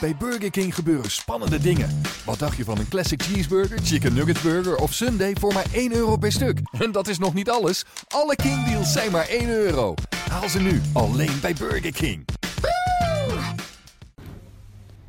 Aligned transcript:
Bij 0.00 0.16
Burger 0.18 0.50
King 0.50 0.74
gebeuren 0.74 1.10
spannende 1.10 1.58
dingen. 1.58 2.00
Wat 2.24 2.38
dacht 2.38 2.56
je 2.56 2.64
van 2.64 2.78
een 2.78 2.88
classic 2.88 3.22
cheeseburger, 3.22 3.78
chicken 3.82 4.14
nugget 4.14 4.42
burger 4.42 4.76
of 4.76 4.92
sundae 4.92 5.32
voor 5.40 5.52
maar 5.52 5.66
1 5.72 5.94
euro 5.94 6.16
per 6.16 6.32
stuk? 6.32 6.60
En 6.84 6.92
dat 6.92 7.08
is 7.08 7.18
nog 7.18 7.34
niet 7.34 7.50
alles. 7.50 7.84
Alle 8.08 8.36
King 8.36 8.64
deals 8.64 8.92
zijn 8.92 9.10
maar 9.10 9.28
1 9.28 9.48
euro. 9.48 9.94
Haal 10.30 10.48
ze 10.48 10.60
nu 10.60 10.80
alleen 10.92 11.40
bij 11.40 11.54
Burger 11.54 11.92
King. 11.92 12.24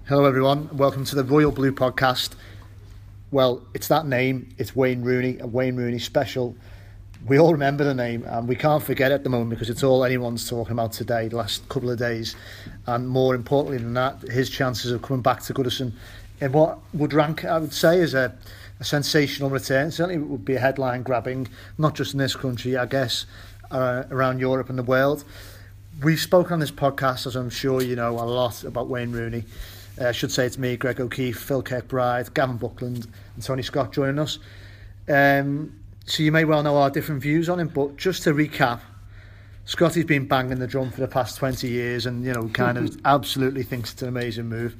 Hello, 0.03 0.27
everyone. 0.27 0.61
Welcome 0.75 1.03
to 1.03 1.23
the 1.23 1.27
Royal 1.27 1.51
Blue 1.51 1.73
podcast. 1.73 2.35
Well, 3.29 3.57
it's 3.71 3.87
that 3.87 4.03
name. 4.03 4.41
It's 4.55 4.73
Wayne 4.73 5.03
Rooney, 5.03 5.37
a 5.41 5.49
Wayne 5.49 5.81
Rooney 5.81 5.99
special. 5.99 6.55
We 7.25 7.39
all 7.39 7.51
remember 7.51 7.83
the 7.83 7.93
name, 7.93 8.23
and 8.25 8.47
we 8.47 8.55
can't 8.55 8.81
forget 8.81 9.11
it 9.11 9.15
at 9.15 9.23
the 9.23 9.29
moment 9.29 9.49
because 9.49 9.69
it's 9.69 9.83
all 9.83 10.05
anyone's 10.05 10.49
talking 10.49 10.71
about 10.71 10.93
today, 10.93 11.27
the 11.27 11.37
last 11.37 11.67
couple 11.67 11.89
of 11.89 11.97
days. 11.97 12.35
And 12.85 13.07
more 13.07 13.35
importantly 13.35 13.79
than 13.79 13.93
that, 13.95 14.21
his 14.21 14.49
chances 14.49 14.91
of 14.91 15.01
coming 15.01 15.21
back 15.21 15.41
to 15.43 15.53
Goodison 15.53 15.91
in 16.39 16.51
what 16.51 16.79
would 16.93 17.13
rank, 17.13 17.43
I 17.43 17.57
would 17.57 17.73
say, 17.73 18.01
as 18.01 18.13
a, 18.13 18.33
a 18.79 18.83
sensational 18.83 19.49
return. 19.49 19.91
Certainly, 19.91 20.15
it 20.23 20.27
would 20.27 20.45
be 20.45 20.55
a 20.55 20.59
headline 20.59 21.03
grabbing, 21.03 21.47
not 21.77 21.95
just 21.95 22.13
in 22.13 22.19
this 22.19 22.35
country, 22.35 22.77
I 22.77 22.85
guess, 22.85 23.25
uh, 23.71 24.03
around 24.11 24.39
Europe 24.39 24.69
and 24.69 24.77
the 24.77 24.83
world. 24.83 25.23
We've 26.01 26.19
spoken 26.19 26.53
on 26.53 26.59
this 26.59 26.71
podcast, 26.71 27.25
as 27.25 27.35
I'm 27.35 27.49
sure 27.49 27.81
you 27.81 27.95
know, 27.95 28.11
a 28.11 28.21
lot 28.21 28.63
about 28.63 28.87
Wayne 28.87 29.11
Rooney. 29.11 29.43
Uh, 29.99 30.09
I 30.09 30.11
should 30.11 30.31
say 30.31 30.45
it's 30.45 30.59
me, 30.59 30.77
Greg 30.77 31.01
O'Keefe, 31.01 31.39
Phil 31.39 31.63
Kirkbride, 31.63 32.33
Gavin 32.33 32.57
Buckland, 32.57 33.07
and 33.33 33.43
Tony 33.43 33.63
Scott 33.63 33.91
joining 33.91 34.19
us. 34.19 34.37
Um, 35.09 35.73
so 36.07 36.23
you 36.23 36.31
may 36.31 36.45
well 36.45 36.63
know 36.63 36.77
our 36.77 36.89
different 36.89 37.21
views 37.21 37.49
on 37.49 37.59
him, 37.59 37.67
but 37.67 37.97
just 37.97 38.23
to 38.23 38.33
recap, 38.33 38.79
Scotty's 39.65 40.05
been 40.05 40.25
banging 40.25 40.59
the 40.59 40.67
drum 40.67 40.89
for 40.89 41.01
the 41.01 41.07
past 41.07 41.37
20 41.37 41.67
years 41.67 42.05
and, 42.05 42.23
you 42.23 42.31
know, 42.31 42.47
kind 42.47 42.77
of 42.77 42.97
absolutely 43.05 43.63
thinks 43.63 43.91
it's 43.91 44.01
an 44.01 44.07
amazing 44.07 44.47
move. 44.47 44.77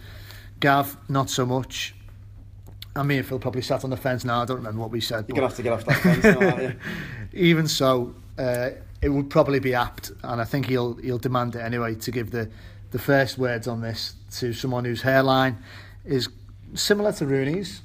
Gav, 0.62 0.96
not 1.10 1.30
so 1.30 1.46
much. 1.46 1.94
I 2.96 3.04
mean, 3.04 3.22
Phil 3.24 3.40
probably 3.40 3.62
sat 3.62 3.84
on 3.84 3.90
the 3.90 3.98
fence 3.98 4.24
now. 4.24 4.42
I 4.42 4.46
don't 4.46 4.58
remember 4.58 4.80
what 4.80 4.90
we 4.90 5.02
said. 5.02 5.26
You're 5.28 5.36
going 5.36 5.42
to 5.42 5.48
have 5.50 5.58
to 5.58 5.64
get 5.64 5.74
off 5.74 5.86
that 5.86 6.02
fence 6.02 6.24
now? 6.24 6.72
Even 7.34 7.68
so, 7.68 8.16
uh, 8.40 8.70
it 9.02 9.10
would 9.10 9.30
probably 9.30 9.60
be 9.60 9.74
apt, 9.74 10.12
and 10.24 10.42
I 10.42 10.44
think 10.44 10.66
he'll 10.66 10.96
he'll 10.96 11.20
demand 11.20 11.56
it 11.56 11.60
anyway 11.60 11.94
to 11.96 12.12
give 12.12 12.32
the, 12.32 12.50
the 12.90 12.98
first 12.98 13.38
words 13.38 13.68
on 13.68 13.82
this 13.82 14.16
to 14.38 14.54
someone 14.54 14.86
whose 14.86 15.02
hairline 15.02 15.58
is 16.04 16.30
similar 16.74 17.12
to 17.14 17.26
Rooney's, 17.26 17.82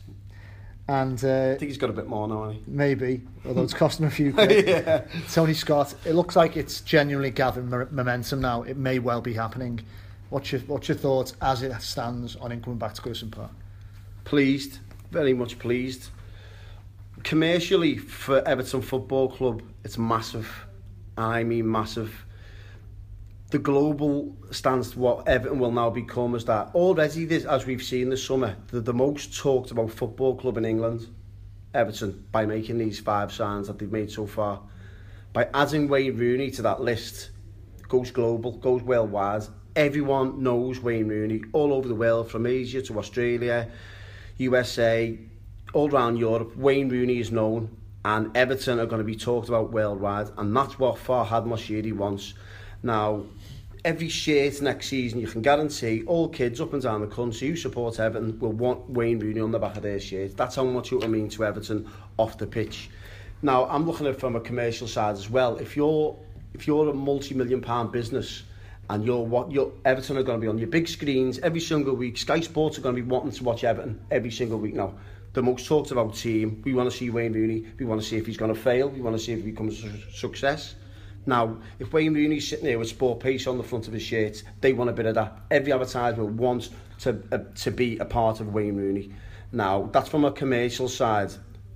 and 0.93 1.25
uh, 1.25 1.53
I 1.53 1.57
think 1.59 1.71
he's 1.71 1.79
got 1.79 1.89
a 1.89 1.95
bit 1.95 2.07
more 2.07 2.29
now, 2.29 2.45
hasn't 2.49 2.67
he? 2.67 2.71
maybe, 2.71 3.23
although 3.47 3.63
it's 3.63 3.73
costing 3.73 4.05
him 4.05 4.13
a 4.13 4.15
few 4.15 4.33
quid. 4.35 4.67
yeah. 4.69 5.05
Tony 5.33 5.55
Scott, 5.55 5.95
it 6.05 6.13
looks 6.13 6.37
like 6.37 6.55
it's 6.59 6.83
genuinely 6.83 7.31
gathering 7.31 7.71
mo- 7.71 7.89
momentum 7.91 8.43
now. 8.43 8.63
It 8.63 8.77
may 8.77 8.99
well 8.99 9.23
be 9.23 9.33
happening. 9.33 9.81
What's 10.29 10.53
your, 10.53 10.61
what's 10.63 10.89
your 10.89 10.99
thoughts 10.99 11.35
as 11.41 11.63
it 11.63 11.73
stands 11.81 12.37
on 12.37 12.53
him 12.53 12.61
coming 12.61 12.79
back 12.79 12.93
to 12.95 13.01
Goodison 13.03 13.31
Park? 13.31 13.53
Pleased, 14.25 14.81
very 15.11 15.33
much 15.33 15.59
pleased. 15.59 16.11
Commercially, 17.23 17.97
for 17.97 18.47
Everton 18.47 18.83
Football 18.83 19.31
Club, 19.31 19.63
it's 19.85 19.97
massive. 19.97 20.67
I 21.17 21.43
mean 21.45 21.71
massive. 21.71 22.27
The 23.53 23.59
global 23.59 24.35
stance 24.51 24.93
to 24.93 24.99
what 24.99 25.29
Everton 25.29 25.59
will 25.59 25.73
now 25.73 25.91
become 25.91 26.35
is 26.35 26.47
that 26.47 26.71
already, 26.75 27.27
this, 27.27 27.45
as 27.45 27.67
we've 27.67 27.83
seen 27.83 28.09
this 28.09 28.25
summer, 28.25 28.57
the, 28.69 28.81
the 28.81 28.95
most 28.95 29.37
talked 29.37 29.71
about 29.71 29.91
football 29.91 30.37
club 30.37 30.57
in 30.57 30.65
England, 30.65 31.07
Everton, 31.75 32.25
by 32.33 32.47
making 32.47 32.79
these 32.79 32.99
five 32.99 33.31
signs 33.31 33.67
that 33.67 33.79
they've 33.79 33.93
made 33.93 34.11
so 34.11 34.27
far. 34.27 34.63
By 35.35 35.51
adding 35.53 35.87
Wayne 35.87 36.17
Rooney 36.17 36.51
to 36.53 36.63
that 36.63 36.81
list, 36.81 37.33
goes 37.89 38.11
global, 38.11 38.53
goes 38.53 38.83
worldwide. 38.83 39.43
Everyone 39.77 40.43
knows 40.43 40.81
Wayne 40.81 41.09
Rooney 41.09 41.43
all 41.53 41.75
over 41.75 41.89
the 41.89 41.95
world, 41.95 42.31
from 42.31 42.47
Asia 42.47 42.81
to 42.81 42.99
Australia, 42.99 43.69
USA, 44.39 45.19
all 45.75 45.95
around 45.95 46.17
Europe. 46.17 46.57
Wayne 46.57 46.89
Rooney 46.89 47.19
is 47.19 47.31
known, 47.31 47.77
and 48.03 48.35
Everton 48.35 48.81
are 48.81 48.87
going 48.87 49.03
to 49.03 49.05
be 49.05 49.15
talked 49.15 49.51
about 49.51 49.73
worldwide, 49.73 50.31
and 50.39 50.57
that's 50.57 50.79
what 50.79 50.97
Farhad 50.97 51.45
Moshiri 51.45 51.93
wants. 51.93 52.33
Now, 52.83 53.27
every 53.85 54.09
shirt 54.09 54.61
next 54.63 54.89
season, 54.89 55.21
you 55.21 55.27
can 55.27 55.43
guarantee 55.43 56.05
all 56.07 56.29
kids 56.29 56.61
up 56.61 56.73
and 56.73 56.83
down 56.83 57.01
the 57.01 57.07
country 57.07 57.49
who 57.49 57.57
support 57.57 57.99
Everton 57.99 58.39
will 58.39 58.53
want 58.53 58.89
Wayne 58.91 59.19
Rooney 59.19 59.41
on 59.41 59.51
the 59.51 59.59
back 59.59 59.77
of 59.77 59.83
their 59.83 59.99
shirt. 59.99 60.37
That's 60.37 60.57
how 60.57 60.65
much 60.65 60.93
it 60.93 60.97
will 60.97 61.09
mean 61.09 61.29
to 61.31 61.45
Everton 61.45 61.91
off 62.17 62.39
the 62.39 62.47
pitch. 62.47 62.91
Now, 63.43 63.67
I'm 63.67 63.87
looking 63.87 64.07
at 64.07 64.15
it 64.15 64.21
from 64.21 64.37
a 64.37 64.41
commercial 64.41 64.87
side 64.87 65.17
as 65.17 65.29
well. 65.29 65.57
If 65.57 65.77
you're 65.77 66.17
if 66.55 66.67
you're 66.67 66.91
a 66.91 66.95
multi-million 66.95 67.63
pound 67.63 67.93
business 67.93 68.43
and 68.91 69.05
you're 69.05 69.25
what 69.25 69.51
your 69.51 69.73
Everton 69.85 70.19
are 70.19 70.23
going 70.23 70.39
to 70.39 70.43
be 70.43 70.49
on 70.49 70.59
your 70.59 70.69
big 70.69 70.87
screens 70.87 71.39
every 71.39 71.61
single 71.61 71.95
week. 71.95 72.19
Sky 72.19 72.41
Sports 72.41 72.79
are 72.79 72.83
going 72.83 72.95
to 72.95 73.03
be 73.03 73.09
wanting 73.09 73.33
to 73.33 73.43
watch 73.45 73.65
Everton 73.65 74.01
every 74.11 74.31
single 74.31 74.59
week 74.59 74.75
now. 74.75 74.95
The 75.33 75.43
most 75.43 75.67
talked 75.67 75.91
about 75.91 76.15
team. 76.15 76.61
We 76.65 76.75
want 76.75 76.91
to 76.91 76.97
see 76.97 77.09
Wayne 77.09 77.33
Rooney. 77.33 77.65
We 77.79 77.87
want 77.87 78.03
to 78.03 78.07
see 78.07 78.19
if 78.19 78.27
he's 78.27 78.37
going 78.37 78.55
to 78.55 78.61
fail. 78.61 78.91
We 78.91 79.01
want 79.01 79.17
to 79.17 79.23
see 79.23 79.33
if 79.33 79.43
he 79.43 79.51
becomes 79.51 79.83
a 79.83 80.13
success. 80.13 80.75
Now, 81.25 81.59
if 81.79 81.93
Wayne 81.93 82.15
Rooney's 82.15 82.49
sitting 82.49 82.65
there 82.65 82.79
with 82.79 82.97
SportPesa 82.97 83.49
on 83.49 83.57
the 83.57 83.63
front 83.63 83.87
of 83.87 83.93
his 83.93 84.03
shirt, 84.03 84.43
they 84.61 84.73
want 84.73 84.91
a 84.91 84.93
bit 84.93 85.07
of 85.07 85.15
that. 85.15 85.41
Every 85.51 85.73
advertiser 85.73 86.25
wants 86.25 86.71
to 87.01 87.23
uh, 87.31 87.39
to 87.57 87.71
be 87.71 87.99
a 87.99 88.05
part 88.05 88.41
of 88.41 88.53
Wayne 88.53 88.77
Rooney. 88.77 89.13
Now, 89.53 89.89
that's 89.93 90.09
from 90.09 90.25
a 90.25 90.33
commercial 90.33 90.89
side. 90.89 91.33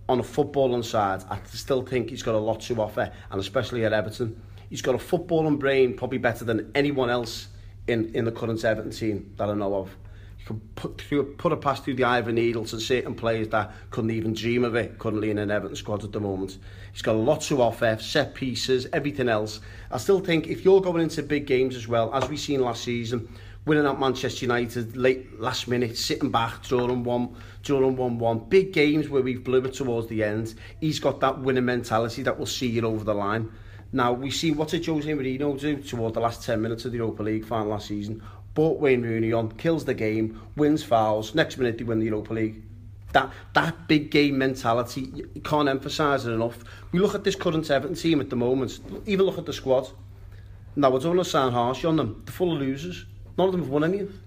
On 0.09 0.21
a 0.21 0.23
footballing 0.23 0.85
side, 0.85 1.25
I 1.29 1.39
still 1.47 1.83
think 1.83 2.11
he's 2.11 2.23
got 2.23 2.37
a 2.37 2.39
lot 2.39 2.61
to 2.63 2.81
offer, 2.81 3.13
and 3.31 3.41
especially 3.41 3.85
at 3.85 3.93
Everton. 3.93 4.41
He's 4.71 4.83
got 4.83 4.95
a 4.95 4.99
footballing 4.99 5.59
brain 5.59 5.97
probably 5.97 6.19
better 6.19 6.45
than 6.45 6.71
anyone 6.75 7.11
else 7.11 7.49
in, 7.89 8.15
in 8.15 8.25
the 8.25 8.33
current 8.33 8.65
Everton 8.65 8.93
team 8.93 9.33
that 9.37 9.49
I 9.49 9.55
know 9.55 9.75
of. 9.75 9.97
You 10.49 10.61
put, 10.77 11.01
through, 11.01 11.35
put 11.35 11.53
a 11.53 11.57
pass 11.57 11.81
through 11.81 11.95
the 11.95 12.05
eye 12.05 12.19
of 12.19 12.29
a 12.29 12.33
needle 12.33 12.65
to 12.67 12.79
certain 12.79 13.15
players 13.15 13.49
that 13.49 13.73
couldn't 13.91 14.13
even 14.13 14.33
dream 14.33 14.65
of 14.65 14.77
it 14.77 14.99
currently 14.99 15.31
in 15.31 15.39
an 15.39 15.51
Everton 15.51 15.77
squad 15.77 16.05
at 16.05 16.13
the 16.13 16.21
moment. 16.21 16.59
He's 16.93 17.03
got 17.03 17.17
a 17.17 17.19
lot 17.19 17.41
to 17.43 17.61
offer, 17.61 17.97
set 18.01 18.35
pieces, 18.35 18.87
everything 18.93 19.29
else. 19.29 19.61
I 19.91 19.99
still 19.99 20.21
think 20.21 20.47
if 20.47 20.65
you're 20.65 20.81
going 20.81 21.03
into 21.03 21.23
big 21.23 21.47
games 21.47 21.75
as 21.75 21.89
well, 21.89 22.15
as 22.15 22.29
we've 22.29 22.39
seen 22.39 22.61
last 22.61 22.85
season, 22.85 23.29
winning 23.65 23.87
at 23.87 23.99
Manchester 23.99 24.45
United 24.45 24.97
late 24.97 25.41
last 25.41 25.67
minute, 25.67 25.99
sitting 25.99 26.31
back, 26.31 26.63
drawing 26.63 27.03
one, 27.03 27.35
drawing 27.63 27.97
one 27.97 28.19
one, 28.19 28.39
big 28.39 28.73
games 28.73 29.09
where 29.09 29.23
we've 29.23 29.43
blew 29.43 29.65
it 29.65 29.75
towards 29.75 30.07
the 30.07 30.23
end. 30.23 30.55
He's 30.81 31.01
got 31.01 31.19
that 31.21 31.41
winning 31.41 31.65
mentality 31.65 32.23
that 32.23 32.39
will 32.39 32.47
see 32.47 32.79
it 32.79 32.85
over 32.85 33.05
the 33.05 33.15
line. 33.15 33.51
Now 33.93 34.13
we've 34.13 34.35
seen 34.35 34.57
what 34.57 34.69
did 34.69 34.85
Jose 34.87 35.11
Mourinho 35.11 35.59
do 35.59 35.83
toward 35.83 36.15
the 36.15 36.21
last 36.21 36.45
10 36.45 36.61
minutes 36.61 36.85
of 36.85 36.93
the 36.93 36.99
Europa 36.99 37.23
League 37.23 37.45
final 37.45 37.69
last 37.69 37.89
season. 37.89 38.23
Brought 38.57 38.81
Wayne 38.81 39.03
Rooney 39.03 39.35
on, 39.35 39.53
kills 39.53 39.85
the 39.85 39.93
game, 39.93 40.41
wins 40.57 40.83
fouls. 40.83 41.35
Next 41.35 41.59
minute 41.59 41.77
they 41.77 41.85
win 41.85 41.99
the 41.99 42.07
Europa 42.07 42.33
League. 42.33 42.63
That 43.13 43.31
that 43.53 43.87
big 43.87 44.11
game 44.11 44.39
mentality, 44.39 45.13
you 45.35 45.43
can't 45.43 45.69
emphasise 45.69 46.25
it 46.25 46.33
enough. 46.33 46.65
We 46.91 46.99
look 46.99 47.15
at 47.15 47.23
this 47.23 47.37
current 47.37 47.71
Everton 47.71 47.95
team 47.95 48.19
at 48.19 48.31
the 48.31 48.37
moment. 48.37 48.81
Even 49.05 49.27
look 49.27 49.37
at 49.37 49.45
the 49.45 49.53
squad. 49.53 49.91
Now 50.75 50.89
I 50.89 50.99
don't 50.99 51.17
want 51.17 51.27
to 51.27 51.31
sound 51.31 51.53
harsh 51.53 51.85
on 51.85 51.97
them. 51.97 52.23
They're 52.25 52.33
full 52.33 52.55
of 52.55 52.59
losers. 52.59 53.05
None 53.37 53.49
of 53.49 53.53
them 53.53 53.61
have 53.61 53.69
won 53.69 53.85
anything. 53.85 54.19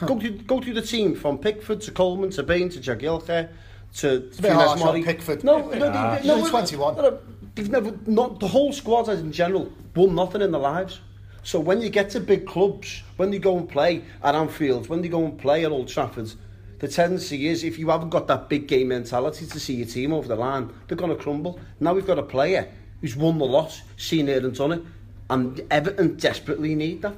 go 0.00 0.20
through 0.20 0.38
go 0.42 0.60
through 0.60 0.74
the 0.74 0.82
team 0.82 1.14
from 1.14 1.38
Pickford 1.38 1.80
to 1.80 1.92
Coleman 1.92 2.28
to 2.32 2.42
Bain 2.42 2.68
to 2.68 2.78
Jagielka 2.78 3.48
to 3.96 4.14
It's 4.26 4.38
a 4.38 4.42
bit 4.42 4.52
harsh 4.52 4.82
on 4.82 5.02
Pickford. 5.02 5.44
No, 5.44 5.70
no, 5.70 6.20
no, 6.22 6.46
21. 6.46 6.96
no, 6.96 7.02
no, 7.02 7.18
They've 7.54 7.70
never 7.70 7.94
not 8.06 8.38
the 8.38 8.48
whole 8.48 8.74
squad 8.74 9.08
as 9.08 9.20
in 9.20 9.32
general 9.32 9.72
won 9.96 10.14
nothing 10.14 10.42
in 10.42 10.52
their 10.52 10.60
lives. 10.60 11.00
So 11.42 11.58
when 11.58 11.80
you 11.80 11.90
get 11.90 12.10
to 12.10 12.20
big 12.20 12.46
clubs, 12.46 13.02
when 13.16 13.30
they 13.30 13.38
go 13.38 13.56
and 13.56 13.68
play 13.68 14.04
at 14.22 14.34
Anfield, 14.34 14.88
when 14.88 15.02
they 15.02 15.08
go 15.08 15.24
and 15.24 15.36
play 15.36 15.64
at 15.64 15.72
Old 15.72 15.88
Trafford, 15.88 16.32
the 16.78 16.88
tendency 16.88 17.48
is 17.48 17.64
if 17.64 17.78
you 17.78 17.90
haven't 17.90 18.10
got 18.10 18.26
that 18.28 18.48
big 18.48 18.66
game 18.66 18.88
mentality 18.88 19.46
to 19.46 19.60
see 19.60 19.74
your 19.74 19.86
team 19.86 20.12
over 20.12 20.28
the 20.28 20.36
line, 20.36 20.72
they're 20.86 20.96
going 20.96 21.16
to 21.16 21.22
crumble. 21.22 21.58
Now 21.80 21.94
we've 21.94 22.06
got 22.06 22.18
a 22.18 22.22
player 22.22 22.68
who's 23.00 23.16
won 23.16 23.38
the 23.38 23.44
lot, 23.44 23.80
seen 23.96 24.28
it 24.28 24.44
and 24.44 24.54
done 24.54 24.72
it, 24.72 24.82
and 25.30 25.60
Everton 25.70 26.16
desperately 26.16 26.74
need 26.74 27.02
that. 27.02 27.14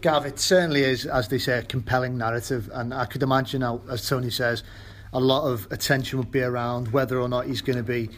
Gav, 0.00 0.26
it 0.26 0.38
certainly 0.38 0.82
is, 0.82 1.06
as 1.06 1.28
they 1.28 1.38
say, 1.38 1.58
a 1.58 1.62
compelling 1.62 2.16
narrative, 2.16 2.70
and 2.72 2.94
I 2.94 3.04
could 3.04 3.22
imagine 3.22 3.60
now, 3.60 3.80
as 3.90 4.08
Tony 4.08 4.30
says, 4.30 4.62
a 5.12 5.20
lot 5.20 5.50
of 5.50 5.66
attention 5.70 6.18
would 6.18 6.30
be 6.30 6.42
around 6.42 6.92
whether 6.92 7.20
or 7.20 7.28
not 7.28 7.46
he's 7.46 7.62
going 7.62 7.78
to 7.78 7.82
be, 7.82 8.10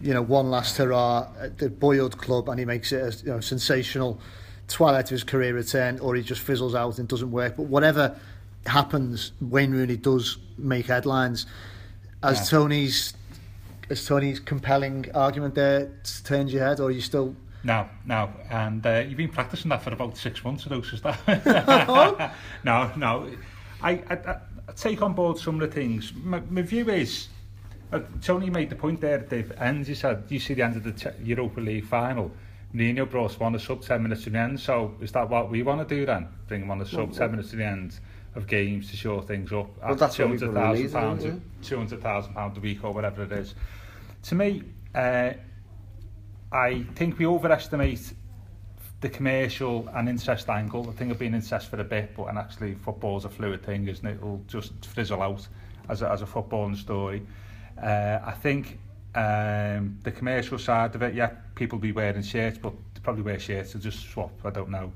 you 0.00 0.12
know, 0.12 0.22
one 0.22 0.50
last 0.50 0.76
hurrah 0.76 1.28
at 1.38 1.58
the 1.58 1.70
boyhood 1.70 2.18
club, 2.18 2.48
and 2.48 2.58
he 2.58 2.64
makes 2.64 2.92
it 2.92 3.02
a 3.02 3.24
you 3.24 3.32
know, 3.32 3.40
sensational 3.40 4.20
twilight 4.68 5.04
of 5.04 5.10
his 5.10 5.24
career 5.24 5.54
return, 5.54 5.98
or 5.98 6.14
he 6.14 6.22
just 6.22 6.40
fizzles 6.40 6.74
out 6.74 6.98
and 6.98 7.08
doesn't 7.08 7.30
work. 7.30 7.56
But 7.56 7.64
whatever 7.64 8.18
happens, 8.66 9.32
Wayne 9.40 9.72
Rooney 9.72 9.96
does 9.96 10.38
make 10.56 10.86
headlines. 10.86 11.46
As 12.22 12.38
Yeah. 12.38 12.58
Tony's 12.58 13.14
as 13.90 14.04
Tony's 14.04 14.38
compelling 14.38 15.06
argument 15.14 15.54
there 15.54 15.90
turns 16.24 16.52
your 16.52 16.62
head, 16.62 16.78
or 16.78 16.88
are 16.88 16.90
you 16.90 17.00
still 17.00 17.34
No, 17.64 17.88
no, 18.04 18.30
and 18.50 18.86
uh, 18.86 19.04
you've 19.06 19.16
been 19.16 19.30
practicing 19.30 19.70
that 19.70 19.82
for 19.82 19.92
about 19.92 20.16
six 20.16 20.44
months 20.44 20.66
or 20.66 20.82
so, 20.84 20.96
that. 20.98 22.32
no, 22.64 22.92
no, 22.96 23.28
I, 23.82 23.90
I, 24.10 24.14
I 24.14 24.36
I 24.68 24.72
take 24.72 25.00
on 25.00 25.14
board 25.14 25.38
some 25.38 25.60
of 25.60 25.60
the 25.62 25.74
things. 25.74 26.12
My, 26.14 26.40
my 26.50 26.60
view 26.62 26.88
is, 26.90 27.28
uh, 27.90 28.00
Tony 28.20 28.50
made 28.50 28.68
the 28.68 28.76
point 28.76 29.00
there 29.00 29.18
at 29.18 29.30
the 29.30 29.62
end. 29.62 29.86
He 29.86 29.94
said, 29.94 30.24
"You 30.28 30.38
see 30.38 30.54
the 30.54 30.62
end 30.62 30.76
of 30.76 30.84
the 30.84 31.14
Europa 31.24 31.60
League 31.60 31.86
final." 31.86 32.30
Mourinho 32.74 33.08
brought 33.08 33.30
us 33.30 33.40
on 33.40 33.52
the 33.52 33.58
sub 33.58 33.82
ten 33.82 34.02
minutes 34.02 34.24
to 34.24 34.30
the 34.30 34.38
end. 34.38 34.60
So 34.60 34.94
is 35.00 35.12
that 35.12 35.28
what 35.28 35.50
we 35.50 35.62
want 35.62 35.86
to 35.88 35.94
do 35.94 36.04
then? 36.04 36.28
Bring 36.46 36.62
him 36.62 36.70
on 36.70 36.78
the 36.78 36.86
sub 36.86 37.12
ten 37.12 37.30
minutes 37.30 37.50
to 37.50 37.56
the 37.56 37.64
end 37.64 37.98
of 38.34 38.46
games 38.46 38.90
to 38.90 38.96
show 38.96 39.20
things 39.20 39.52
up. 39.52 39.68
Well, 39.82 39.94
that's 39.94 40.18
what 40.18 40.30
we 40.30 40.38
two 40.38 40.50
probably 40.50 40.82
hundred 40.82 40.92
thousand 40.92 41.24
need, 41.24 41.32
pounds, 41.32 41.66
two 41.66 41.76
hundred 41.78 42.02
thousand 42.02 42.34
pounds 42.34 42.58
a 42.58 42.60
week 42.60 42.84
or 42.84 42.92
whatever 42.92 43.22
it 43.22 43.32
is. 43.32 43.54
To 44.24 44.34
me, 44.34 44.62
uh, 44.94 45.32
I 46.52 46.84
think 46.94 47.18
we 47.18 47.26
overestimate 47.26 48.12
the 49.00 49.08
commercial 49.08 49.88
and 49.94 50.08
incest 50.08 50.48
angle. 50.48 50.88
I 50.90 50.92
think 50.92 51.10
I've 51.10 51.18
been 51.18 51.34
incest 51.34 51.70
for 51.70 51.80
a 51.80 51.84
bit, 51.84 52.14
but 52.16 52.24
and 52.24 52.38
actually 52.38 52.74
football's 52.74 53.24
a 53.24 53.28
fluid 53.30 53.64
thing, 53.64 53.88
isn't 53.88 54.06
it? 54.06 54.16
It'll 54.16 54.42
just 54.46 54.84
fizzle 54.84 55.22
out 55.22 55.46
as 55.88 56.02
a, 56.02 56.10
as 56.10 56.20
a 56.20 56.26
footballing 56.26 56.76
story. 56.76 57.22
Uh, 57.80 58.18
I 58.24 58.32
think 58.32 58.78
Um, 59.14 59.98
the 60.02 60.12
commercial 60.12 60.58
side 60.58 60.94
of 60.94 61.02
it, 61.02 61.14
yeah, 61.14 61.30
people 61.54 61.78
be 61.78 61.92
wearing 61.92 62.22
shirts, 62.22 62.58
but 62.58 62.72
they 62.94 63.00
probably 63.00 63.22
wear 63.22 63.38
shirts 63.38 63.72
to 63.72 63.78
just 63.78 64.10
swap, 64.10 64.32
I 64.44 64.50
don't 64.50 64.70
know, 64.70 64.92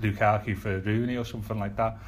Lukaku 0.00 0.56
for 0.56 0.80
Rooney 0.80 1.16
or 1.16 1.24
something 1.24 1.58
like 1.58 1.76
that. 1.76 1.98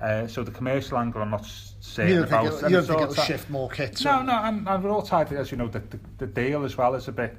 Uh, 0.00 0.26
so 0.26 0.42
the 0.44 0.50
commercial 0.50 0.96
angle, 0.98 1.20
I'm 1.22 1.30
not 1.30 1.44
saying 1.80 2.14
you 2.14 2.22
about. 2.22 2.44
Think 2.44 2.62
it, 2.62 2.70
you 2.70 2.76
don't 2.76 2.86
think 2.86 3.00
it'll 3.10 3.24
shift 3.24 3.50
more 3.50 3.68
kits? 3.68 4.04
No, 4.04 4.20
or... 4.20 4.24
no, 4.24 4.32
and, 4.32 4.68
and 4.68 4.84
we're 4.84 4.90
all 4.90 5.02
tied, 5.02 5.32
as 5.32 5.50
you 5.50 5.58
know, 5.58 5.68
the, 5.68 5.80
the, 5.80 5.98
the 6.18 6.26
deal 6.26 6.64
as 6.64 6.76
well 6.76 6.94
is 6.94 7.08
a 7.08 7.12
bit 7.12 7.36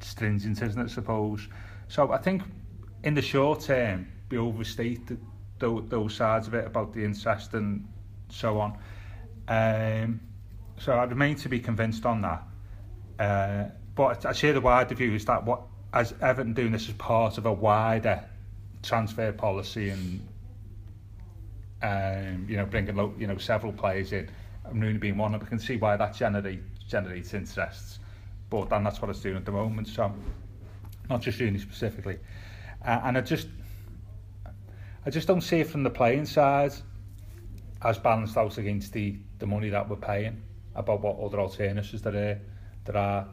stringent, 0.00 0.62
isn't 0.62 0.80
it, 0.80 0.84
I 0.84 0.86
suppose? 0.88 1.46
So 1.88 2.10
I 2.10 2.18
think 2.18 2.42
in 3.04 3.14
the 3.14 3.22
short 3.22 3.60
term, 3.60 4.08
we 4.30 4.38
overstate 4.38 5.06
the, 5.06 5.18
those, 5.58 5.84
those 5.88 6.14
sides 6.14 6.46
of 6.46 6.54
it 6.54 6.66
about 6.66 6.92
the 6.94 7.04
incest 7.04 7.54
and 7.54 7.86
so 8.28 8.58
on. 8.58 8.78
Um, 9.48 10.20
so 10.80 10.92
I 10.92 11.04
remain 11.04 11.36
to 11.36 11.48
be 11.48 11.60
convinced 11.60 12.06
on 12.06 12.22
that. 12.22 12.42
Uh, 13.18 13.70
but 13.94 14.24
I 14.24 14.32
share 14.32 14.54
the 14.54 14.62
wider 14.62 14.94
view 14.94 15.14
is 15.14 15.26
that 15.26 15.44
what 15.44 15.62
as 15.92 16.14
Everton 16.22 16.54
doing 16.54 16.72
this 16.72 16.88
as 16.88 16.94
part 16.94 17.36
of 17.36 17.44
a 17.44 17.52
wider 17.52 18.24
transfer 18.82 19.30
policy 19.30 19.90
and 19.90 20.26
um, 21.82 22.46
you 22.48 22.56
know 22.56 22.64
bringing 22.64 22.96
lo- 22.96 23.14
you 23.18 23.26
know 23.26 23.36
several 23.36 23.72
players 23.72 24.12
in, 24.12 24.30
and 24.64 24.82
Rooney 24.82 24.98
being 24.98 25.18
one, 25.18 25.34
I 25.34 25.38
can 25.38 25.58
see 25.58 25.76
why 25.76 25.96
that 25.96 26.14
generate, 26.14 26.62
generates 26.88 27.34
interests. 27.34 27.98
But 28.48 28.72
and 28.72 28.84
that's 28.84 29.02
what 29.02 29.10
it's 29.10 29.20
doing 29.20 29.36
at 29.36 29.44
the 29.44 29.52
moment. 29.52 29.88
So 29.88 30.10
not 31.10 31.20
just 31.20 31.40
Rooney 31.40 31.58
specifically, 31.58 32.18
uh, 32.86 33.00
and 33.04 33.18
I 33.18 33.20
just 33.20 33.48
I 35.04 35.10
just 35.10 35.28
don't 35.28 35.42
see 35.42 35.60
it 35.60 35.66
from 35.66 35.82
the 35.82 35.90
playing 35.90 36.24
side 36.24 36.72
as 37.82 37.98
balanced 37.98 38.38
out 38.38 38.56
against 38.56 38.94
the 38.94 39.18
the 39.40 39.46
money 39.46 39.68
that 39.68 39.86
we're 39.86 39.96
paying 39.96 40.42
about 40.74 41.00
what 41.00 41.18
other 41.18 41.40
alternatives 41.40 42.02
there 42.02 42.14
are 42.14 42.38
there 42.84 42.96
are 42.96 43.26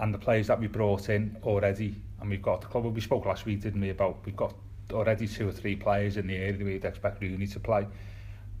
and 0.00 0.14
the 0.14 0.18
players 0.18 0.46
that 0.46 0.58
we 0.58 0.66
brought 0.66 1.08
in 1.10 1.36
already. 1.44 1.94
And 2.20 2.30
we've 2.30 2.42
got 2.42 2.62
the 2.62 2.66
club 2.66 2.84
we 2.84 3.00
spoke 3.00 3.26
last 3.26 3.46
week 3.46 3.60
didn't 3.60 3.80
we 3.80 3.90
about 3.90 4.18
we've 4.24 4.36
got 4.36 4.54
already 4.92 5.28
two 5.28 5.48
or 5.48 5.52
three 5.52 5.76
players 5.76 6.16
in 6.16 6.26
the 6.26 6.36
area 6.36 6.52
that 6.52 6.64
we'd 6.64 6.84
expect 6.84 7.22
Rooney 7.22 7.46
to 7.46 7.60
play. 7.60 7.86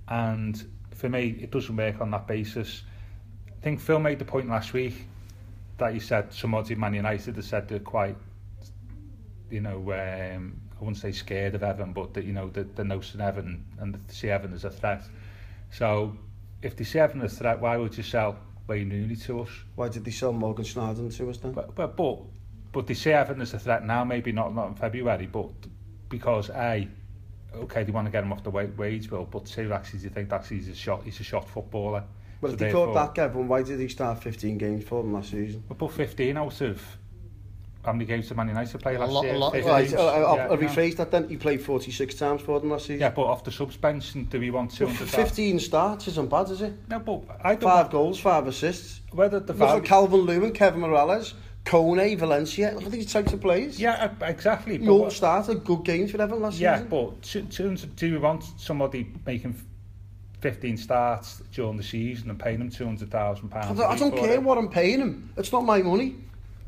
And 0.08 0.64
for 0.92 1.08
me 1.08 1.38
it 1.40 1.50
doesn't 1.50 1.74
work 1.74 2.00
on 2.00 2.10
that 2.12 2.26
basis. 2.26 2.82
I 3.48 3.62
think 3.62 3.80
Phil 3.80 3.98
made 3.98 4.18
the 4.18 4.24
point 4.24 4.48
last 4.48 4.72
week 4.72 5.06
that 5.78 5.92
he 5.92 6.00
said 6.00 6.32
somebody 6.32 6.74
Man 6.74 6.94
United 6.94 7.36
has 7.36 7.46
said 7.46 7.68
they're 7.68 7.80
quite 7.80 8.16
you 9.50 9.60
know 9.60 9.78
um, 9.92 10.60
I 10.76 10.80
wouldn't 10.80 10.98
say 10.98 11.12
scared 11.12 11.54
of 11.54 11.62
Evan 11.62 11.92
but 11.92 12.14
that 12.14 12.24
you 12.24 12.32
know 12.32 12.48
the, 12.48 12.64
the 12.64 12.84
notion 12.84 13.20
Evan 13.20 13.64
and 13.78 13.94
they 13.94 14.12
see 14.12 14.30
Evan 14.30 14.52
as 14.52 14.64
a 14.64 14.70
threat. 14.70 15.04
So 15.70 16.16
if 16.62 16.76
they 16.76 17.00
Evan 17.00 17.22
as 17.22 17.32
a 17.32 17.36
threat 17.36 17.60
why 17.60 17.76
would 17.76 17.96
you 17.96 18.02
sell 18.02 18.36
Wayne 18.66 18.90
Rooney 18.90 19.16
to 19.16 19.40
us 19.40 19.50
Why 19.74 19.88
did 19.88 20.04
they 20.04 20.10
sell 20.10 20.32
Morgan 20.32 20.64
Schneider 20.64 21.08
to 21.10 21.30
us 21.30 21.38
then? 21.38 21.52
but, 21.52 21.74
but, 21.74 21.96
but, 21.96 22.18
but 22.72 22.86
they 22.86 22.94
see 22.94 23.10
Everton 23.10 23.42
as 23.42 23.52
a 23.54 23.58
threat 23.58 23.84
now, 23.84 24.04
maybe 24.04 24.30
not, 24.32 24.54
not 24.54 24.68
in 24.68 24.74
February, 24.74 25.26
but 25.26 25.50
because 26.08 26.50
A, 26.50 26.86
okay, 27.54 27.82
they 27.82 27.90
want 27.90 28.06
to 28.06 28.12
get 28.12 28.22
him 28.22 28.32
off 28.32 28.44
the 28.44 28.50
wa- 28.50 28.64
wage 28.76 29.10
bill, 29.10 29.26
but 29.30 29.46
two, 29.46 29.72
actually, 29.72 30.00
you 30.00 30.10
think 30.10 30.32
actually 30.32 30.58
he's 30.58 30.68
a 30.68 30.74
shot, 30.74 31.02
he's 31.02 31.18
a 31.18 31.24
shot 31.24 31.48
footballer? 31.48 32.04
well, 32.40 32.50
So 32.50 32.54
if 32.54 32.58
they 32.60 32.72
caught 32.72 32.94
that 32.94 33.14
Gavin, 33.14 33.48
why 33.48 33.62
did 33.62 33.80
he 33.80 33.88
start 33.88 34.22
15 34.22 34.56
games 34.58 34.84
for 34.84 35.02
them 35.02 35.12
last 35.12 35.30
season? 35.30 35.64
We 35.68 35.74
put 35.74 35.92
15 35.92 36.36
out 36.36 36.60
of 36.60 36.98
how 37.84 37.92
many 37.92 38.04
games 38.04 38.28
did 38.28 38.36
Man 38.36 38.48
United 38.48 38.78
play 38.80 38.94
A 38.96 38.98
last 38.98 39.10
lot- 39.12 39.24
a 39.24 39.38
lot. 39.38 39.52
15? 39.52 39.70
Right, 39.72 39.94
I'll, 39.94 40.08
I'll, 40.08 40.36
Yeah, 40.36 40.42
I'll 40.50 40.56
no. 40.56 40.68
rephrase 40.68 40.96
that 40.96 41.10
then. 41.10 41.28
He 41.28 41.36
played 41.36 41.62
46 41.62 42.14
times 42.14 42.42
for 42.42 42.60
them 42.60 42.70
last 42.70 42.82
season. 42.86 43.00
Yeah, 43.00 43.10
but 43.10 43.22
off 43.22 43.42
the 43.44 43.50
suspension, 43.50 44.24
do 44.24 44.38
we 44.38 44.50
want 44.50 44.70
Well, 44.78 44.90
200? 44.90 45.08
15 45.08 45.58
starts 45.60 46.08
isn't 46.08 46.28
bad, 46.28 46.50
is 46.50 46.60
it? 46.60 46.74
No, 46.90 46.98
but 46.98 47.22
I 47.42 47.54
don't 47.54 47.62
Five 47.62 47.90
goals, 47.90 48.20
five 48.20 48.46
assists. 48.46 49.00
whether 49.12 49.40
the 49.40 49.54
Look. 49.54 49.84
Calvert-Lewin, 49.86 50.52
Kevin 50.52 50.82
Mirallas, 50.82 51.32
Kone, 51.64 52.18
Valencia. 52.18 52.72
Look 52.74 52.84
at 52.84 52.92
these 52.92 53.10
types 53.12 53.32
of 53.32 53.40
players. 53.40 53.80
Yeah, 53.80 54.10
uh, 54.20 54.24
exactly. 54.26 54.74
You 54.74 54.80
but 54.80 54.90
all 54.92 55.00
what- 55.04 55.12
started 55.12 55.64
good 55.64 55.82
games 55.84 56.10
for 56.10 56.20
Everton 56.20 56.42
last 56.42 56.58
Yeah, 56.58 56.76
season. 56.76 56.88
but 56.90 57.22
to, 57.22 57.42
to, 57.76 57.86
do 57.86 58.12
we 58.12 58.18
want 58.18 58.44
somebody 58.58 59.10
making 59.26 59.54
15 60.42 60.76
starts 60.76 61.42
during 61.52 61.76
the 61.78 61.82
season 61.82 62.28
and 62.30 62.38
paying 62.38 62.58
them 62.58 62.70
£200,000? 62.70 63.54
I 63.54 63.72
don't, 63.74 63.80
I 63.80 63.96
don't 63.96 64.16
care 64.16 64.40
what 64.40 64.58
I'm 64.58 64.68
paying 64.68 65.00
him. 65.00 65.32
It's 65.38 65.50
not 65.52 65.64
my 65.64 65.80
money. 65.82 66.16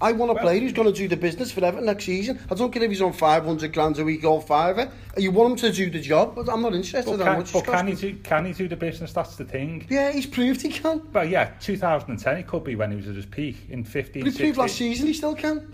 I 0.02 0.10
want 0.12 0.32
a 0.32 0.34
Well- 0.34 0.42
player 0.42 0.58
who's 0.60 0.72
going 0.72 0.92
to 0.92 0.98
do 0.98 1.06
the 1.06 1.16
business 1.16 1.52
for 1.52 1.64
Everton 1.64 1.86
next 1.86 2.04
season. 2.04 2.40
I 2.50 2.54
don't 2.56 2.72
care 2.72 2.82
if 2.82 2.90
he's 2.90 3.00
on 3.00 3.12
500 3.12 3.72
grand 3.72 3.98
a 4.00 4.04
week 4.04 4.24
or 4.24 4.42
fiver. 4.42 4.90
You 5.16 5.30
want 5.30 5.52
him 5.52 5.56
to 5.70 5.72
do 5.72 5.90
the 5.90 6.00
job, 6.00 6.34
but 6.34 6.48
I'm 6.48 6.60
not 6.60 6.74
interested 6.74 7.04
But, 7.10 7.20
in 7.20 7.26
can, 7.26 7.38
much 7.38 7.52
but 7.52 7.64
can, 7.64 7.86
he 7.86 7.94
do, 7.94 8.14
can 8.16 8.44
he 8.46 8.52
do 8.52 8.66
the 8.66 8.76
business? 8.76 9.12
That's 9.12 9.36
the 9.36 9.44
thing. 9.44 9.86
Yeah, 9.88 10.10
he's 10.10 10.26
proved 10.26 10.60
he 10.60 10.70
can. 10.70 11.02
But 11.12 11.28
yeah, 11.28 11.50
2010 11.60 12.36
it 12.38 12.46
could 12.48 12.64
be 12.64 12.74
when 12.74 12.90
he 12.90 12.96
was 12.96 13.06
at 13.06 13.14
his 13.14 13.26
peak 13.26 13.56
in 13.70 13.84
15, 13.84 14.24
But 14.24 14.32
he 14.32 14.38
proved 14.38 14.58
last 14.58 14.74
season 14.74 15.06
he 15.06 15.12
still 15.14 15.36
can. 15.36 15.68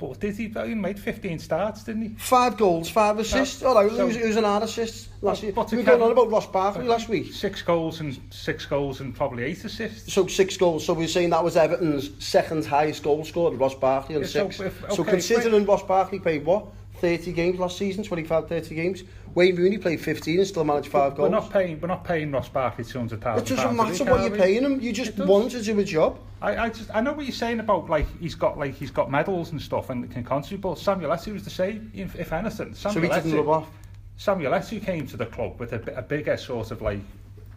But 0.00 0.18
did 0.18 0.36
he, 0.36 0.48
he 0.48 0.74
made 0.74 0.98
15 0.98 1.38
starts, 1.38 1.84
didn't 1.84 2.02
he? 2.02 2.08
Five 2.16 2.56
goals, 2.56 2.88
five 2.88 3.18
assists. 3.18 3.62
Oh, 3.62 3.68
oh, 3.68 3.72
no. 3.72 3.76
All 3.76 3.84
right, 3.84 3.96
so, 3.96 4.06
who's, 4.06 4.16
who's 4.16 4.36
an 4.36 4.44
hard 4.44 4.62
assist 4.62 5.08
last 5.20 5.42
year? 5.42 5.52
We 5.52 5.76
were 5.76 5.82
going 5.82 6.00
on 6.00 6.10
about 6.10 6.30
Ross 6.30 6.46
Barkley 6.46 6.86
last 6.86 7.10
week. 7.10 7.32
Six 7.34 7.60
goals 7.60 8.00
and 8.00 8.18
six 8.30 8.64
goals 8.64 9.00
and 9.00 9.14
probably 9.14 9.44
eight 9.44 9.62
assists. 9.62 10.12
So 10.12 10.26
six 10.26 10.56
goals. 10.56 10.86
So 10.86 10.94
we're 10.94 11.06
saying 11.06 11.30
that 11.30 11.44
was 11.44 11.56
Everton's 11.56 12.10
second 12.24 12.64
highest 12.64 13.02
goal 13.02 13.24
scorer, 13.24 13.54
Ross 13.54 13.74
Barkley, 13.74 14.16
on 14.16 14.22
yeah, 14.22 14.28
six. 14.28 14.56
So, 14.56 14.64
if, 14.64 14.84
okay, 14.84 14.94
so 14.94 15.04
considering 15.04 15.52
wait. 15.62 15.68
Ross 15.68 15.82
Barkley 15.82 16.18
paid 16.18 16.46
what? 16.46 16.66
30 17.00 17.32
games 17.32 17.58
last 17.58 17.78
season, 17.78 18.04
25, 18.04 18.48
30 18.48 18.74
games. 18.74 19.02
Wayne 19.34 19.56
Rooney 19.56 19.78
played 19.78 20.00
15 20.00 20.38
and 20.38 20.46
still 20.46 20.64
managed 20.64 20.88
five 20.88 21.14
goals. 21.16 21.30
We're 21.30 21.36
not 21.36 21.50
paying. 21.50 21.80
We're 21.80 21.88
not 21.88 22.04
paying 22.04 22.30
Ross 22.32 22.48
Barkley 22.48 22.84
200,000. 22.84 23.42
It 23.42 23.56
doesn't 23.56 23.76
matter 23.76 24.04
what 24.04 24.20
you're 24.22 24.30
we? 24.30 24.38
paying 24.38 24.62
him. 24.64 24.80
You 24.80 24.92
just 24.92 25.16
want 25.18 25.52
to 25.52 25.62
do 25.62 25.78
a 25.78 25.84
job. 25.84 26.18
I, 26.42 26.56
I 26.56 26.68
just 26.70 26.90
I 26.94 27.00
know 27.00 27.12
what 27.12 27.26
you're 27.26 27.34
saying 27.34 27.60
about 27.60 27.88
like 27.88 28.06
he's 28.18 28.34
got 28.34 28.58
like 28.58 28.74
he's 28.74 28.90
got 28.90 29.10
medals 29.10 29.52
and 29.52 29.60
stuff 29.62 29.90
and 29.90 30.10
can 30.10 30.24
contribute. 30.24 30.60
But 30.62 30.78
Samuel 30.78 31.10
Eto'o 31.12 31.34
was 31.34 31.44
the 31.44 31.50
same. 31.50 31.92
If, 31.94 32.16
if 32.18 32.32
anything, 32.32 32.74
So 32.74 32.90
Samuel 32.90 33.12
he 33.14 33.20
didn't 33.20 33.32
Eto'o- 33.32 33.38
rub 33.38 33.48
off. 33.48 33.68
Samuel 34.16 34.52
Eto'o 34.52 34.82
came 34.84 35.06
to 35.06 35.16
the 35.16 35.26
club 35.26 35.60
with 35.60 35.72
a, 35.74 35.96
a 35.98 36.02
bigger 36.02 36.36
sort 36.36 36.70
of 36.70 36.82
like 36.82 37.00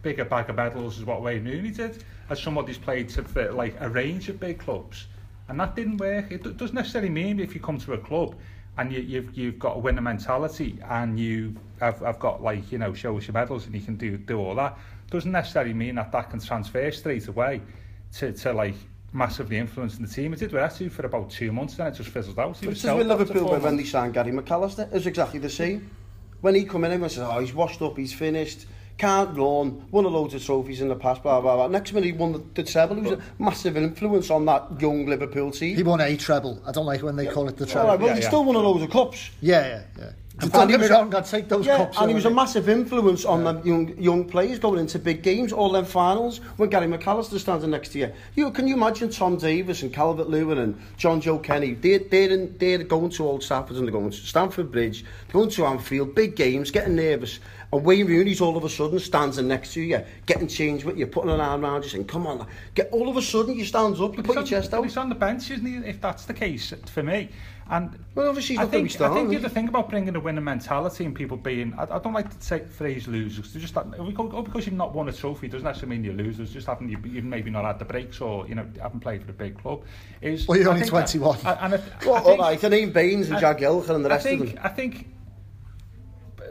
bigger 0.02 0.24
bag 0.24 0.50
of 0.50 0.56
medals 0.56 0.98
is 0.98 1.04
what 1.04 1.22
Wayne 1.22 1.44
Rooney 1.44 1.70
did 1.70 2.04
as 2.30 2.40
somebody 2.42 2.68
who's 2.68 2.78
played 2.78 3.08
to 3.10 3.24
for 3.24 3.50
like 3.52 3.74
a 3.80 3.88
range 3.88 4.28
of 4.28 4.38
big 4.38 4.58
clubs 4.58 5.06
and 5.48 5.58
that 5.58 5.74
didn't 5.74 5.96
work 5.96 6.30
it 6.30 6.42
do- 6.42 6.52
doesn't 6.52 6.74
necessarily 6.74 7.08
mean 7.10 7.40
if 7.40 7.54
you 7.54 7.60
come 7.60 7.78
to 7.78 7.94
a 7.94 7.98
club 7.98 8.34
and 8.76 8.92
you, 8.92 9.00
you've 9.00 9.36
you've 9.36 9.58
got 9.58 9.76
a 9.76 9.78
winner 9.78 10.00
mentality 10.00 10.78
and 10.88 11.18
you 11.18 11.54
have, 11.80 12.00
have 12.00 12.18
got 12.18 12.42
like 12.42 12.70
you 12.72 12.78
know 12.78 12.92
show 12.92 13.16
us 13.16 13.26
your 13.26 13.34
medals 13.34 13.66
and 13.66 13.74
you 13.74 13.80
can 13.80 13.96
do 13.96 14.16
do 14.16 14.38
all 14.38 14.54
that. 14.56 14.78
Doesn't 15.10 15.32
necessarily 15.32 15.74
mean 15.74 15.94
that 15.96 16.10
that 16.12 16.30
can 16.30 16.40
transfer 16.40 16.90
straight 16.90 17.28
away 17.28 17.60
to, 18.16 18.32
to 18.32 18.52
like 18.52 18.74
massively 19.12 19.58
influencing 19.58 20.04
the 20.04 20.10
team. 20.10 20.32
It 20.32 20.40
did 20.40 20.52
with 20.52 20.62
Eto'o 20.62 20.90
for 20.90 21.06
about 21.06 21.30
two 21.30 21.52
months 21.52 21.76
then 21.76 21.86
it 21.86 21.92
just 21.94 22.10
fizzled 22.10 22.38
out. 22.38 22.56
He 22.58 22.68
is 22.68 22.82
with 22.82 23.06
Liverpool 23.06 23.56
when 23.58 23.76
they 23.76 23.84
signed 23.84 24.14
Gary 24.14 24.32
McAllister. 24.32 24.86
It 24.86 24.92
was 24.92 25.06
exactly 25.06 25.38
the 25.38 25.50
same. 25.50 25.90
When 26.40 26.54
he 26.54 26.64
come 26.64 26.84
in, 26.84 26.92
everyone 26.92 27.08
says, 27.08 27.26
oh, 27.26 27.40
he's 27.40 27.54
washed 27.54 27.80
up, 27.80 27.96
he's 27.96 28.12
finished, 28.12 28.66
can't 28.98 29.36
run, 29.36 29.84
won 29.90 30.04
a 30.04 30.08
loads 30.08 30.34
of 30.34 30.44
trophies 30.44 30.80
in 30.80 30.88
the 30.88 30.94
past, 30.94 31.22
blah, 31.22 31.40
blah, 31.40 31.56
blah. 31.56 31.68
Next 31.68 31.92
minute, 31.92 32.06
he 32.06 32.12
won 32.12 32.32
the, 32.32 32.42
the 32.54 32.62
treble. 32.62 32.96
He 32.96 33.02
was 33.02 33.12
a 33.12 33.22
massive 33.38 33.76
influence 33.76 34.30
on 34.30 34.44
that 34.46 34.80
young 34.80 35.06
Liverpool 35.06 35.50
team. 35.50 35.76
He 35.76 35.82
won 35.82 36.00
a 36.00 36.16
treble. 36.16 36.62
I 36.66 36.72
don't 36.72 36.86
like 36.86 37.02
when 37.02 37.16
they 37.16 37.26
call 37.26 37.48
it 37.48 37.56
the 37.56 37.66
treble. 37.66 37.88
right, 37.88 37.98
well, 37.98 38.08
Yeah, 38.08 38.14
he 38.16 38.20
yeah. 38.22 38.28
still 38.28 38.44
won 38.44 38.54
a 38.56 38.60
load 38.60 38.82
of 38.82 38.90
cups. 38.90 39.30
Yeah, 39.40 39.66
yeah, 39.66 39.82
yeah. 39.98 40.10
And 40.40 40.50
Don't 40.50 40.68
he 40.68 40.72
get 40.72 40.80
me 40.80 40.82
was- 40.84 40.90
wrong, 40.90 41.14
I'd 41.14 41.26
take 41.26 41.48
those 41.48 41.64
Yeah, 41.64 41.76
cups. 41.76 41.96
and 42.00 42.08
he 42.08 42.14
was 42.14 42.24
a 42.24 42.30
massive 42.30 42.68
influence 42.68 43.24
on 43.24 43.44
the 43.44 43.60
young 43.62 43.94
young 43.96 44.24
players 44.24 44.58
going 44.58 44.80
into 44.80 44.98
big 44.98 45.22
games, 45.22 45.52
all 45.52 45.70
them 45.70 45.84
finals. 45.84 46.38
When 46.56 46.68
Gary 46.70 46.88
McAllister 46.88 47.38
standing 47.38 47.70
next 47.70 47.90
to 47.90 48.00
you, 48.00 48.10
you 48.34 48.50
can 48.50 48.66
you 48.66 48.74
imagine 48.74 49.10
Tom 49.10 49.36
Davies 49.36 49.84
and 49.84 49.92
Calvert 49.92 50.28
Lewin 50.28 50.58
and 50.58 50.76
Jonjoe 50.98 51.40
Kenny? 51.40 51.74
They're 51.74 52.00
they're, 52.00 52.30
in, 52.32 52.56
they're 52.58 52.78
going 52.82 53.10
to 53.10 53.24
Old 53.24 53.42
Trafford 53.42 53.76
and 53.76 53.86
they're 53.86 53.92
going 53.92 54.10
to 54.10 54.16
Stamford 54.16 54.72
Bridge, 54.72 55.04
going 55.32 55.50
to 55.50 55.66
Anfield, 55.66 56.16
big 56.16 56.34
games, 56.34 56.72
getting 56.72 56.96
nervous. 56.96 57.38
And 57.72 57.84
Wayne 57.84 58.06
Rooney's 58.08 58.40
all 58.40 58.56
of 58.56 58.64
a 58.64 58.68
sudden 58.68 58.98
standing 58.98 59.46
next 59.46 59.72
to 59.74 59.82
you, 59.82 60.00
getting 60.26 60.48
changed 60.48 60.84
with 60.84 60.98
you, 60.98 61.06
putting 61.06 61.30
an 61.30 61.40
arm 61.40 61.64
around 61.64 61.84
you, 61.84 61.90
saying, 61.90 62.06
come 62.06 62.26
on, 62.26 62.44
get 62.74 62.88
all 62.90 63.08
of 63.08 63.16
a 63.16 63.22
sudden 63.22 63.54
you 63.56 63.64
stand 63.64 63.94
up, 64.00 64.10
you 64.16 64.16
But 64.16 64.24
put 64.26 64.34
your 64.34 64.40
on- 64.42 64.46
chest 64.46 64.74
out. 64.74 64.82
He's 64.82 64.96
on 64.96 65.08
the 65.10 65.14
bench, 65.14 65.50
isn't 65.52 65.64
he? 65.64 65.76
If 65.88 66.00
that's 66.00 66.24
the 66.24 66.34
case 66.34 66.72
for 66.86 67.04
me, 67.04 67.30
and 67.70 67.98
Well, 68.14 68.28
obviously 68.28 68.58
I 68.58 68.62
not 68.64 68.72
going 68.72 68.86
to 68.88 68.98
think, 68.98 69.10
I 69.10 69.14
think 69.14 69.30
the 69.30 69.36
other 69.36 69.48
thing 69.48 69.68
about 69.68 69.88
bringing 69.88 70.14
a 70.14 70.20
winning 70.20 70.44
mentality 70.44 71.04
and 71.06 71.14
people 71.14 71.36
being, 71.36 71.72
I, 71.78 71.82
I 71.84 71.98
don't 71.98 72.12
like 72.12 72.28
to 72.38 72.44
say 72.44 72.60
phrase 72.60 73.08
losers. 73.08 73.52
They're 73.52 73.62
just 73.62 73.74
that, 73.74 73.86
oh, 73.98 74.12
oh, 74.18 74.42
because 74.42 74.66
you've 74.66 74.74
not 74.74 74.94
won 74.94 75.08
a 75.08 75.12
trophy 75.12 75.48
doesn't 75.48 75.66
actually 75.66 75.88
mean 75.88 76.04
you're 76.04 76.14
losers. 76.14 76.52
Just 76.52 76.66
haven't 76.66 76.90
you, 76.90 76.98
you've 77.04 77.24
maybe 77.24 77.50
not 77.50 77.64
had 77.64 77.78
the 77.78 77.84
breaks 77.86 78.20
or 78.20 78.46
you 78.46 78.54
know 78.54 78.66
haven't 78.80 79.00
played 79.00 79.22
for 79.24 79.30
a 79.30 79.34
big 79.34 79.58
club. 79.58 79.82
Is 80.20 80.46
Well, 80.46 80.58
you're 80.58 80.68
I 80.68 80.72
only 80.72 80.82
think 80.82 80.92
that- 80.92 81.08
21. 81.10 81.38
I- 81.44 81.64
and 81.64 81.74
I, 81.74 81.80
Well, 82.06 82.14
I 82.16 82.56
think, 82.56 82.62
right, 82.72 82.92
Baines 82.94 83.28
and 83.28 83.36
I- 83.38 83.54
Jagielka 83.54 83.90
and 83.90 84.04
the 84.04 84.10
I 84.10 84.12
rest 84.14 84.24
think, 84.26 84.40
of 84.42 84.48
them. 84.54 84.58
I 84.62 84.68
think 84.68 85.08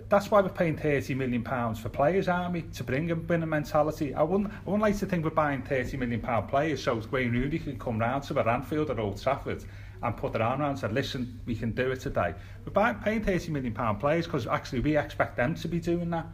that's 0.09 0.29
why 0.29 0.41
we're 0.41 0.49
paying 0.49 0.77
30 0.77 1.13
million 1.15 1.43
pounds 1.43 1.79
for 1.79 1.89
players, 1.89 2.27
aren't 2.27 2.53
we? 2.53 2.61
To 2.63 2.83
bring 2.83 3.09
a 3.11 3.15
winning 3.15 3.49
mentality. 3.49 4.13
I 4.13 4.21
wouldn't, 4.23 4.51
I 4.51 4.57
wouldn't 4.65 4.81
like 4.81 4.97
to 4.99 5.05
think 5.05 5.23
we're 5.23 5.31
buying 5.31 5.61
30 5.61 5.97
million 5.97 6.21
pound 6.21 6.49
players 6.49 6.83
so 6.83 7.01
Wayne 7.11 7.31
Rooney 7.31 7.59
can 7.59 7.79
come 7.79 7.97
round 7.99 8.23
to 8.25 8.37
our 8.39 8.47
Anfield 8.47 8.89
or 8.89 8.99
Old 8.99 9.21
Trafford 9.21 9.63
and 10.03 10.15
put 10.17 10.33
their 10.33 10.43
arm 10.43 10.61
around 10.61 10.71
and 10.71 10.79
say, 10.79 10.87
listen, 10.89 11.39
we 11.45 11.55
can 11.55 11.71
do 11.71 11.91
it 11.91 12.01
today. 12.01 12.33
We're 12.65 12.93
paying 13.03 13.23
30 13.23 13.51
million 13.51 13.73
pound 13.73 13.99
players 13.99 14.25
because 14.25 14.47
actually 14.47 14.81
we 14.81 14.97
expect 14.97 15.37
them 15.37 15.55
to 15.55 15.67
be 15.67 15.79
doing 15.79 16.09
that. 16.11 16.25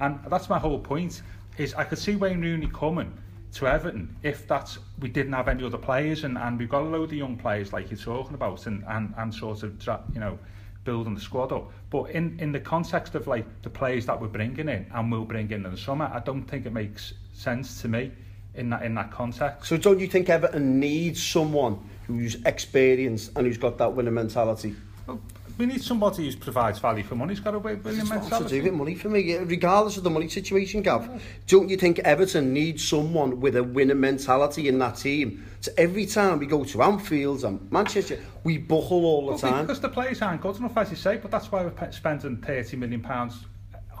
And 0.00 0.18
that's 0.28 0.48
my 0.48 0.58
whole 0.58 0.78
point, 0.78 1.22
is 1.58 1.74
I 1.74 1.84
could 1.84 1.98
see 1.98 2.16
Wayne 2.16 2.40
Rooney 2.40 2.68
coming 2.68 3.16
to 3.52 3.66
Everton 3.66 4.16
if 4.22 4.48
that's 4.48 4.78
we 4.98 5.08
didn't 5.08 5.34
have 5.34 5.48
any 5.48 5.62
other 5.64 5.78
players 5.78 6.24
and, 6.24 6.38
and 6.38 6.58
we've 6.58 6.70
got 6.70 6.82
a 6.82 6.88
load 6.88 7.10
of 7.10 7.12
young 7.12 7.36
players 7.36 7.72
like 7.72 7.90
you're 7.90 7.98
talking 7.98 8.34
about 8.34 8.66
and, 8.66 8.82
and, 8.88 9.12
and 9.18 9.34
sort 9.34 9.62
of 9.62 9.88
you 10.14 10.20
know 10.20 10.38
building 10.84 11.14
the 11.14 11.20
squad 11.20 11.52
up 11.52 11.70
but 11.90 12.04
in, 12.10 12.38
in 12.40 12.50
the 12.50 12.58
context 12.58 13.14
of 13.14 13.26
like 13.26 13.44
the 13.62 13.68
players 13.68 14.06
that 14.06 14.18
we're 14.18 14.26
bringing 14.26 14.68
in 14.68 14.86
and 14.94 15.12
we'll 15.12 15.24
bring 15.24 15.50
in 15.50 15.66
in 15.66 15.70
the 15.70 15.76
summer 15.76 16.10
I 16.12 16.20
don't 16.20 16.44
think 16.44 16.64
it 16.64 16.72
makes 16.72 17.12
sense 17.34 17.82
to 17.82 17.88
me 17.88 18.10
in 18.54 18.70
that 18.70 18.82
in 18.82 18.94
that 18.94 19.10
context 19.10 19.68
So 19.68 19.76
don't 19.76 20.00
you 20.00 20.06
think 20.08 20.30
Everton 20.30 20.80
needs 20.80 21.22
someone 21.22 21.78
who's 22.06 22.36
experienced 22.46 23.32
and 23.36 23.46
who's 23.46 23.58
got 23.58 23.78
that 23.78 23.92
winning 23.94 24.14
mentality? 24.14 24.74
Well, 25.06 25.20
we 25.58 25.66
need 25.66 25.82
somebody 25.82 26.30
who 26.30 26.36
provides 26.38 26.78
value 26.78 27.04
for 27.04 27.14
money. 27.14 27.34
He's 27.34 27.40
got 27.40 27.54
a 27.54 27.58
win- 27.58 27.82
winning 27.82 28.00
It's 28.00 28.08
not 28.10 28.16
to 28.16 28.20
mentality. 28.30 28.58
do 28.60 28.64
with 28.64 28.72
money 28.74 28.94
for 28.94 29.08
me, 29.10 29.36
regardless 29.36 29.96
of 29.98 30.02
the 30.04 30.10
money 30.10 30.28
situation, 30.28 30.80
Gav. 30.82 31.22
Don't 31.46 31.68
you 31.68 31.76
think 31.76 31.98
Everton 32.00 32.52
needs 32.52 32.86
someone 32.88 33.40
with 33.40 33.56
a 33.56 33.62
winning 33.62 34.00
mentality 34.00 34.68
in 34.68 34.78
that 34.78 34.96
team? 34.96 35.44
So 35.60 35.70
every 35.76 36.06
time 36.06 36.38
we 36.38 36.46
go 36.46 36.64
to 36.64 36.82
Anfield 36.82 37.44
and 37.44 37.70
Manchester, 37.70 38.18
we 38.44 38.58
buckle 38.58 39.04
all 39.04 39.22
the 39.26 39.30
Well, 39.32 39.38
time. 39.38 39.66
because 39.66 39.80
the 39.80 39.88
players 39.90 40.22
aren't 40.22 40.40
good 40.40 40.56
enough, 40.56 40.76
as 40.78 40.90
you 40.90 40.96
say, 40.96 41.18
but 41.18 41.30
that's 41.30 41.52
why 41.52 41.62
we're 41.62 41.70
pe- 41.70 41.92
spending 41.92 42.38
30 42.38 42.76
million 42.78 43.00
pounds 43.00 43.44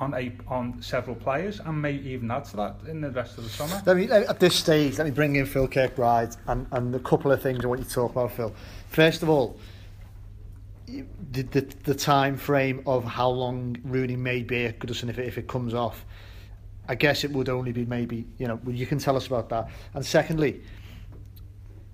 on 0.02 0.14
a, 0.14 0.32
on 0.48 0.82
several 0.82 1.14
players 1.14 1.60
and 1.60 1.80
may 1.80 1.92
even 1.92 2.30
add 2.30 2.44
to 2.46 2.56
that 2.56 2.76
in 2.88 3.00
the 3.00 3.10
rest 3.10 3.38
of 3.38 3.44
the 3.44 3.50
summer. 3.50 3.80
Let 3.86 3.96
me, 3.96 4.10
at 4.10 4.40
this 4.40 4.56
stage, 4.56 4.98
let 4.98 5.04
me 5.04 5.12
bring 5.12 5.36
in 5.36 5.46
Phil 5.46 5.68
Kirkbride 5.68 6.36
and, 6.48 6.66
and 6.72 6.94
a 6.94 6.98
couple 6.98 7.30
of 7.30 7.40
things 7.40 7.64
I 7.64 7.68
want 7.68 7.80
you 7.80 7.86
to 7.86 7.92
talk 7.92 8.10
about, 8.10 8.32
Phil. 8.32 8.52
First 8.88 9.22
of 9.22 9.30
all, 9.30 9.58
the, 10.86 11.42
the, 11.42 11.60
the 11.84 11.94
time 11.94 12.36
frame 12.36 12.82
of 12.84 13.04
how 13.04 13.28
long 13.28 13.76
Rooney 13.84 14.16
may 14.16 14.42
be 14.42 14.66
at 14.66 14.80
Goodison 14.80 15.08
if 15.08 15.18
it, 15.18 15.26
if 15.26 15.38
it 15.38 15.46
comes 15.46 15.72
off. 15.72 16.04
I 16.88 16.96
guess 16.96 17.22
it 17.22 17.30
would 17.30 17.48
only 17.48 17.70
be 17.70 17.86
maybe, 17.86 18.26
you 18.38 18.48
know, 18.48 18.60
you 18.66 18.86
can 18.86 18.98
tell 18.98 19.16
us 19.16 19.28
about 19.28 19.48
that. 19.50 19.70
And 19.94 20.04
secondly, 20.04 20.62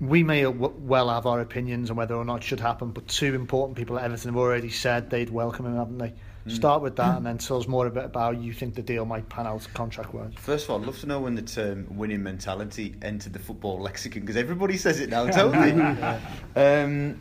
we 0.01 0.23
may 0.23 0.47
well 0.47 1.11
have 1.11 1.27
our 1.27 1.41
opinions 1.41 1.91
on 1.91 1.97
whether 1.97 2.15
or 2.15 2.25
not 2.25 2.37
it 2.37 2.45
should 2.45 2.61
happen, 2.61 2.91
but 2.91 3.07
two 3.07 3.35
important 3.35 3.77
people 3.77 3.99
at 3.99 4.05
Everton 4.05 4.31
have 4.31 4.39
already 4.39 4.71
said 4.71 5.11
they'd 5.11 5.29
welcome 5.29 5.67
him, 5.67 5.77
haven't 5.77 5.99
they? 5.99 6.15
Start 6.47 6.81
with 6.81 6.97
that 6.97 7.19
and 7.19 7.27
then 7.27 7.37
tell 7.37 7.59
us 7.59 7.69
more 7.69 7.87
a 7.87 7.91
bit 7.91 8.07
about 8.07 8.35
how 8.35 8.41
you 8.41 8.55
think 8.55 8.75
the 8.75 8.83
deal 8.83 9.05
might 9.05 9.29
pan 9.29 9.47
out 9.47 9.67
contract 9.75 10.15
wise. 10.15 10.33
First 10.37 10.65
of 10.65 10.71
all, 10.71 10.81
I'd 10.81 10.87
love 10.87 10.99
to 11.01 11.07
know 11.07 11.21
when 11.21 11.35
the 11.35 11.43
term 11.43 11.87
winning 11.91 12.23
mentality 12.23 12.95
entered 13.03 13.35
the 13.35 13.39
football 13.39 13.79
lexicon 13.81 14.23
because 14.23 14.37
everybody 14.37 14.79
says 14.79 15.01
it 15.01 15.11
now, 15.11 15.27
don't 15.31 15.53
they? 15.53 16.83
um, 16.83 17.21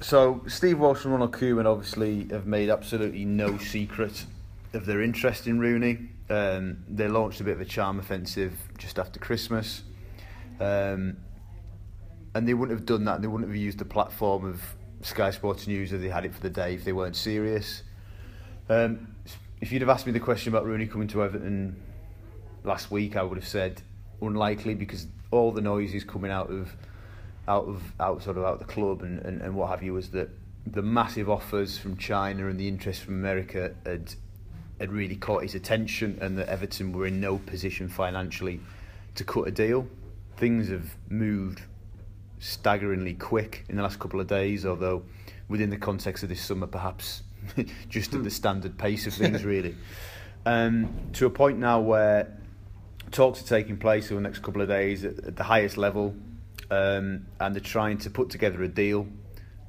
so, 0.00 0.42
Steve 0.46 0.78
Walsh 0.78 1.04
and 1.04 1.12
Ronald 1.12 1.32
Koeman 1.32 1.64
obviously 1.64 2.28
have 2.28 2.46
made 2.46 2.68
absolutely 2.68 3.24
no 3.24 3.56
secret 3.56 4.26
of 4.74 4.84
their 4.84 5.00
interest 5.00 5.46
in 5.46 5.58
Rooney. 5.58 6.10
Um, 6.28 6.84
they 6.88 7.08
launched 7.08 7.40
a 7.40 7.44
bit 7.44 7.54
of 7.54 7.60
a 7.60 7.64
charm 7.64 7.98
offensive 7.98 8.52
just 8.76 8.98
after 8.98 9.18
Christmas. 9.18 9.82
Um, 10.60 11.16
and 12.34 12.46
they 12.46 12.52
wouldn't 12.52 12.78
have 12.78 12.86
done 12.86 13.04
that, 13.04 13.16
and 13.16 13.24
they 13.24 13.28
wouldn't 13.28 13.48
have 13.48 13.56
used 13.56 13.78
the 13.78 13.86
platform 13.86 14.44
of 14.44 14.60
Sky 15.00 15.30
Sports 15.30 15.66
News 15.66 15.92
as 15.92 16.02
they 16.02 16.08
had 16.08 16.26
it 16.26 16.34
for 16.34 16.40
the 16.40 16.50
day 16.50 16.74
if 16.74 16.84
they 16.84 16.92
weren't 16.92 17.16
serious. 17.16 17.82
Um, 18.68 19.14
if 19.60 19.70
you'd 19.70 19.82
have 19.82 19.88
asked 19.88 20.06
me 20.06 20.12
the 20.12 20.20
question 20.20 20.52
about 20.52 20.66
Rooney 20.66 20.86
coming 20.86 21.08
to 21.08 21.22
Everton 21.22 21.76
last 22.64 22.90
week, 22.90 23.16
I 23.16 23.22
would 23.22 23.38
have 23.38 23.46
said 23.46 23.80
unlikely 24.20 24.74
because 24.74 25.06
all 25.30 25.52
the 25.52 25.60
noise 25.60 25.94
is 25.94 26.04
coming 26.04 26.30
out 26.30 26.50
of 26.50 26.74
out 27.48 27.66
of 27.66 27.82
out 28.00 28.22
sort 28.22 28.36
of 28.38 28.44
out 28.44 28.58
the 28.58 28.64
club 28.64 29.02
and, 29.02 29.20
and, 29.20 29.40
and 29.40 29.54
what 29.54 29.70
have 29.70 29.82
you 29.82 29.92
was 29.92 30.10
that 30.10 30.28
the 30.66 30.82
massive 30.82 31.30
offers 31.30 31.78
from 31.78 31.96
China 31.96 32.48
and 32.48 32.58
the 32.58 32.66
interest 32.66 33.02
from 33.02 33.14
America 33.14 33.72
had 33.84 34.12
had 34.80 34.92
really 34.92 35.16
caught 35.16 35.42
his 35.42 35.54
attention 35.54 36.18
and 36.20 36.36
that 36.36 36.48
Everton 36.48 36.92
were 36.92 37.06
in 37.06 37.20
no 37.20 37.38
position 37.38 37.88
financially 37.88 38.60
to 39.14 39.24
cut 39.24 39.46
a 39.46 39.50
deal. 39.50 39.86
Things 40.36 40.68
have 40.68 40.96
moved 41.08 41.62
staggeringly 42.40 43.14
quick 43.14 43.64
in 43.68 43.76
the 43.76 43.82
last 43.82 43.98
couple 43.98 44.20
of 44.20 44.26
days, 44.26 44.66
although 44.66 45.02
within 45.48 45.70
the 45.70 45.78
context 45.78 46.22
of 46.22 46.28
this 46.28 46.42
summer, 46.42 46.66
perhaps 46.66 47.22
just 47.88 48.14
at 48.14 48.24
the 48.24 48.30
standard 48.30 48.78
pace 48.78 49.06
of 49.06 49.14
things, 49.14 49.44
really. 49.44 49.74
Um, 50.44 50.88
to 51.14 51.26
a 51.26 51.30
point 51.30 51.58
now 51.58 51.80
where 51.80 52.36
talks 53.10 53.42
are 53.42 53.46
taking 53.46 53.76
place 53.76 54.06
over 54.06 54.16
the 54.16 54.20
next 54.20 54.42
couple 54.42 54.62
of 54.62 54.68
days 54.68 55.04
at, 55.04 55.18
at 55.18 55.36
the 55.36 55.44
highest 55.44 55.76
level, 55.76 56.14
um, 56.70 57.26
and 57.40 57.54
they're 57.54 57.60
trying 57.60 57.98
to 57.98 58.10
put 58.10 58.30
together 58.30 58.62
a 58.62 58.68
deal 58.68 59.06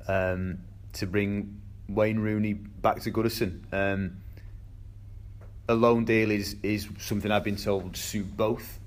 um, 0.08 0.60
to 0.94 1.06
bring 1.06 1.62
Wayne 1.90 2.20
Rooney 2.20 2.54
back 2.54 3.02
to 3.02 3.12
Goodison. 3.12 3.62
Um, 3.72 4.18
a 5.70 5.76
loan 5.76 6.06
deal 6.06 6.32
is, 6.32 6.56
is 6.64 6.88
something 7.00 7.32
I've 7.32 7.44
been 7.44 7.58
told 7.58 7.94
to 7.94 8.02
suit 8.02 8.38
both 8.38 8.80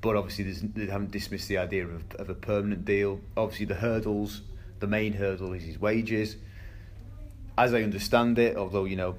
but 0.00 0.16
obviously 0.16 0.44
they 0.44 0.90
haven't 0.90 1.10
dismissed 1.10 1.48
the 1.48 1.58
idea 1.58 1.86
of, 1.86 2.02
of 2.14 2.30
a 2.30 2.34
permanent 2.34 2.84
deal. 2.84 3.20
Obviously, 3.36 3.66
the 3.66 3.74
hurdles, 3.74 4.42
the 4.78 4.86
main 4.86 5.12
hurdle 5.12 5.52
is 5.52 5.62
his 5.62 5.78
wages. 5.78 6.36
As 7.60 7.74
I 7.74 7.82
understand 7.82 8.38
it, 8.38 8.56
although 8.56 8.86
you 8.86 8.96
know, 8.96 9.16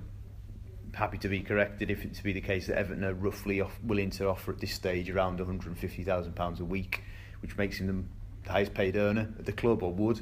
happy 0.95 1.19
to 1.19 1.27
be 1.27 1.41
corrected 1.41 1.91
if 1.91 2.03
it 2.03 2.15
to 2.15 2.23
be 2.23 2.33
the 2.33 2.41
case 2.41 2.65
that 2.65 2.75
Everton 2.79 3.03
are 3.03 3.13
roughly 3.13 3.61
off, 3.61 3.77
willing 3.83 4.09
to 4.09 4.29
offer 4.29 4.51
at 4.51 4.59
this 4.59 4.73
stage 4.73 5.11
around 5.11 5.37
150,000 5.37 6.35
pounds 6.35 6.59
a 6.59 6.65
week, 6.65 7.03
which 7.43 7.55
makes 7.55 7.79
him 7.79 8.09
the 8.43 8.51
highest 8.51 8.73
paid 8.73 8.95
earner 8.95 9.31
at 9.37 9.45
the 9.45 9.51
club, 9.51 9.83
or 9.83 9.93
would. 9.93 10.21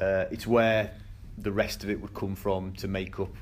Uh, 0.00 0.24
it's 0.32 0.48
where 0.48 0.90
the 1.38 1.52
rest 1.52 1.84
of 1.84 1.90
it 1.90 2.00
would 2.00 2.12
come 2.12 2.34
from 2.34 2.72
to 2.72 2.88
make 2.88 3.20
up 3.20 3.32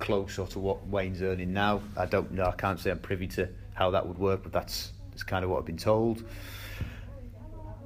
closer 0.00 0.44
to 0.46 0.58
what 0.58 0.84
Wayne's 0.88 1.22
earning 1.22 1.52
now. 1.52 1.82
I 1.96 2.06
don't 2.06 2.32
know. 2.32 2.46
I 2.46 2.56
can't 2.56 2.80
say 2.80 2.90
I'm 2.90 2.98
privy 2.98 3.28
to 3.28 3.48
how 3.74 3.92
that 3.92 4.08
would 4.08 4.18
work, 4.18 4.42
but 4.42 4.52
that's 4.52 4.90
that's 5.10 5.22
kind 5.22 5.44
of 5.44 5.50
what 5.50 5.60
I've 5.60 5.66
been 5.66 5.76
told. 5.76 6.24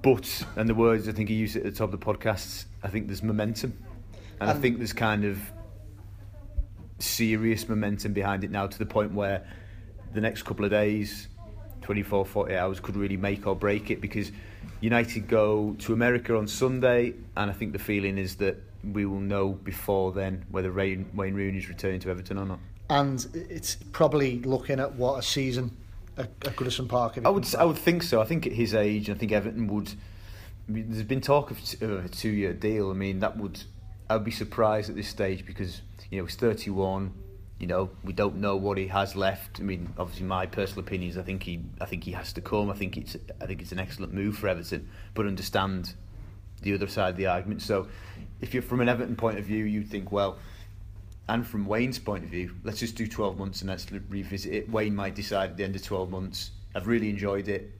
But, 0.00 0.42
and 0.56 0.66
the 0.66 0.74
words 0.74 1.06
I 1.06 1.12
think 1.12 1.28
he 1.28 1.34
used 1.34 1.54
at 1.54 1.64
the 1.64 1.70
top 1.70 1.92
of 1.92 2.00
the 2.00 2.06
podcast. 2.06 2.64
I 2.82 2.88
think 2.88 3.08
there's 3.08 3.22
momentum. 3.22 3.76
And 4.40 4.50
I 4.50 4.54
um, 4.54 4.60
think 4.60 4.78
there's 4.78 4.92
kind 4.92 5.24
of 5.24 5.38
serious 6.98 7.68
momentum 7.68 8.12
behind 8.12 8.44
it 8.44 8.50
now 8.50 8.66
to 8.66 8.78
the 8.78 8.86
point 8.86 9.12
where 9.12 9.46
the 10.12 10.20
next 10.20 10.42
couple 10.42 10.64
of 10.64 10.70
days, 10.70 11.28
24, 11.82 12.24
48 12.24 12.56
hours, 12.56 12.80
could 12.80 12.96
really 12.96 13.16
make 13.16 13.46
or 13.46 13.54
break 13.54 13.90
it 13.90 14.00
because 14.00 14.32
United 14.80 15.28
go 15.28 15.74
to 15.80 15.92
America 15.92 16.36
on 16.36 16.48
Sunday, 16.48 17.14
and 17.36 17.50
I 17.50 17.52
think 17.52 17.72
the 17.72 17.78
feeling 17.78 18.18
is 18.18 18.36
that 18.36 18.56
we 18.92 19.04
will 19.04 19.20
know 19.20 19.50
before 19.50 20.12
then 20.12 20.44
whether 20.50 20.72
Wayne, 20.72 21.10
Wayne 21.14 21.34
Rooney 21.34 21.58
is 21.58 21.68
returning 21.68 22.00
to 22.00 22.10
Everton 22.10 22.38
or 22.38 22.46
not. 22.46 22.58
And 22.88 23.26
it's 23.34 23.76
probably 23.92 24.40
looking 24.40 24.80
at 24.80 24.94
what 24.94 25.18
a 25.18 25.22
season 25.22 25.76
at, 26.16 26.30
at 26.44 26.56
Goodison 26.56 26.88
Park. 26.88 27.18
I 27.24 27.28
would 27.28 27.54
I 27.54 27.64
would 27.64 27.78
think 27.78 28.02
so. 28.02 28.20
I 28.20 28.24
think 28.24 28.46
at 28.46 28.52
his 28.52 28.74
age, 28.74 29.10
I 29.10 29.14
think 29.14 29.32
Everton 29.32 29.68
would. 29.68 29.92
I 30.68 30.72
mean, 30.72 30.86
there's 30.88 31.02
been 31.02 31.20
talk 31.20 31.50
of 31.50 31.58
uh, 31.82 31.98
a 31.98 32.08
two-year 32.08 32.52
deal. 32.52 32.90
I 32.90 32.94
mean, 32.94 33.20
that 33.20 33.36
would. 33.36 33.62
I'd 34.10 34.24
be 34.24 34.32
surprised 34.32 34.90
at 34.90 34.96
this 34.96 35.08
stage 35.08 35.46
because 35.46 35.80
you 36.10 36.18
know 36.18 36.26
he's 36.26 36.34
31. 36.34 37.12
You 37.60 37.66
know, 37.66 37.90
we 38.02 38.12
don't 38.12 38.36
know 38.36 38.56
what 38.56 38.78
he 38.78 38.88
has 38.88 39.14
left. 39.14 39.60
I 39.60 39.62
mean, 39.62 39.92
obviously, 39.98 40.26
my 40.26 40.46
personal 40.46 40.80
opinion 40.80 41.10
is 41.10 41.18
I 41.18 41.22
think 41.22 41.42
he, 41.42 41.62
I 41.80 41.84
think 41.84 42.04
he 42.04 42.12
has 42.12 42.32
to 42.32 42.40
come. 42.40 42.70
I 42.70 42.74
think 42.74 42.96
it's, 42.96 43.16
I 43.40 43.46
think 43.46 43.60
it's 43.60 43.70
an 43.70 43.78
excellent 43.78 44.14
move 44.14 44.36
for 44.38 44.48
Everton, 44.48 44.88
but 45.14 45.26
understand 45.26 45.94
the 46.62 46.74
other 46.74 46.86
side 46.86 47.10
of 47.10 47.16
the 47.16 47.26
argument. 47.26 47.60
So, 47.62 47.86
if 48.40 48.54
you're 48.54 48.62
from 48.62 48.80
an 48.80 48.88
Everton 48.88 49.14
point 49.14 49.38
of 49.38 49.44
view, 49.44 49.64
you'd 49.64 49.88
think, 49.88 50.10
well, 50.10 50.38
and 51.28 51.46
from 51.46 51.66
Wayne's 51.66 51.98
point 51.98 52.24
of 52.24 52.30
view, 52.30 52.56
let's 52.64 52.80
just 52.80 52.96
do 52.96 53.06
12 53.06 53.38
months 53.38 53.60
and 53.60 53.70
let's 53.70 53.86
revisit 53.92 54.52
it. 54.52 54.70
Wayne 54.70 54.96
might 54.96 55.14
decide 55.14 55.50
at 55.50 55.56
the 55.56 55.64
end 55.64 55.76
of 55.76 55.84
12 55.84 56.10
months, 56.10 56.50
I've 56.74 56.88
really 56.88 57.10
enjoyed 57.10 57.46
it, 57.46 57.70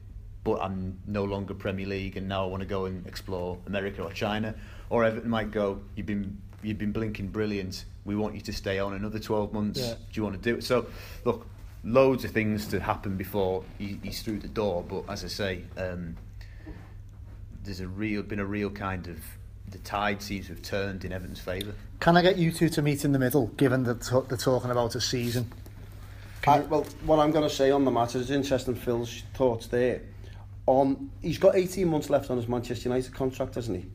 but 0.43 0.61
I'm 0.61 0.99
no 1.07 1.23
longer 1.23 1.53
Premier 1.53 1.87
League 1.87 2.17
and 2.17 2.29
now 2.29 2.43
I 2.43 2.47
want 2.47 2.61
to 2.61 2.67
go 2.67 2.85
and 2.85 3.05
explore 3.07 3.57
America 3.65 4.03
or 4.03 4.11
China. 4.13 4.55
Or 4.91 5.05
Everton 5.05 5.29
might 5.29 5.51
go, 5.51 5.79
you've 5.95 6.05
been 6.05 6.39
you've 6.61 6.77
been 6.77 6.91
blinking 6.91 7.29
brilliant. 7.29 7.85
We 8.03 8.15
want 8.17 8.35
you 8.35 8.41
to 8.41 8.53
stay 8.53 8.77
on 8.77 8.93
another 8.93 9.19
12 9.19 9.53
months. 9.53 9.79
Yeah. 9.79 9.93
Do 9.93 9.97
you 10.11 10.23
want 10.23 10.35
to 10.35 10.41
do 10.41 10.57
it? 10.57 10.63
So, 10.65 10.85
look, 11.23 11.47
loads 11.85 12.25
of 12.25 12.31
things 12.31 12.67
to 12.67 12.79
happen 12.79 13.15
before 13.15 13.63
he, 13.77 13.97
he's 14.03 14.21
through 14.21 14.39
the 14.39 14.49
door. 14.49 14.83
But 14.83 15.05
as 15.07 15.23
I 15.23 15.29
say, 15.29 15.63
um, 15.77 16.17
there's 17.63 17.79
a 17.79 17.87
real 17.87 18.21
been 18.21 18.39
a 18.39 18.45
real 18.45 18.69
kind 18.69 19.07
of 19.07 19.17
the 19.69 19.77
tide 19.79 20.21
seems 20.21 20.47
to 20.47 20.53
have 20.53 20.61
turned 20.61 21.05
in 21.05 21.13
Everton's 21.13 21.39
favour. 21.39 21.73
Can 22.01 22.17
I 22.17 22.21
get 22.21 22.37
you 22.37 22.51
two 22.51 22.67
to 22.67 22.81
meet 22.81 23.05
in 23.05 23.13
the 23.13 23.19
middle, 23.19 23.47
given 23.47 23.83
that 23.85 24.01
t- 24.01 24.19
they're 24.27 24.37
talking 24.37 24.71
about 24.71 24.95
a 24.95 25.01
season? 25.01 25.49
I, 26.45 26.59
well, 26.59 26.85
what 27.05 27.19
I'm 27.19 27.31
going 27.31 27.47
to 27.47 27.55
say 27.55 27.71
on 27.71 27.85
the 27.85 27.91
matter 27.91 28.17
is 28.17 28.29
interesting. 28.29 28.75
Phil's 28.75 29.23
thoughts 29.35 29.67
there. 29.67 30.01
On 30.65 31.09
he's 31.21 31.37
got 31.37 31.55
18 31.55 31.87
months 31.87 32.09
left 32.09 32.29
on 32.29 32.35
his 32.35 32.49
Manchester 32.49 32.89
United 32.89 33.13
contract, 33.13 33.55
hasn't 33.55 33.77
he? 33.77 33.85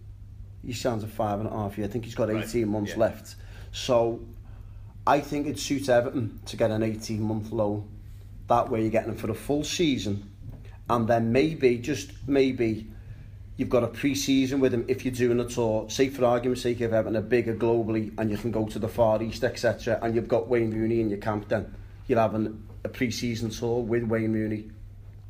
He 0.66 0.72
sounds 0.72 1.04
a 1.04 1.06
five 1.06 1.38
and 1.38 1.48
a 1.48 1.52
half 1.52 1.78
year. 1.78 1.86
I 1.86 1.90
think 1.90 2.04
he's 2.04 2.14
got 2.16 2.28
18 2.28 2.62
Right, 2.62 2.68
months 2.70 2.92
yeah. 2.92 2.98
left. 2.98 3.36
So 3.72 4.20
I 5.06 5.20
think 5.20 5.46
it 5.46 5.58
suits 5.58 5.88
Everton 5.88 6.40
to 6.46 6.56
get 6.56 6.70
an 6.70 6.82
18 6.82 7.22
month 7.22 7.52
loan. 7.52 7.88
That 8.48 8.68
way 8.70 8.82
you're 8.82 8.90
getting 8.90 9.10
him 9.12 9.16
for 9.16 9.28
the 9.28 9.34
full 9.34 9.64
season, 9.64 10.28
and 10.90 11.06
then 11.08 11.32
maybe 11.32 11.78
just 11.78 12.10
maybe 12.26 12.88
you've 13.56 13.68
got 13.70 13.82
a 13.84 13.88
pre-season 13.88 14.60
with 14.60 14.74
him 14.74 14.84
if 14.88 15.04
you're 15.04 15.14
doing 15.14 15.40
a 15.40 15.44
tour. 15.44 15.88
Say 15.88 16.08
for 16.10 16.24
argument's 16.24 16.62
sake, 16.62 16.80
if 16.80 16.92
Everton 16.92 17.16
are 17.16 17.22
bigger 17.22 17.54
globally 17.54 18.12
and 18.18 18.30
you 18.30 18.36
can 18.36 18.50
go 18.50 18.66
to 18.66 18.78
the 18.78 18.88
Far 18.88 19.22
East, 19.22 19.44
etc., 19.44 19.98
and 20.02 20.14
you've 20.14 20.28
got 20.28 20.48
Wayne 20.48 20.70
Rooney 20.72 21.00
in 21.00 21.08
your 21.10 21.18
camp, 21.18 21.48
then 21.48 21.72
you're 22.06 22.20
having 22.20 22.62
a 22.84 22.88
pre-season 22.88 23.50
tour 23.50 23.82
with 23.82 24.04
Wayne 24.04 24.32
Rooney. 24.32 24.70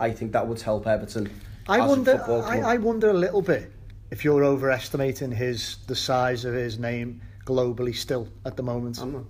I 0.00 0.10
think 0.10 0.32
that 0.32 0.46
would 0.46 0.60
help 0.60 0.86
Everton. 0.86 1.30
I 1.68 1.78
as 1.80 1.84
a 1.84 1.88
wonder. 1.88 2.18
football 2.18 2.42
I. 2.42 2.58
I 2.60 2.76
wonder 2.76 3.10
a 3.10 3.14
little 3.14 3.42
bit 3.42 3.72
if 4.16 4.24
you're 4.24 4.44
overestimating 4.44 5.30
his 5.30 5.76
the 5.88 5.94
size 5.94 6.46
of 6.46 6.54
his 6.54 6.78
name 6.78 7.20
globally 7.44 7.94
still 7.94 8.26
at 8.46 8.56
the 8.56 8.62
moment. 8.62 8.98
I'm 8.98 9.12
not. 9.12 9.24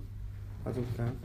I 0.65 0.71
don't 0.71 0.85
think 0.85 0.99
I 1.01 1.03
am. 1.03 1.19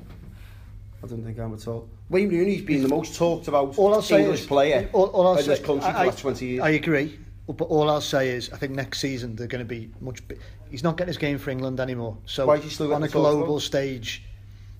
I 1.04 1.06
don't 1.06 1.24
think 1.24 1.38
I 1.38 1.44
am 1.44 1.54
at 1.54 1.68
all. 1.68 1.88
Wayne 2.08 2.28
Rooney's 2.28 2.62
been 2.62 2.82
the 2.82 2.88
most 2.88 3.14
talked 3.14 3.46
about 3.46 3.78
all 3.78 3.94
I'll 3.94 4.02
say 4.02 4.22
English 4.22 4.40
is, 4.40 4.46
player 4.48 4.90
all, 4.92 5.06
all 5.06 5.28
I'll 5.28 5.36
in 5.36 5.44
say, 5.44 5.50
this 5.50 5.60
country 5.60 5.92
for 5.92 5.96
the 5.96 6.04
last 6.06 6.18
20 6.18 6.44
years. 6.44 6.60
I 6.60 6.70
agree, 6.70 7.20
but 7.46 7.66
all 7.66 7.88
I'll 7.88 8.00
say 8.00 8.30
is 8.30 8.50
I 8.52 8.56
think 8.56 8.72
next 8.72 8.98
season 8.98 9.36
they're 9.36 9.46
going 9.46 9.64
to 9.64 9.64
be 9.64 9.92
much. 10.00 10.22
He's 10.68 10.82
not 10.82 10.96
getting 10.96 11.10
his 11.10 11.18
game 11.18 11.38
for 11.38 11.50
England 11.50 11.78
anymore. 11.78 12.18
So 12.26 12.46
Why 12.46 12.56
is 12.56 12.64
he 12.64 12.70
still 12.70 12.92
on 12.92 13.04
a 13.04 13.06
getting 13.06 13.22
the 13.22 13.28
talk 13.28 13.36
global 13.36 13.60
stage, 13.60 14.24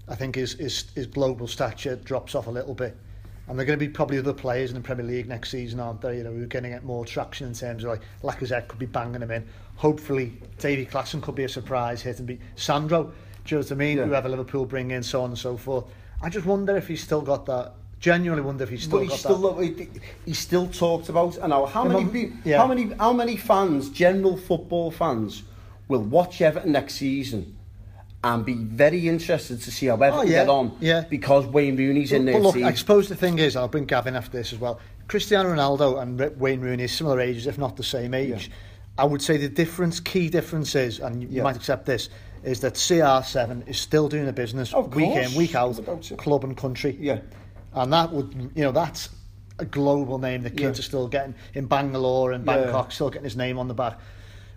I 0.09 0.17
think 0.17 0.35
his, 0.35 0.55
his 0.55 0.91
his 0.97 1.07
global 1.07 1.47
stature 1.47 1.95
drops 1.95 2.35
off 2.35 2.49
a 2.49 2.51
little 2.51 2.75
bit. 2.75 2.97
And 3.53 3.59
they're 3.59 3.67
going 3.67 3.79
to 3.79 3.87
be 3.87 3.93
probably 3.93 4.17
other 4.17 4.33
players 4.33 4.71
in 4.71 4.77
the 4.77 4.81
Premier 4.81 5.05
League 5.05 5.29
next 5.29 5.51
season, 5.51 5.79
aren't 5.79 6.01
they? 6.01 6.17
You 6.17 6.25
know, 6.25 6.33
who 6.33 6.43
are 6.43 6.47
going 6.47 6.63
to 6.63 6.71
get 6.71 6.85
more 6.85 7.05
traction 7.05 7.47
in 7.47 7.53
terms 7.53 7.85
of 7.85 7.91
like 7.91 8.01
Lacazette 8.23 8.67
could 8.67 8.79
be 8.79 8.87
banging 8.87 9.21
them 9.21 9.31
in. 9.31 9.47
Hopefully, 9.77 10.33
Davy 10.59 10.87
Klaassen 10.87 11.21
could 11.21 11.35
be 11.35 11.45
a 11.45 11.49
surprise 11.51 12.01
hit 12.01 12.17
and 12.17 12.27
be 12.27 12.41
Sandro. 12.57 13.13
Do 13.45 13.55
you 13.55 13.59
know 13.59 13.63
what 13.63 13.73
I 13.73 13.75
mean? 13.75 13.99
Yeah. 13.99 14.05
Whoever 14.07 14.31
Liverpool 14.31 14.65
bring 14.65 14.93
in, 14.93 15.03
so 15.03 15.21
on 15.23 15.29
and 15.29 15.39
so 15.39 15.59
forth. 15.59 15.85
I 16.23 16.31
just 16.31 16.47
wonder 16.47 16.79
if 16.79 16.89
he's 16.89 17.03
still 17.03 17.21
got 17.21 17.45
that. 17.45 17.75
Genuinely 18.01 18.43
wonder 18.43 18.65
if 18.65 18.71
he's 18.71 18.85
still 18.85 19.01
but 19.01 19.09
got 19.09 19.13
he's 19.13 19.21
still 19.21 19.55
that. 19.55 19.63
he- 19.63 19.89
he's 20.25 20.39
still 20.39 20.67
talked 20.69 21.11
about 21.11 21.37
and 21.37 21.51
now 21.51 21.67
how 21.67 21.85
many 21.85 22.33
yeah. 22.47 22.57
how 22.57 22.67
many 22.67 22.91
how 22.95 23.13
many 23.13 23.37
fans 23.37 23.91
general 23.91 24.39
football 24.39 24.91
fans 24.91 25.43
will 25.89 26.01
watch 26.01 26.41
Everton 26.41 26.73
next 26.73 26.95
season 26.95 27.55
and 28.25 28.45
be 28.45 28.55
very 28.55 29.09
interested 29.09 29.61
to 29.62 29.71
see 29.71 29.87
how 29.87 29.95
Everton 29.95 30.19
Oh, 30.21 30.23
yeah, 30.23 30.31
get 30.45 30.49
on 30.49 30.76
yeah. 30.81 31.05
because 31.09 31.45
Wayne 31.47 31.76
Rooney's 31.76 32.12
in 32.12 32.25
But 32.25 32.33
their 32.33 32.41
look, 32.41 32.55
team 32.55 32.64
I 32.67 32.75
suppose 32.75 33.09
the 33.09 33.17
thing 33.17 33.38
is, 33.38 33.57
I'll 33.57 33.69
bring 33.69 33.85
Gavin 33.85 34.14
after 34.14 34.37
this 34.37 34.52
as 34.52 34.61
well. 34.61 34.79
Cristiano 35.09 35.52
Ronaldo 35.52 36.00
and 36.00 36.21
Wayne 36.38 36.61
Rooney 36.61 36.85
are 36.85 36.88
similar 36.88 37.21
ages, 37.21 37.47
if 37.47 37.59
not 37.59 37.76
the 37.76 37.83
same 37.83 38.14
age. 38.14 38.50
I 38.97 39.05
would 39.05 39.23
say 39.23 39.38
the 39.38 39.49
difference, 39.49 39.99
key 40.00 40.29
difference 40.29 40.75
is, 40.75 41.00
and 41.00 41.23
you 41.23 41.29
Yeah. 41.31 41.43
might 41.43 41.57
accept 41.57 41.87
this, 41.87 42.09
is 42.45 42.61
that 42.61 42.75
CR7 42.75 43.67
is 43.69 43.79
still 43.79 44.09
doing 44.09 44.29
a 44.29 44.33
business 44.33 44.73
Of 44.73 44.95
week 44.95 45.11
in, 45.17 45.35
week 45.35 45.55
out, 45.55 45.81
club 46.19 46.45
and 46.45 46.57
country. 46.57 46.97
Yeah. 47.00 47.21
And 47.75 47.93
that 47.93 48.12
would, 48.12 48.50
you 48.55 48.62
know, 48.62 48.73
that's 48.73 49.09
a 49.59 49.64
global 49.64 50.19
name. 50.19 50.43
The 50.43 50.50
kids 50.50 50.79
Yeah. 50.79 50.81
are 50.81 50.83
still 50.83 51.09
getting 51.09 51.35
in 51.55 51.67
Bangalore 51.67 52.33
and 52.33 52.47
Yeah. 52.47 52.57
Bangkok, 52.64 52.92
still 52.92 53.11
getting 53.11 53.25
his 53.25 53.37
name 53.37 53.59
on 53.59 53.66
the 53.68 53.75
back. 53.75 53.99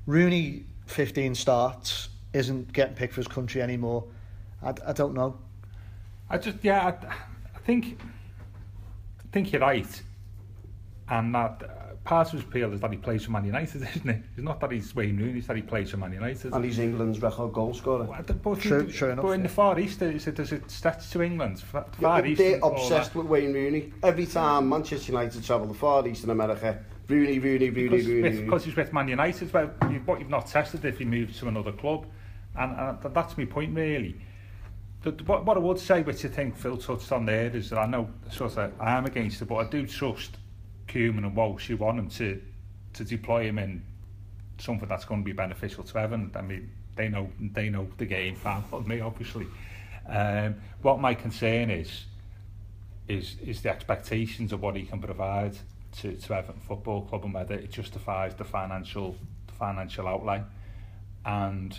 Rooney, 0.06 0.66
15 0.86 1.34
starts, 1.36 2.10
isn't 2.36 2.72
getting 2.74 2.96
picked 2.96 3.14
for 3.14 3.22
his 3.22 3.28
country 3.28 3.62
anymore. 3.62 4.04
I, 4.62 4.74
I 4.86 4.94
don't 4.94 5.14
know. 5.14 5.38
I 6.30 6.38
just 6.38 6.58
yeah, 6.62 6.86
I, 6.88 6.90
I 7.56 7.60
think 7.66 7.98
I 9.20 9.28
think 9.32 9.52
you're 9.52 9.62
right, 9.62 10.02
and 11.10 11.34
that 11.36 11.64
uh, 11.64 11.96
part 12.04 12.28
of 12.28 12.34
his 12.34 12.42
appeal 12.44 12.74
is 12.74 12.82
that 12.82 12.92
he 12.92 12.98
plays 12.98 13.26
for 13.26 13.32
Man 13.32 13.46
United, 13.46 13.82
isn't 13.96 14.10
it? 14.10 14.22
It's 14.36 14.44
not 14.44 14.60
that 14.62 14.72
he's 14.72 14.94
Wayne 14.96 15.18
Rooney, 15.18 15.38
it's 15.40 15.48
that 15.48 15.56
he 15.56 15.62
plays 15.62 15.92
for 15.92 15.98
Man 15.98 16.14
United. 16.14 16.52
and 16.54 16.66
he's 16.66 16.80
England's 16.80 17.22
record 17.22 17.54
goal 17.54 17.74
scorer 17.74 18.04
Well, 18.06 18.22
But, 18.44 18.60
True- 18.60 18.88
true 18.92 19.10
enough, 19.12 19.24
but 19.24 19.32
in 19.32 19.42
yeah. 19.42 19.48
the 19.48 19.54
Far 19.54 19.80
East, 19.80 20.02
is 20.02 20.28
it, 20.28 20.36
does 20.36 20.52
it 20.52 20.70
stretch 20.70 21.10
to 21.12 21.22
England? 21.22 21.60
Fa- 21.60 21.86
Yeah, 22.00 22.24
East, 22.26 22.40
they're 22.40 22.56
and 22.56 22.64
obsessed 22.64 23.14
with 23.16 23.28
Wayne 23.28 23.54
Rooney 23.54 23.94
every 24.04 24.26
time 24.26 24.68
Manchester 24.70 25.12
United 25.12 25.44
travel 25.44 25.68
the 25.68 25.74
Far 25.74 26.08
East 26.08 26.24
in 26.24 26.32
America 26.32 26.80
Rooney 27.08 27.38
Rooney 27.38 27.70
Rooney 27.70 27.90
because, 27.90 28.08
Rooney, 28.08 28.22
with, 28.24 28.34
Rooney. 28.34 28.46
because 28.46 28.66
he's 28.66 28.76
with 28.76 28.92
Man 28.94 29.08
United, 29.08 29.54
well, 29.54 29.70
you, 29.92 30.02
what 30.06 30.20
you've 30.20 30.30
not 30.30 30.48
tested 30.48 30.84
if 30.86 30.98
he 30.98 31.06
moves 31.06 31.38
to 31.40 31.48
another 31.48 31.72
club, 31.72 32.08
and, 32.58 33.00
and 33.04 33.14
that's 33.14 33.38
my 33.38 33.46
point 33.46 33.76
really. 33.76 34.16
The, 35.04 35.12
what, 35.26 35.46
what 35.46 35.58
I 35.58 35.60
would 35.60 35.80
say, 35.80 36.02
which 36.02 36.26
I 36.26 36.30
think 36.30 36.58
Phil 36.58 36.78
touched 36.78 37.12
on 37.12 37.26
there, 37.26 37.56
is 37.56 37.70
that 37.70 37.80
I 37.80 37.86
know 37.86 38.10
sort 38.32 38.58
of 38.58 38.74
I 38.80 38.98
am 38.98 39.06
against 39.06 39.42
it, 39.42 39.46
but 39.46 39.56
I 39.56 39.70
do 39.70 39.86
trust 39.86 40.38
Koeman 40.88 41.20
and 41.20 41.36
Walsh. 41.36 41.70
You 41.70 41.78
want 41.78 42.00
him 42.00 42.10
to 42.10 42.42
to 42.94 43.04
deploy 43.04 43.44
him 43.44 43.60
in 43.60 43.84
something 44.58 44.88
that's 44.88 45.06
going 45.06 45.22
to 45.22 45.26
be 45.26 45.34
beneficial 45.34 45.84
to 45.84 45.98
Evan. 45.98 46.32
I 46.36 46.42
mean, 46.42 46.72
they 46.96 47.10
know 47.10 47.30
they 47.40 47.70
know 47.70 47.88
the 47.98 48.06
game 48.06 48.36
far 48.36 48.64
more 48.72 48.82
than 48.82 48.90
me, 48.90 49.02
obviously. 49.02 49.48
Um, 50.08 50.56
what 50.82 51.00
my 51.00 51.14
concern 51.14 51.70
is 51.70 52.06
is 53.08 53.36
is 53.46 53.62
the 53.62 53.70
expectations 53.70 54.52
of 54.52 54.62
what 54.62 54.76
he 54.76 54.84
can 54.84 55.00
provide 55.00 55.58
to, 56.00 56.14
to 56.14 56.34
Everton 56.34 56.62
Football 56.62 57.04
Club 57.04 57.26
and 57.26 57.34
whether 57.34 57.56
it 57.56 57.72
justifies 57.72 58.36
the 58.36 58.44
financial 58.44 59.16
the 59.48 59.54
financial 59.54 60.08
outlay. 60.08 60.44
And 61.26 61.78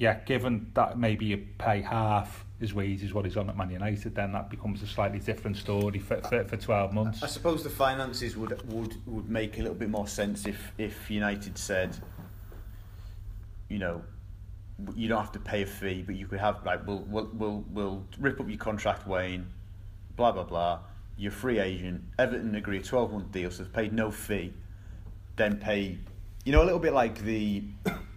yeah, 0.00 0.14
given 0.24 0.70
that 0.72 0.98
maybe 0.98 1.26
you 1.26 1.46
pay 1.58 1.82
half 1.82 2.46
his 2.58 2.72
wages 2.72 3.12
what 3.12 3.26
he's 3.26 3.36
on 3.36 3.50
at 3.50 3.56
Man 3.58 3.68
United, 3.68 4.14
then 4.14 4.32
that 4.32 4.48
becomes 4.48 4.82
a 4.82 4.86
slightly 4.86 5.18
different 5.18 5.58
story 5.58 5.98
for, 5.98 6.16
for, 6.22 6.42
for 6.44 6.56
12 6.56 6.94
months. 6.94 7.22
I 7.22 7.26
suppose 7.26 7.62
the 7.62 7.68
finances 7.68 8.34
would 8.34 8.66
would 8.72 8.96
would 9.06 9.28
make 9.28 9.58
a 9.58 9.60
little 9.60 9.74
bit 9.74 9.90
more 9.90 10.08
sense 10.08 10.46
if 10.46 10.72
if 10.78 11.10
United 11.10 11.58
said, 11.58 11.98
you 13.68 13.78
know, 13.78 14.02
you 14.94 15.06
don't 15.06 15.20
have 15.20 15.32
to 15.32 15.38
pay 15.38 15.64
a 15.64 15.66
fee, 15.66 16.02
but 16.06 16.14
you 16.14 16.26
could 16.26 16.40
have 16.40 16.64
like 16.64 16.86
we'll 16.86 17.04
we'll 17.06 17.28
we'll, 17.34 17.64
we'll 17.70 18.06
rip 18.18 18.40
up 18.40 18.48
your 18.48 18.56
contract, 18.56 19.06
Wayne, 19.06 19.48
blah 20.16 20.32
blah 20.32 20.44
blah. 20.44 20.78
You're 21.18 21.30
free 21.30 21.58
agent. 21.58 22.02
Everton 22.18 22.54
agree 22.54 22.78
a 22.78 22.82
12 22.82 23.12
month 23.12 23.32
deal, 23.32 23.50
so 23.50 23.64
they've 23.64 23.72
paid 23.72 23.92
no 23.92 24.10
fee. 24.10 24.54
Then 25.36 25.58
pay, 25.58 25.98
you 26.46 26.52
know, 26.52 26.62
a 26.62 26.64
little 26.64 26.78
bit 26.80 26.94
like 26.94 27.18
the 27.22 27.64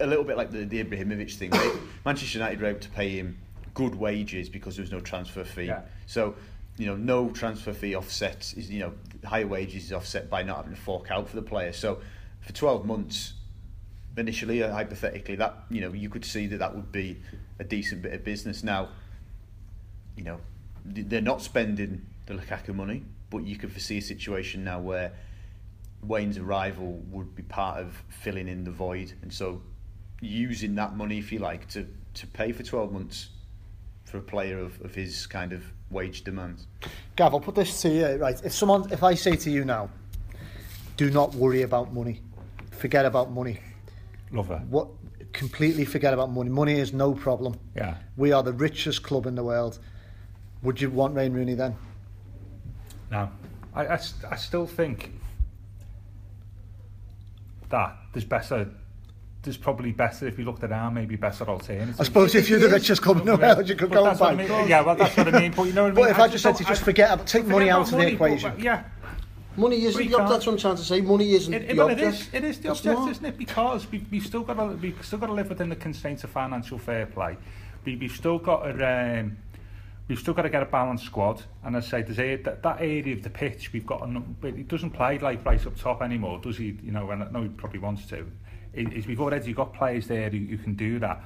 a 0.00 0.06
little 0.06 0.24
bit 0.24 0.36
like 0.36 0.50
the, 0.50 0.64
the 0.64 0.82
Ibrahimovic 0.82 1.34
thing. 1.34 1.50
They, 1.50 1.72
Manchester 2.04 2.38
United 2.38 2.60
were 2.60 2.66
able 2.68 2.80
to 2.80 2.90
pay 2.90 3.10
him 3.10 3.38
good 3.74 3.94
wages 3.94 4.48
because 4.48 4.76
there 4.76 4.82
was 4.82 4.92
no 4.92 5.00
transfer 5.00 5.44
fee. 5.44 5.64
Yeah. 5.64 5.82
So, 6.06 6.34
you 6.76 6.86
know, 6.86 6.96
no 6.96 7.30
transfer 7.30 7.72
fee 7.72 7.94
offset 7.94 8.54
is, 8.56 8.70
you 8.70 8.80
know, 8.80 8.92
higher 9.24 9.46
wages 9.46 9.86
is 9.86 9.92
offset 9.92 10.28
by 10.30 10.42
not 10.42 10.58
having 10.58 10.74
to 10.74 10.80
fork 10.80 11.10
out 11.10 11.28
for 11.28 11.36
the 11.36 11.42
player. 11.42 11.72
So, 11.72 12.00
for 12.40 12.52
12 12.52 12.84
months, 12.84 13.34
initially, 14.16 14.62
uh, 14.62 14.72
hypothetically, 14.72 15.36
that, 15.36 15.64
you 15.70 15.80
know, 15.80 15.92
you 15.92 16.08
could 16.08 16.24
see 16.24 16.46
that 16.48 16.58
that 16.58 16.74
would 16.74 16.92
be 16.92 17.20
a 17.58 17.64
decent 17.64 18.02
bit 18.02 18.12
of 18.12 18.24
business. 18.24 18.62
Now, 18.62 18.88
you 20.16 20.24
know, 20.24 20.40
they're 20.84 21.20
not 21.20 21.42
spending 21.42 22.04
the 22.26 22.34
Lukaku 22.34 22.74
money, 22.74 23.04
but 23.30 23.44
you 23.44 23.56
could 23.56 23.72
foresee 23.72 23.98
a 23.98 24.02
situation 24.02 24.64
now 24.64 24.80
where 24.80 25.12
Wayne's 26.02 26.38
arrival 26.38 27.02
would 27.10 27.34
be 27.34 27.42
part 27.42 27.78
of 27.78 28.02
filling 28.08 28.48
in 28.48 28.64
the 28.64 28.70
void. 28.70 29.12
And 29.22 29.32
so, 29.32 29.62
using 30.24 30.74
that 30.76 30.96
money, 30.96 31.18
if 31.18 31.32
you 31.32 31.38
like, 31.38 31.68
to, 31.68 31.86
to 32.14 32.26
pay 32.28 32.52
for 32.52 32.62
12 32.62 32.92
months 32.92 33.28
for 34.04 34.18
a 34.18 34.22
player 34.22 34.58
of, 34.58 34.80
of 34.82 34.94
his 34.94 35.26
kind 35.26 35.52
of 35.52 35.64
wage 35.90 36.24
demands. 36.24 36.66
Gav, 37.16 37.34
I'll 37.34 37.40
put 37.40 37.54
this 37.54 37.82
to 37.82 37.88
you, 37.88 38.06
right? 38.16 38.40
If 38.44 38.52
someone, 38.52 38.90
if 38.92 39.02
I 39.02 39.14
say 39.14 39.36
to 39.36 39.50
you 39.50 39.64
now, 39.64 39.90
do 40.96 41.10
not 41.10 41.34
worry 41.34 41.62
about 41.62 41.92
money, 41.92 42.20
forget 42.70 43.04
about 43.04 43.30
money. 43.30 43.60
Love 44.30 44.50
it. 44.50 44.60
What? 44.62 44.88
Completely 45.32 45.84
forget 45.84 46.14
about 46.14 46.30
money. 46.30 46.50
Money 46.50 46.74
is 46.78 46.92
no 46.92 47.12
problem. 47.12 47.58
Yeah. 47.74 47.96
We 48.16 48.32
are 48.32 48.42
the 48.42 48.52
richest 48.52 49.02
club 49.02 49.26
in 49.26 49.34
the 49.34 49.42
world. 49.42 49.78
Would 50.62 50.80
you 50.80 50.90
want 50.90 51.14
Wayne 51.14 51.32
Rooney 51.32 51.54
then? 51.54 51.76
No, 53.10 53.30
I, 53.74 53.86
I, 53.86 53.96
st- 53.96 54.32
I 54.32 54.36
still 54.36 54.66
think 54.66 55.12
that 57.68 57.96
there's 58.12 58.24
better. 58.24 58.68
There's 59.44 59.56
probably 59.56 59.92
better 59.92 60.26
if 60.26 60.38
you 60.38 60.44
looked 60.44 60.64
at 60.64 60.72
our 60.72 60.90
maybe 60.90 61.16
better 61.16 61.44
alternatives. 61.48 62.00
I 62.00 62.04
suppose 62.04 62.34
if 62.34 62.48
you're 62.48 62.58
the 62.58 62.68
richest 62.70 63.02
club 63.02 63.18
in 63.18 63.26
the 63.26 63.36
world, 63.36 63.68
you 63.68 63.76
could 63.76 63.90
But 63.90 63.94
go 63.96 64.00
and 64.00 64.10
that's 64.10 64.20
buy. 64.20 64.32
I 64.32 64.34
mean. 64.34 64.68
Yeah, 64.68 64.80
well, 64.80 64.96
that's 64.96 65.16
what 65.16 65.32
I 65.34 65.38
mean. 65.40 65.52
But 65.52 65.64
you 65.64 65.72
know 65.74 65.84
what 65.84 65.92
I 65.92 65.94
mean. 65.94 66.04
But 66.04 66.10
if 66.10 66.18
I 66.18 66.28
just 66.28 66.42
said 66.42 66.56
to 66.56 66.64
don't- 66.64 66.72
just 66.72 66.82
forget 66.82 67.12
about, 67.12 67.26
take 67.26 67.46
money 67.46 67.68
about 67.68 67.80
out 67.80 67.84
of 67.86 67.90
the 67.92 67.96
money, 67.98 68.14
but, 68.16 68.24
equation. 68.32 68.58
yeah, 68.58 68.84
Money 69.56 69.84
isn't 69.84 69.98
the 70.08 70.14
object. 70.14 70.30
That's 70.30 70.46
what 70.46 70.52
I'm 70.54 70.58
trying 70.58 70.76
to 70.76 70.82
say. 70.82 71.00
Money 71.00 71.32
isn't 71.34 71.54
It, 71.54 71.62
it, 71.62 71.68
the 71.68 71.74
well, 71.76 71.90
object. 71.90 72.14
is. 72.14 72.28
It 72.32 72.44
is 72.44 72.58
the 72.58 72.70
It's 72.70 72.80
object, 72.80 72.98
not. 72.98 73.10
isn't 73.10 73.24
it? 73.26 73.38
Because 73.38 73.90
we, 73.92 74.04
we've 74.10 74.26
still 74.26 74.42
got 74.42 74.54
to 74.54 74.64
we've 74.76 74.98
still 75.04 75.18
got 75.18 75.26
to 75.26 75.32
live 75.32 75.48
within 75.48 75.68
the 75.68 75.76
constraints 75.76 76.24
of 76.24 76.30
financial 76.30 76.78
fair 76.78 77.06
play. 77.06 77.36
We, 77.84 77.94
we've 77.96 78.10
still 78.12 78.38
got 78.38 78.62
to 78.64 79.20
um, 79.20 79.36
we've 80.08 80.18
still 80.18 80.34
got 80.34 80.42
to 80.42 80.48
get 80.50 80.62
a 80.62 80.66
balanced 80.66 81.04
squad. 81.04 81.42
And 81.62 81.76
as 81.76 81.86
I 81.86 81.88
say, 81.90 82.02
there's 82.02 82.18
a, 82.18 82.36
that, 82.42 82.62
that 82.64 82.80
area 82.80 83.14
of 83.14 83.22
the 83.22 83.30
pitch 83.30 83.72
we've 83.72 83.86
got. 83.86 84.02
A, 84.02 84.06
but 84.40 84.54
he 84.54 84.64
doesn't 84.64 84.90
play 84.90 85.18
like 85.18 85.44
right 85.44 85.64
up 85.64 85.76
top 85.78 86.02
anymore, 86.02 86.40
does 86.42 86.56
he? 86.56 86.76
You 86.82 86.90
know, 86.90 87.10
and 87.10 87.22
I 87.22 87.30
know 87.30 87.42
he 87.42 87.48
probably 87.48 87.78
wants 87.78 88.06
to. 88.06 88.26
Is 88.74 89.06
we've 89.06 89.20
already 89.20 89.52
got 89.52 89.72
players 89.72 90.06
there 90.06 90.30
who, 90.30 90.38
who 90.38 90.58
can 90.58 90.74
do 90.74 90.98
that. 90.98 91.22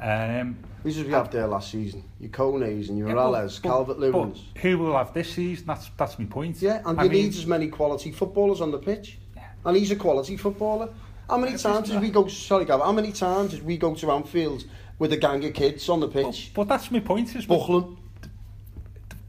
Um, 0.00 0.56
This 0.84 0.96
is 0.96 1.02
what 1.02 1.06
we 1.08 1.12
have 1.14 1.30
there 1.30 1.46
last 1.46 1.70
season. 1.70 2.04
Your 2.20 2.30
Kones 2.30 2.88
and 2.88 2.98
your 2.98 3.08
yeah, 3.08 3.48
Calvert 3.62 3.98
but 3.98 4.12
Lewins. 4.12 4.40
Who 4.58 4.78
will 4.78 4.96
have 4.96 5.12
this 5.12 5.32
season? 5.32 5.66
That's 5.66 5.90
that's 5.96 6.18
my 6.18 6.24
point. 6.26 6.60
Yeah, 6.62 6.82
and 6.84 6.98
I 7.00 7.04
you 7.04 7.10
mean- 7.10 7.22
need 7.24 7.34
as 7.34 7.46
many 7.46 7.68
quality 7.68 8.12
footballers 8.12 8.60
on 8.60 8.70
the 8.70 8.78
pitch. 8.78 9.18
Yeah. 9.36 9.44
And 9.64 9.76
he's 9.76 9.90
a 9.90 9.96
quality 9.96 10.36
footballer. 10.36 10.90
How 11.28 11.36
many 11.36 11.58
times 11.58 11.90
did 11.90 12.00
we 12.00 12.10
go? 12.10 12.26
Sorry, 12.28 12.64
Gavin. 12.64 12.86
How 12.86 12.92
many 12.92 13.12
times 13.12 13.50
did 13.50 13.64
we 13.64 13.76
go 13.76 13.94
to 13.96 14.12
Anfield 14.12 14.64
with 14.98 15.12
a 15.12 15.16
gang 15.16 15.44
of 15.44 15.52
kids 15.52 15.88
on 15.88 16.00
the 16.00 16.08
pitch? 16.08 16.52
but 16.54 16.68
that's 16.68 16.90
my 16.90 17.00
point. 17.00 17.34
Is 17.36 17.46
what- 17.46 17.88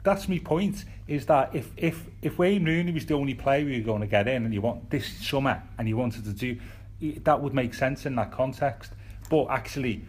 that's 0.04 0.30
my 0.30 0.40
point 0.40 0.86
is 1.08 1.26
that 1.26 1.54
if 1.54 1.72
if 1.76 2.06
if 2.22 2.38
Wayne 2.38 2.64
Rooney 2.64 2.92
was 2.94 3.06
the 3.06 3.16
only 3.16 3.34
player 3.34 3.68
you 3.68 3.80
were 3.82 3.86
going 3.86 4.02
to 4.02 4.08
get 4.08 4.28
in 4.28 4.46
and 4.46 4.54
you 4.54 4.62
want 4.62 4.90
this 4.90 5.08
summer 5.28 5.62
and 5.78 5.88
you 5.90 5.98
wanted 5.98 6.24
to 6.24 6.32
do 6.32 6.60
that 7.02 7.42
would 7.42 7.54
make 7.54 7.74
sense 7.74 8.06
in 8.06 8.16
that 8.16 8.32
context. 8.32 8.92
But 9.30 9.48
actually 9.50 10.04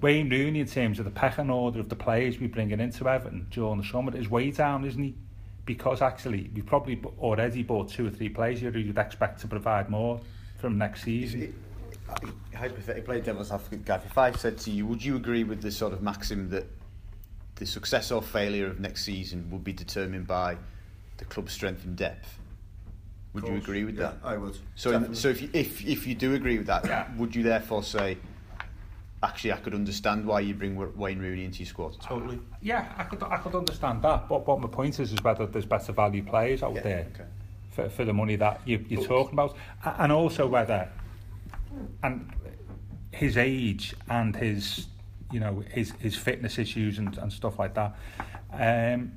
Wayne 0.00 0.28
Rooney 0.28 0.60
in 0.60 0.66
terms 0.66 0.98
of 0.98 1.04
the 1.04 1.10
pecking 1.10 1.50
order 1.50 1.78
of 1.78 1.88
the 1.88 1.96
players 1.96 2.38
we 2.40 2.48
bringing 2.48 2.80
into 2.80 3.08
Everton 3.08 3.46
during 3.50 3.78
the 3.78 3.86
summer 3.86 4.14
is 4.16 4.28
way 4.28 4.50
down 4.50 4.84
isn't 4.84 5.02
he? 5.02 5.14
Because 5.64 6.02
actually 6.02 6.50
we've 6.54 6.66
probably 6.66 7.00
already 7.20 7.62
bought 7.62 7.88
two 7.88 8.06
or 8.06 8.10
three 8.10 8.28
players 8.28 8.60
who 8.60 8.70
you'd 8.70 8.98
expect 8.98 9.40
to 9.42 9.46
provide 9.46 9.88
more 9.88 10.20
from 10.58 10.76
next 10.76 11.04
season. 11.04 11.54
Uh, 12.08 12.16
hypothetically 12.56 13.02
play 13.02 13.20
devil's 13.20 13.52
advocate, 13.52 13.84
Gav, 13.84 14.04
if 14.04 14.18
I 14.18 14.32
said 14.32 14.58
to 14.58 14.70
you, 14.70 14.86
would 14.86 15.04
you 15.04 15.16
agree 15.16 15.44
with 15.44 15.62
the 15.62 15.70
sort 15.70 15.92
of 15.92 16.02
maxim 16.02 16.50
that 16.50 16.66
the 17.54 17.66
success 17.66 18.10
or 18.10 18.22
failure 18.22 18.66
of 18.66 18.80
next 18.80 19.04
season 19.04 19.48
would 19.50 19.62
be 19.62 19.72
determined 19.72 20.26
by 20.26 20.56
the 21.18 21.24
club's 21.26 21.52
strength 21.52 21.84
and 21.84 21.96
depth? 21.96 22.38
Would 23.34 23.48
you 23.48 23.54
agree 23.56 23.84
with 23.84 23.96
that? 23.96 24.16
I 24.22 24.36
would. 24.36 24.58
So, 24.74 24.90
in, 24.92 25.14
so 25.14 25.28
if 25.28 25.40
you, 25.40 25.48
if 25.52 25.84
if 25.86 26.06
you 26.06 26.14
do 26.14 26.34
agree 26.34 26.58
with 26.58 26.66
that, 26.66 26.84
Yeah. 26.84 27.06
would 27.16 27.34
you 27.34 27.42
therefore 27.42 27.82
say, 27.82 28.18
actually, 29.22 29.52
I 29.52 29.56
could 29.56 29.74
understand 29.74 30.26
why 30.26 30.40
you 30.40 30.52
bring 30.54 30.76
Wayne 30.98 31.18
Rooney 31.18 31.44
into 31.44 31.60
your 31.60 31.66
squad? 31.66 31.98
Totally. 32.00 32.38
Yeah, 32.60 32.92
I 32.98 33.04
could 33.04 33.22
I 33.22 33.38
could 33.38 33.54
understand 33.54 34.02
that. 34.02 34.28
But 34.28 34.46
what 34.46 34.60
my 34.60 34.68
point 34.68 35.00
is 35.00 35.12
is 35.12 35.22
whether 35.22 35.46
there's 35.46 35.64
better 35.64 35.92
value 35.92 36.22
players 36.22 36.62
out 36.62 36.74
Yeah, 36.74 36.82
there 36.82 37.06
okay. 37.14 37.24
for, 37.70 37.88
for 37.88 38.04
the 38.04 38.12
money 38.12 38.36
that 38.36 38.60
you, 38.66 38.84
you're 38.88 39.04
talking 39.04 39.32
about, 39.32 39.56
and 39.82 40.12
also 40.12 40.46
whether 40.46 40.88
and 42.02 42.30
his 43.12 43.38
age 43.38 43.94
and 44.10 44.36
his 44.36 44.88
you 45.30 45.40
know 45.40 45.60
his 45.70 45.92
his 46.00 46.16
fitness 46.16 46.58
issues 46.58 46.98
and, 46.98 47.16
and 47.16 47.32
stuff 47.32 47.58
like 47.58 47.72
that. 47.74 47.96
Um, 48.52 49.12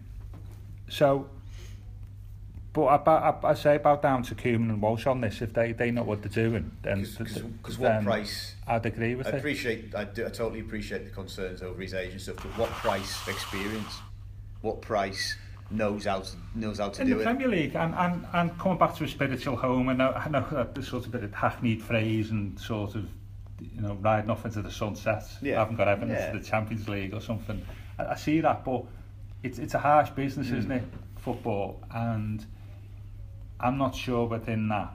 so. 0.88 1.30
But 2.76 2.88
about, 2.88 3.46
I, 3.46 3.52
I 3.52 3.54
say 3.54 3.78
about 3.78 4.02
down 4.02 4.24
to 4.24 4.36
Koeman 4.36 4.70
and 4.70 4.82
Walsh 4.82 5.08
on 5.08 5.22
this. 5.22 5.42
If 5.42 5.54
they, 5.54 5.72
they 5.72 5.92
know 5.92 6.04
what 6.04 6.22
they're 6.22 6.30
doing, 6.50 6.72
then 6.82 7.04
Because 7.04 7.80
what 7.80 8.04
price? 8.04 8.56
I'd 8.68 8.86
agree 8.86 9.16
with 9.16 9.28
I 9.28 9.30
it. 9.30 9.36
appreciate, 9.36 9.96
I, 9.96 10.04
do, 10.04 10.26
I 10.26 10.30
totally 10.30 10.60
appreciate 10.60 11.06
the 11.06 11.12
concerns 11.12 11.62
over 11.62 11.82
his 11.82 11.94
age 11.94 12.12
and 12.12 12.22
stuff, 12.22 12.36
but 12.36 12.58
what 12.58 12.70
price 12.72 13.26
experience? 13.30 13.94
What 14.60 14.82
price 14.82 15.38
knows 15.72 16.04
how 16.04 16.20
to, 16.20 16.32
knows 16.54 16.80
how 16.80 16.90
to 16.90 17.02
in 17.02 17.08
do 17.08 17.14
it? 17.14 17.16
In 17.16 17.20
the? 17.20 17.24
Premier 17.24 17.48
League 17.48 17.76
and, 17.78 17.96
and, 17.96 18.28
and 18.34 18.60
coming 18.60 18.78
back 18.78 18.94
to 18.98 19.06
a 19.06 19.08
spiritual 19.08 19.56
home 19.56 19.88
and 19.88 20.02
I 20.02 20.28
know 20.30 20.46
that 20.52 20.84
sort 20.84 21.04
of 21.04 21.14
a 21.14 21.18
bit 21.18 21.24
of 21.24 21.34
hackneyed 21.34 21.82
phrase 21.82 22.32
and 22.32 22.60
sort 22.60 22.96
of 22.96 23.08
you 23.62 23.82
know 23.82 23.94
riding 24.02 24.30
off 24.30 24.44
into 24.44 24.62
the 24.62 24.70
sunset 24.70 25.24
Yeah. 25.42 25.56
I 25.56 25.60
haven't 25.60 25.78
got 25.78 25.88
evidence 25.88 26.20
Yeah. 26.20 26.32
to 26.34 26.40
the 26.40 26.46
Champions 26.46 26.90
League 26.90 27.14
or 27.14 27.22
something 27.22 27.66
I, 27.98 28.08
I 28.08 28.16
see 28.16 28.42
that 28.42 28.66
but 28.66 28.84
it's, 29.44 29.60
it's 29.60 29.74
a 29.76 29.80
harsh 29.80 30.10
business 30.10 30.48
mm. 30.48 30.58
isn't 30.58 30.72
it 30.72 30.84
football 31.18 31.82
and 31.92 32.46
I'm 33.60 33.78
not 33.78 33.96
sure 33.96 34.28
within 34.28 34.68
that 34.70 34.94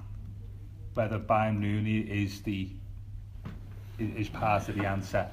whether 0.94 1.18
Wayne 1.18 1.62
Rooney 1.62 2.00
is 2.00 2.42
the 2.42 2.68
is 3.98 4.28
part 4.28 4.68
of 4.68 4.76
the 4.76 4.86
answer 4.86 5.28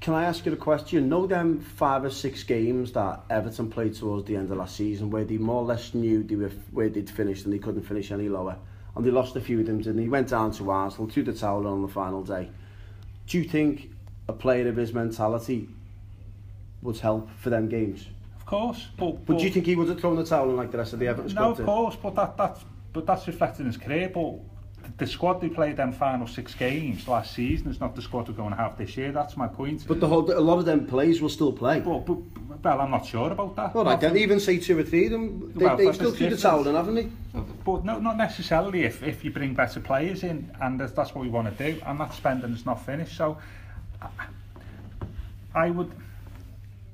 Can 0.00 0.14
I 0.14 0.24
ask 0.24 0.46
you 0.46 0.52
a 0.52 0.56
question? 0.56 1.08
Know 1.08 1.26
them 1.26 1.60
five 1.60 2.04
or 2.04 2.10
six 2.10 2.42
games 2.42 2.92
that 2.92 3.24
Everton 3.30 3.70
played 3.70 3.94
towards 3.94 4.26
the 4.26 4.36
end 4.36 4.50
of 4.50 4.58
last 4.58 4.76
season 4.76 5.10
where 5.10 5.24
they 5.24 5.38
more 5.38 5.62
or 5.62 5.64
less 5.64 5.94
knew 5.94 6.22
they 6.22 6.36
were 6.36 6.50
where 6.70 6.88
they'd 6.88 7.10
finished 7.10 7.44
and 7.44 7.52
they 7.52 7.58
couldn't 7.58 7.82
finish 7.82 8.10
any 8.10 8.28
lower. 8.28 8.56
And 8.94 9.04
they 9.04 9.10
lost 9.10 9.36
a 9.36 9.40
few 9.40 9.60
of 9.60 9.66
them 9.66 9.80
and 9.80 9.98
he 9.98 10.08
went 10.08 10.28
down 10.28 10.52
to 10.52 10.70
Arsenal, 10.70 11.08
to 11.08 11.22
the 11.22 11.32
towel 11.32 11.66
on 11.66 11.82
the 11.82 11.88
final 11.88 12.22
day. 12.22 12.50
Do 13.26 13.38
you 13.38 13.44
think 13.44 13.90
a 14.28 14.32
player 14.32 14.68
of 14.68 14.76
his 14.76 14.92
mentality 14.92 15.68
would 16.82 16.98
help 16.98 17.30
for 17.38 17.50
them 17.50 17.68
games? 17.68 18.06
Course 18.52 18.88
but, 18.98 19.24
But 19.26 19.38
do 19.38 19.44
you 19.44 19.50
think 19.50 19.66
he 19.66 19.76
would 19.76 19.88
have 19.88 20.00
thrown 20.00 20.16
the 20.16 20.24
towel 20.24 20.50
in 20.50 20.56
like 20.56 20.70
the 20.70 20.78
rest 20.78 20.92
of 20.92 20.98
the 20.98 21.08
Everton 21.08 21.30
squad 21.30 21.42
No, 21.42 21.50
of 21.52 21.64
course, 21.64 21.96
but 21.96 22.14
that 22.14 22.36
that's 22.36 22.64
but 22.92 23.06
that's 23.06 23.26
reflected 23.26 23.62
in 23.62 23.66
his 23.66 23.78
career. 23.78 24.10
But 24.12 24.34
the 24.98 25.06
squad 25.06 25.40
they 25.40 25.48
played 25.48 25.76
them 25.76 25.92
final 25.92 26.26
six 26.26 26.54
games 26.54 27.08
last 27.08 27.32
season 27.34 27.70
is 27.70 27.80
not 27.80 27.96
the 27.96 28.02
squad 28.02 28.28
we're 28.28 28.34
going 28.34 28.50
to 28.50 28.56
have 28.56 28.76
this 28.76 28.96
year. 28.96 29.12
That's 29.12 29.36
my 29.36 29.48
point. 29.48 29.84
But 29.86 30.00
the 30.00 30.08
whole, 30.08 30.30
a 30.30 30.40
lot 30.40 30.58
of 30.58 30.64
them 30.64 30.86
players 30.86 31.22
will 31.22 31.28
still 31.28 31.52
play. 31.52 31.80
but, 31.80 32.00
but, 32.00 32.18
well, 32.62 32.80
I'm 32.80 32.90
not 32.90 33.06
sure 33.06 33.30
about 33.30 33.56
that. 33.56 33.74
All 33.74 33.84
right, 33.84 34.00
then 34.00 34.16
even 34.16 34.38
say 34.38 34.58
two 34.58 34.78
or 34.78 34.82
three 34.82 35.06
of 35.06 35.12
them, 35.12 35.52
they, 35.54 35.64
Well, 35.64 35.76
they 35.76 35.86
but 35.86 35.94
still 35.94 36.12
threw 36.12 36.30
the 36.30 36.36
towel 36.36 36.66
in, 36.68 36.74
haven't 36.74 36.94
they? 36.94 37.08
But 37.64 37.84
no, 37.84 37.98
not 37.98 38.16
necessarily 38.16 38.82
if, 38.82 39.02
if 39.02 39.24
you 39.24 39.30
bring 39.30 39.54
better 39.54 39.80
players 39.80 40.22
in, 40.22 40.54
and 40.60 40.78
that's, 40.78 40.92
that's 40.92 41.14
what 41.14 41.24
we 41.24 41.30
want 41.30 41.56
to 41.56 41.72
do, 41.72 41.80
and 41.86 41.98
that 42.00 42.12
spending 42.12 42.52
is 42.52 42.66
not 42.66 42.84
finished. 42.84 43.16
So 43.16 43.38
I, 44.00 44.08
I 45.54 45.70
would, 45.70 45.90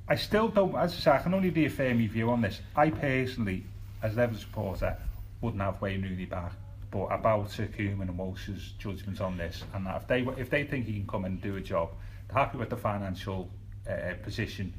I 0.09 0.15
still 0.15 0.47
don't, 0.47 0.75
as 0.75 0.93
I 0.93 0.95
say, 0.97 1.11
I 1.11 1.17
can 1.19 1.33
only 1.35 1.51
reaffirm 1.51 1.99
my 1.99 2.07
view 2.07 2.31
on 2.31 2.41
this. 2.41 2.61
I 2.75 2.89
personally, 2.89 3.63
as 4.01 4.17
Everton 4.17 4.39
supporter, 4.39 4.97
wouldn't 5.41 5.61
have 5.61 5.79
Wayne 5.81 6.01
Rooney 6.01 6.25
back. 6.25 6.51
But 6.91 7.05
about 7.05 7.51
Sir 7.51 7.67
Koeman 7.67 8.09
and 8.09 8.17
Walsh's 8.17 8.73
judgment 8.79 9.21
on 9.21 9.37
this, 9.37 9.63
and 9.75 9.85
that 9.85 9.97
if 10.01 10.07
they 10.07 10.21
if 10.41 10.49
they 10.49 10.63
think 10.63 10.87
he 10.87 10.93
can 10.93 11.07
come 11.07 11.25
and 11.25 11.39
do 11.39 11.55
a 11.57 11.61
job, 11.61 11.91
they're 12.27 12.43
happy 12.43 12.57
with 12.57 12.71
the 12.71 12.77
financial 12.77 13.47
uh, 13.87 14.15
position, 14.23 14.73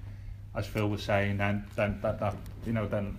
as 0.57 0.67
Phil 0.67 0.89
was 0.89 1.05
saying, 1.05 1.37
then 1.37 1.65
then 1.77 2.01
that, 2.03 2.19
that 2.19 2.35
you 2.67 2.73
know 2.73 2.89
then 2.89 3.17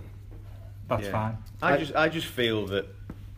that's 0.88 1.04
Yeah. 1.06 1.10
fine. 1.12 1.38
I 1.62 1.78
just 1.78 1.96
I 1.96 2.10
just 2.10 2.26
feel 2.26 2.66
that 2.66 2.84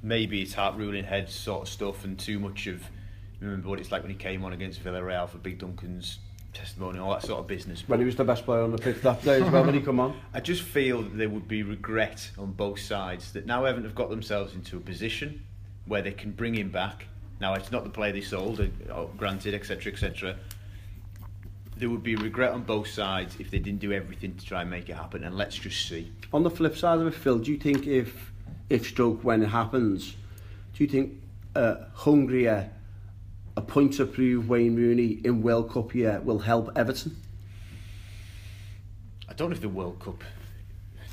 maybe 0.02 0.42
it's 0.42 0.54
heart 0.54 0.74
ruling 0.74 1.04
heads 1.04 1.32
sort 1.32 1.62
of 1.62 1.68
stuff 1.68 2.04
and 2.04 2.18
too 2.18 2.40
much 2.40 2.66
of 2.66 2.82
remember 3.38 3.68
what 3.68 3.78
it's 3.78 3.92
like 3.92 4.02
when 4.02 4.10
he 4.10 4.16
came 4.16 4.44
on 4.44 4.52
against 4.52 4.82
Villarreal 4.82 5.28
for 5.28 5.38
Big 5.38 5.58
Duncan's 5.58 6.18
testimony 6.54 6.98
all 6.98 7.10
that 7.10 7.22
sort 7.22 7.40
of 7.40 7.46
business. 7.46 7.84
When 7.86 7.98
he 7.98 8.06
was 8.06 8.16
the 8.16 8.24
best 8.24 8.44
player 8.44 8.62
on 8.62 8.72
the 8.72 8.78
pitch 8.78 9.02
that 9.02 9.22
day 9.22 9.42
as 9.42 9.50
well 9.50 9.64
when 9.64 9.74
he 9.74 9.80
come 9.80 10.00
on. 10.00 10.18
I 10.34 10.40
just 10.40 10.62
feel 10.62 11.02
that 11.02 11.16
there 11.16 11.28
would 11.28 11.48
be 11.48 11.62
regret 11.62 12.30
on 12.38 12.52
both 12.52 12.80
sides 12.80 13.32
that 13.32 13.46
now 13.46 13.64
Everton 13.64 13.84
have 13.84 13.94
got 13.94 14.10
themselves 14.10 14.54
into 14.54 14.76
a 14.76 14.80
position 14.80 15.42
where 15.86 16.02
they 16.02 16.12
can 16.12 16.30
bring 16.30 16.54
him 16.54 16.70
back. 16.70 17.06
Now 17.40 17.54
it's 17.54 17.70
not 17.70 17.84
the 17.84 17.90
player 17.90 18.12
they 18.12 18.20
sold, 18.20 18.60
uh, 18.60 19.04
granted, 19.16 19.54
etc., 19.54 19.92
etc. 19.92 20.36
There 21.76 21.90
would 21.90 22.04
be 22.04 22.14
regret 22.14 22.52
on 22.52 22.62
both 22.62 22.88
sides 22.88 23.36
if 23.40 23.50
they 23.50 23.58
didn't 23.58 23.80
do 23.80 23.92
everything 23.92 24.34
to 24.36 24.46
try 24.46 24.62
and 24.62 24.70
make 24.70 24.88
it 24.88 24.94
happen. 24.94 25.24
And 25.24 25.36
let's 25.36 25.56
just 25.56 25.88
see. 25.88 26.12
On 26.32 26.42
the 26.42 26.50
flip 26.50 26.76
side 26.76 27.00
of 27.00 27.06
it, 27.06 27.14
Phil, 27.14 27.38
do 27.38 27.50
you 27.50 27.58
think 27.58 27.86
if 27.86 28.32
if 28.70 28.86
stroke 28.86 29.22
when 29.22 29.42
it 29.42 29.48
happens, 29.48 30.16
do 30.72 30.84
you 30.84 30.88
think 30.88 31.20
uh, 31.54 31.76
hungrier 31.92 32.70
a 33.56 33.62
point 33.62 33.94
to 33.94 34.06
prove 34.06 34.48
Wayne 34.48 34.76
Rooney 34.76 35.20
in 35.24 35.42
World 35.42 35.70
Cup 35.70 35.94
year 35.94 36.20
will 36.24 36.40
help 36.40 36.76
Everton? 36.76 37.16
I 39.28 39.32
don't 39.32 39.50
know 39.50 39.54
if 39.54 39.60
the 39.62 39.68
World 39.68 40.00
Cup 40.00 40.22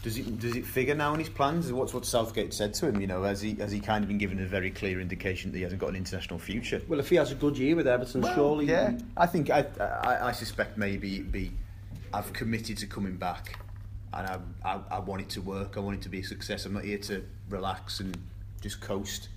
does 0.03 0.17
it 0.17 0.39
does 0.39 0.55
it 0.55 0.65
figure 0.65 0.95
now 0.95 1.13
in 1.13 1.19
his 1.19 1.29
plans? 1.29 1.71
What's 1.71 1.93
what 1.93 2.05
Southgate 2.05 2.53
said 2.53 2.73
to 2.75 2.87
him? 2.87 2.99
You 2.99 3.07
know, 3.07 3.23
has 3.23 3.41
he 3.41 3.53
has 3.55 3.71
he 3.71 3.79
kind 3.79 4.03
of 4.03 4.07
been 4.07 4.17
given 4.17 4.41
a 4.41 4.47
very 4.47 4.71
clear 4.71 4.99
indication 4.99 5.51
that 5.51 5.57
he 5.57 5.63
hasn't 5.63 5.79
got 5.79 5.89
an 5.89 5.95
international 5.95 6.39
future? 6.39 6.81
Well, 6.87 6.99
if 6.99 7.09
he 7.09 7.17
has 7.17 7.31
a 7.31 7.35
good 7.35 7.57
year 7.57 7.75
with 7.75 7.87
Everton, 7.87 8.23
surely. 8.33 8.65
yeah. 8.65 8.97
I 9.15 9.27
think 9.27 9.49
I, 9.51 9.65
I 9.79 10.29
I 10.29 10.31
suspect 10.31 10.77
maybe 10.77 11.15
it'd 11.15 11.31
be 11.31 11.51
I've 12.13 12.33
committed 12.33 12.77
to 12.79 12.87
coming 12.87 13.15
back, 13.15 13.59
and 14.13 14.27
I, 14.27 14.39
I 14.65 14.79
I 14.89 14.99
want 14.99 15.21
it 15.21 15.29
to 15.29 15.41
work. 15.41 15.77
I 15.77 15.81
want 15.81 15.97
it 15.97 16.01
to 16.03 16.09
be 16.09 16.19
a 16.19 16.23
success. 16.23 16.65
I'm 16.65 16.73
not 16.73 16.83
here 16.83 16.97
to 16.99 17.23
relax 17.49 17.99
and 17.99 18.17
just 18.59 18.81
coast. 18.81 19.29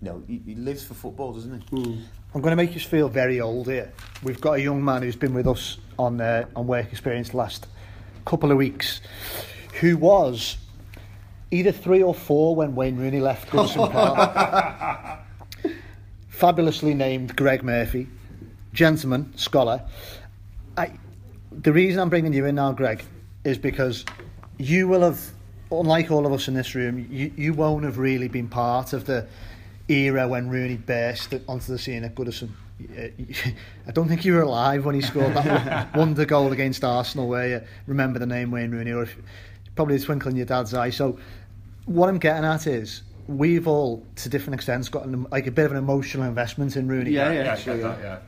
No, 0.00 0.22
he, 0.26 0.42
he 0.44 0.54
lives 0.56 0.82
for 0.82 0.94
football, 0.94 1.32
doesn't 1.32 1.60
he? 1.60 1.76
Hmm. 1.76 2.00
I'm 2.34 2.42
going 2.42 2.52
to 2.52 2.56
make 2.56 2.74
you 2.74 2.80
feel 2.80 3.08
very 3.08 3.40
old 3.40 3.68
here. 3.68 3.90
We've 4.22 4.40
got 4.40 4.52
a 4.52 4.60
young 4.60 4.84
man 4.84 5.00
who's 5.00 5.16
been 5.16 5.32
with 5.32 5.46
us 5.46 5.78
on 5.98 6.20
uh, 6.20 6.46
on 6.54 6.66
work 6.66 6.92
experience 6.92 7.30
the 7.30 7.38
last 7.38 7.66
couple 8.26 8.52
of 8.52 8.58
weeks, 8.58 9.00
who 9.80 9.96
was 9.96 10.58
either 11.50 11.72
three 11.72 12.02
or 12.02 12.14
four 12.14 12.54
when 12.54 12.74
Wayne 12.74 12.98
Rooney 12.98 13.20
left 13.20 13.48
Goodison 13.48 13.90
Park. 13.92 15.20
Fabulously 16.28 16.92
named 16.92 17.34
Greg 17.34 17.62
Murphy, 17.62 18.06
gentleman, 18.74 19.32
scholar. 19.38 19.82
I, 20.76 20.92
the 21.50 21.72
reason 21.72 21.98
I'm 21.98 22.10
bringing 22.10 22.34
you 22.34 22.44
in 22.44 22.56
now, 22.56 22.72
Greg, 22.72 23.04
is 23.44 23.56
because 23.56 24.04
you 24.58 24.86
will 24.86 25.00
have 25.00 25.18
unlike 25.70 26.10
all 26.10 26.26
of 26.26 26.32
us 26.32 26.48
in 26.48 26.54
this 26.54 26.74
room, 26.74 27.06
you, 27.10 27.32
you 27.36 27.54
won't 27.54 27.84
have 27.84 27.98
really 27.98 28.28
been 28.28 28.48
part 28.48 28.92
of 28.92 29.06
the 29.06 29.26
era 29.88 30.28
when 30.28 30.48
Rooney 30.48 30.76
burst 30.76 31.34
onto 31.48 31.72
the 31.72 31.78
scene 31.78 32.04
at 32.04 32.14
Goodison. 32.14 32.50
I 33.86 33.90
don't 33.92 34.08
think 34.08 34.24
you 34.24 34.34
were 34.34 34.42
alive 34.42 34.84
when 34.84 34.94
he 34.94 35.00
scored 35.00 35.34
that 35.34 35.94
wonder 35.96 36.24
goal 36.24 36.52
against 36.52 36.84
Arsenal 36.84 37.28
where 37.28 37.48
you 37.48 37.60
remember 37.86 38.18
the 38.20 38.26
name 38.26 38.50
Wayne 38.50 38.70
Rooney 38.70 38.92
or 38.92 39.02
if, 39.02 39.16
probably 39.74 39.96
a 39.96 39.98
twinkle 39.98 40.30
in 40.30 40.36
your 40.36 40.46
dad's 40.46 40.74
eye. 40.74 40.90
So 40.90 41.18
what 41.86 42.08
I'm 42.08 42.18
getting 42.18 42.44
at 42.44 42.66
is 42.66 43.02
we've 43.26 43.66
all, 43.66 44.06
to 44.16 44.28
different 44.28 44.54
extents, 44.54 44.88
got 44.88 45.06
an, 45.06 45.26
like 45.30 45.46
a 45.46 45.50
bit 45.50 45.66
of 45.66 45.72
an 45.72 45.78
emotional 45.78 46.24
investment 46.24 46.76
in 46.76 46.88
Rooney. 46.88 47.10
Yeah, 47.10 47.32
Yeah, 47.32 47.44
yeah, 47.44 47.52
I 47.52 47.56
sure, 47.56 47.76
get 47.76 47.82
yeah. 47.82 47.88
that, 47.88 48.02
yeah. 48.02 48.18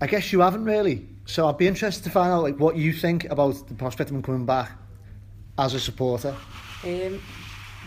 I 0.00 0.06
guess 0.06 0.32
you 0.32 0.40
haven't 0.40 0.64
really. 0.64 1.06
So 1.24 1.48
I'd 1.48 1.58
be 1.58 1.66
interested 1.66 2.04
to 2.04 2.10
find 2.10 2.32
out 2.32 2.42
like 2.42 2.58
what 2.58 2.76
you 2.76 2.92
think 2.92 3.24
about 3.24 3.66
the 3.68 3.74
prospect 3.74 4.10
of 4.10 4.16
him 4.16 4.22
coming 4.22 4.46
back 4.46 4.72
as 5.58 5.74
a 5.74 5.80
supporter. 5.80 6.34
Um, 6.84 7.20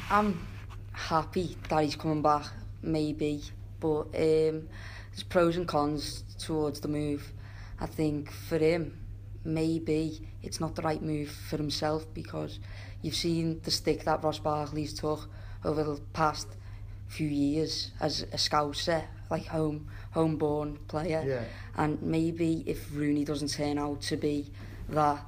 I'm 0.10 0.48
happy 0.92 1.56
that 1.70 1.84
he's 1.84 1.96
coming 1.96 2.22
back, 2.22 2.46
maybe, 2.82 3.44
but 3.80 4.02
um, 4.02 4.68
there's 5.12 5.24
pros 5.28 5.58
and 5.58 5.68
cons 5.68 6.24
towards 6.38 6.80
the 6.80 6.88
move. 6.88 7.34
I 7.80 7.86
think 7.86 8.32
for 8.32 8.58
him, 8.58 8.98
maybe 9.44 10.28
it's 10.44 10.60
not 10.60 10.76
the 10.76 10.82
right 10.82 11.02
move 11.02 11.30
for 11.30 11.58
himself 11.58 12.06
because 12.14 12.60
you've 13.02 13.16
seen 13.16 13.62
the 13.64 13.72
stick 13.72 14.04
that 14.06 14.24
Ross 14.24 14.40
Barkley's 14.40 14.94
took 14.94 15.30
over 15.64 15.84
the 15.84 16.02
past 16.14 16.48
few 17.08 17.28
years 17.28 17.92
as 18.00 18.22
a 18.22 18.38
scouser, 18.38 19.04
like 19.30 19.48
home 19.48 19.88
homeborn 20.16 20.78
player. 20.88 21.24
Yeah. 21.26 21.44
And 21.76 22.02
maybe 22.02 22.64
if 22.66 22.94
Rooney 22.94 23.26
doesn't 23.26 23.50
turn 23.50 23.78
out 23.78 24.02
to 24.02 24.18
be 24.18 24.52
that 24.90 25.24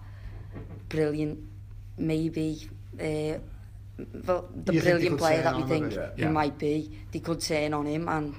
brilliant, 0.89 1.39
maybe 1.97 2.69
uh, 2.99 3.39
well, 3.97 4.47
the 4.53 4.73
You 4.73 4.81
think 4.81 4.83
they 4.83 5.07
brilliant 5.09 5.17
player 5.19 5.41
that 5.43 5.55
we 5.55 5.63
on 5.63 5.67
him 5.69 5.75
a 5.85 5.89
think 5.89 5.89
bit? 5.95 6.13
he 6.15 6.21
Yeah. 6.23 6.29
might 6.29 6.57
be, 6.57 6.91
they 7.11 7.19
could 7.19 7.39
turn 7.41 7.73
on 7.73 7.85
him, 7.85 8.07
and 8.07 8.35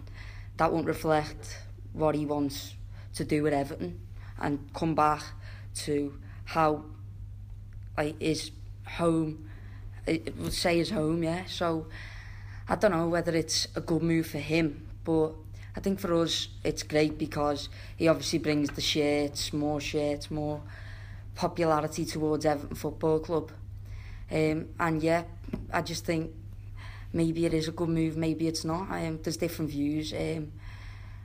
that 0.57 0.73
won't 0.73 0.87
reflect 0.87 1.59
what 1.93 2.15
he 2.15 2.27
wants 2.27 2.75
to 3.15 3.25
do 3.25 3.47
at 3.47 3.53
Everton 3.53 4.01
and 4.41 4.59
come 4.75 4.95
back 4.95 5.23
to 5.75 6.15
how 6.45 6.85
like 7.97 8.21
his 8.21 8.51
home, 8.87 9.49
it 10.07 10.37
would 10.39 10.53
say 10.53 10.79
his 10.79 10.91
home, 10.91 11.23
yeah. 11.23 11.45
So 11.47 11.87
I 12.69 12.77
don't 12.77 12.91
know 12.91 13.09
whether 13.09 13.33
it's 13.33 13.69
a 13.77 13.81
good 13.81 14.03
move 14.03 14.27
for 14.27 14.39
him, 14.39 14.87
but 15.05 15.33
I 15.77 15.81
think 15.81 16.01
for 16.01 16.15
us 16.15 16.49
it's 16.65 16.83
great 16.83 17.19
because 17.19 17.69
he 17.97 18.09
obviously 18.09 18.39
brings 18.39 18.71
the 18.71 18.81
shirts, 18.81 19.53
more 19.53 19.81
shirts, 19.81 20.31
more 20.31 20.63
popularity 21.35 22.05
towards 22.05 22.45
Everton 22.47 22.77
Football 22.77 23.21
Club. 23.21 23.53
Um, 24.31 24.69
and 24.81 25.03
yeah, 25.03 25.25
I 25.73 25.83
just 25.83 26.05
think 26.05 26.31
maybe 27.13 27.47
it 27.47 27.55
is 27.55 27.69
a 27.69 27.73
good 27.73 27.89
move, 27.89 28.17
maybe 28.17 28.49
it's 28.49 28.65
not. 28.65 28.91
Um, 28.91 29.21
there's 29.23 29.37
different 29.37 29.71
views. 29.71 30.13
Um, 30.13 30.53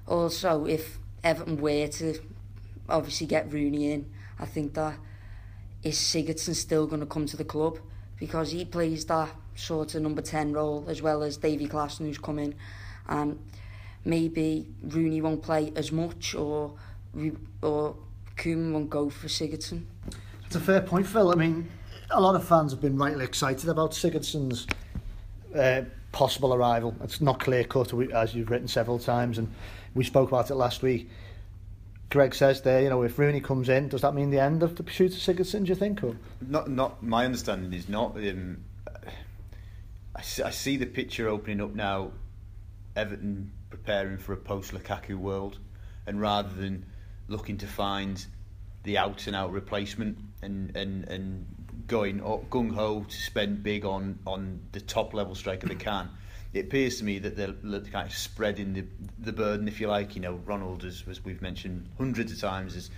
also, 0.08 0.66
if 0.66 0.98
Everton 1.24 1.58
were 1.58 1.88
to 1.88 2.20
obviously 2.90 3.28
get 3.28 3.52
Rooney 3.52 3.92
in, 3.92 4.10
I 4.40 4.46
think 4.46 4.74
that 4.76 4.96
is 5.84 5.98
Sigurdsson 5.98 6.56
still 6.56 6.88
going 6.88 7.02
to 7.02 7.06
come 7.06 7.26
to 7.28 7.38
the 7.38 7.44
club 7.44 7.80
because 8.18 8.52
he 8.52 8.66
plays 8.66 9.06
that 9.06 9.30
sort 9.56 9.96
of 9.96 10.02
number 10.02 10.22
10 10.22 10.54
role 10.54 10.86
as 10.88 11.02
well 11.02 11.24
as 11.24 11.38
Davy 11.38 11.68
Klaassen 11.68 12.00
who's 12.00 12.18
coming 12.18 12.56
and 13.08 13.40
maybe 14.06 14.68
Rooney 14.84 15.22
won't 15.22 15.42
play 15.42 15.72
as 15.76 15.92
much 15.92 16.36
or 16.36 16.74
or 17.62 17.96
Koeman 18.36 18.72
won't 18.72 18.90
go 18.90 19.10
for 19.10 19.28
Sigurdsson. 19.28 19.84
It's 20.46 20.56
a 20.56 20.60
fair 20.60 20.82
point, 20.82 21.08
Phil. 21.08 21.32
I 21.32 21.36
mean, 21.36 21.70
a 22.12 22.22
lot 22.22 22.36
of 22.36 22.44
fans 22.44 22.72
have 22.72 22.82
been 22.82 22.98
rightly 22.98 23.24
excited 23.26 23.70
about 23.70 23.92
Sigurdsson's 23.92 24.68
uh, 25.56 25.82
possible 26.12 26.54
arrival. 26.54 26.96
It's 27.04 27.22
not 27.22 27.40
clear 27.40 27.64
cut, 27.64 27.94
as 28.14 28.34
you've 28.34 28.50
written 28.50 28.68
several 28.68 29.00
times, 29.00 29.38
and 29.38 29.54
we 29.94 30.04
spoke 30.04 30.30
about 30.30 30.50
it 30.50 30.56
last 30.56 30.82
week. 30.82 31.10
Greg 32.10 32.34
says 32.34 32.62
there, 32.62 32.82
you 32.82 32.90
know, 32.90 33.04
if 33.04 33.20
Rooney 33.20 33.42
comes 33.42 33.68
in, 33.68 33.90
does 33.90 34.02
that 34.02 34.14
mean 34.14 34.30
the 34.30 34.40
end 34.40 34.64
of 34.64 34.78
the 34.78 34.84
pursuit 34.84 35.12
of 35.12 35.20
Sigurdsson, 35.20 35.64
do 35.64 35.70
you 35.70 35.76
think? 35.76 36.04
Or? 36.04 36.16
Not, 36.42 36.70
not 36.70 37.04
my 37.04 37.26
understanding 37.26 37.74
is 37.74 37.90
not. 37.90 38.16
Um, 38.16 38.64
I, 40.16 40.22
see, 40.22 40.44
I 40.44 40.52
see 40.52 40.78
the 40.78 40.86
picture 40.86 41.28
opening 41.28 41.62
up 41.62 41.76
now. 41.76 42.12
Everton 42.96 43.52
preparing 43.70 44.18
for 44.18 44.34
a 44.34 44.38
post 44.38 44.74
Lukaku 44.74 45.16
world, 45.18 45.60
and 46.08 46.20
rather 46.20 46.50
than 46.50 46.86
looking 47.28 47.58
to 47.58 47.68
find 47.68 48.26
the 48.84 48.98
out 48.98 49.28
and 49.28 49.36
out 49.36 49.52
replacement 49.52 50.18
and 50.42 50.76
and 50.76 51.08
and 51.10 51.46
going 51.88 52.20
gung 52.20 52.74
ho 52.74 53.06
to 53.08 53.16
spend 53.16 53.64
big 53.64 53.86
on 53.86 54.20
on 54.28 54.60
the 54.72 54.82
top 54.82 55.14
level 55.14 55.36
striker 55.36 55.68
they 55.68 55.76
can. 55.76 56.10
It 56.54 56.66
appears 56.66 56.98
to 57.00 57.04
me 57.04 57.20
that 57.20 57.36
they're 57.36 57.54
they're 57.64 57.82
kind 57.82 58.08
of 58.08 58.14
spreading 58.14 58.74
the 58.74 58.86
the 59.20 59.34
burden, 59.34 59.68
if 59.68 59.80
you 59.80 59.88
like. 59.88 60.16
You 60.16 60.22
know, 60.22 60.34
Ronald, 60.46 60.84
as, 60.84 61.04
as 61.10 61.24
we've 61.24 61.42
mentioned 61.42 61.90
hundreds 61.98 62.32
of 62.32 62.40
times, 62.40 62.74
has 62.74 62.90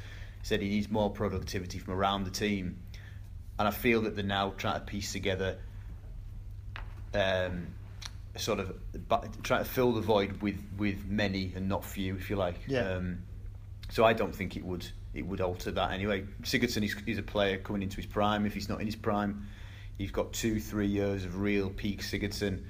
said 0.43 0.62
he 0.62 0.69
needs 0.69 0.89
more 0.89 1.10
productivity 1.10 1.80
from 1.80 1.93
around 1.93 2.23
the 2.23 2.32
team, 2.32 2.80
and 3.58 3.67
I 3.67 3.71
feel 3.71 4.02
that 4.04 4.15
they're 4.15 4.25
now 4.25 4.54
trying 4.58 4.80
to 4.80 4.86
piece 4.86 5.12
together 5.13 5.58
um, 7.13 7.67
sort 8.38 8.60
of 8.60 8.78
but 9.08 9.43
trying 9.43 9.63
to 9.63 9.69
fill 9.69 9.93
the 9.93 10.02
void 10.02 10.41
with 10.41 10.63
with 10.78 11.06
many 11.06 11.54
and 11.56 11.67
not 11.67 11.84
few, 11.86 12.15
if 12.15 12.30
you 12.30 12.36
like. 12.36 12.60
Yeah. 12.67 12.93
Um, 12.93 13.23
so 13.89 14.06
I 14.06 14.13
don't 14.13 14.34
think 14.34 14.56
it 14.56 14.63
would 14.63 14.88
it 15.13 15.26
would 15.26 15.41
alter 15.41 15.72
that 15.72 15.91
anyway. 15.91 16.24
Sigurdsson 16.43 16.84
is, 16.84 16.95
is 17.06 17.17
a 17.17 17.24
player 17.24 17.58
coming 17.58 17.82
into 17.82 17.98
his 17.98 18.06
prime. 18.06 18.45
If 18.45 18.54
he's 18.54 18.69
not 18.69 18.80
in 18.80 18.86
his 18.86 18.95
prime, 18.95 19.48
he's 19.98 20.12
got 20.12 20.34
two 20.34 20.60
three 20.60 20.88
years 20.88 21.26
of 21.26 21.39
real 21.39 21.69
peak 21.69 22.02
Sigurdsson. 22.02 22.63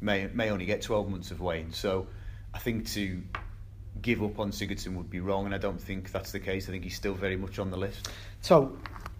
May 0.00 0.28
may 0.32 0.50
only 0.50 0.64
get 0.64 0.82
twelve 0.82 1.08
months 1.08 1.30
of 1.30 1.40
Wayne. 1.40 1.72
So 1.72 2.06
I 2.54 2.58
think 2.58 2.88
to 2.90 3.22
give 4.00 4.22
up 4.22 4.38
on 4.38 4.50
Sigurdsson 4.50 4.96
would 4.96 5.10
be 5.10 5.20
wrong, 5.20 5.46
and 5.46 5.54
I 5.54 5.58
don't 5.58 5.80
think 5.80 6.10
that's 6.12 6.32
the 6.32 6.40
case. 6.40 6.68
I 6.68 6.72
think 6.72 6.84
he's 6.84 6.96
still 6.96 7.14
very 7.14 7.36
much 7.36 7.58
on 7.58 7.70
the 7.70 7.76
list. 7.76 8.08
So, 8.40 8.76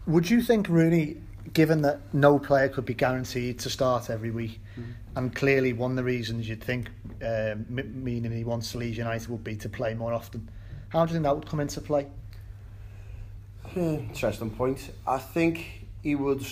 would 0.06 0.28
you 0.28 0.40
think 0.40 0.68
Rooney, 0.68 1.18
given 1.52 1.82
that 1.82 2.00
no 2.14 2.38
player 2.38 2.68
could 2.68 2.86
be 2.86 2.94
guaranteed 2.94 3.58
to 3.60 3.70
start 3.70 4.10
every 4.10 4.30
week, 4.30 4.60
and 5.14 5.34
clearly 5.34 5.72
one 5.72 5.92
of 5.92 5.96
the 5.96 6.04
reasons 6.04 6.48
you'd 6.48 6.64
think, 6.64 6.88
um, 7.20 7.66
m- 7.78 8.02
meaning 8.02 8.32
he 8.32 8.44
wants 8.44 8.72
to 8.72 8.78
Leeds 8.78 8.96
United, 8.96 9.28
would 9.28 9.44
be 9.44 9.56
to 9.56 9.68
play 9.68 9.94
more 9.94 10.12
often, 10.12 10.48
how 10.88 11.04
do 11.04 11.10
you 11.10 11.16
think 11.16 11.24
that 11.24 11.34
would 11.34 11.46
come 11.46 11.60
into 11.60 11.80
play? 11.80 12.06
Hmm. 13.74 13.94
Interesting 14.10 14.50
point. 14.50 14.90
I 15.06 15.18
think 15.18 15.86
he 16.02 16.14
would 16.14 16.44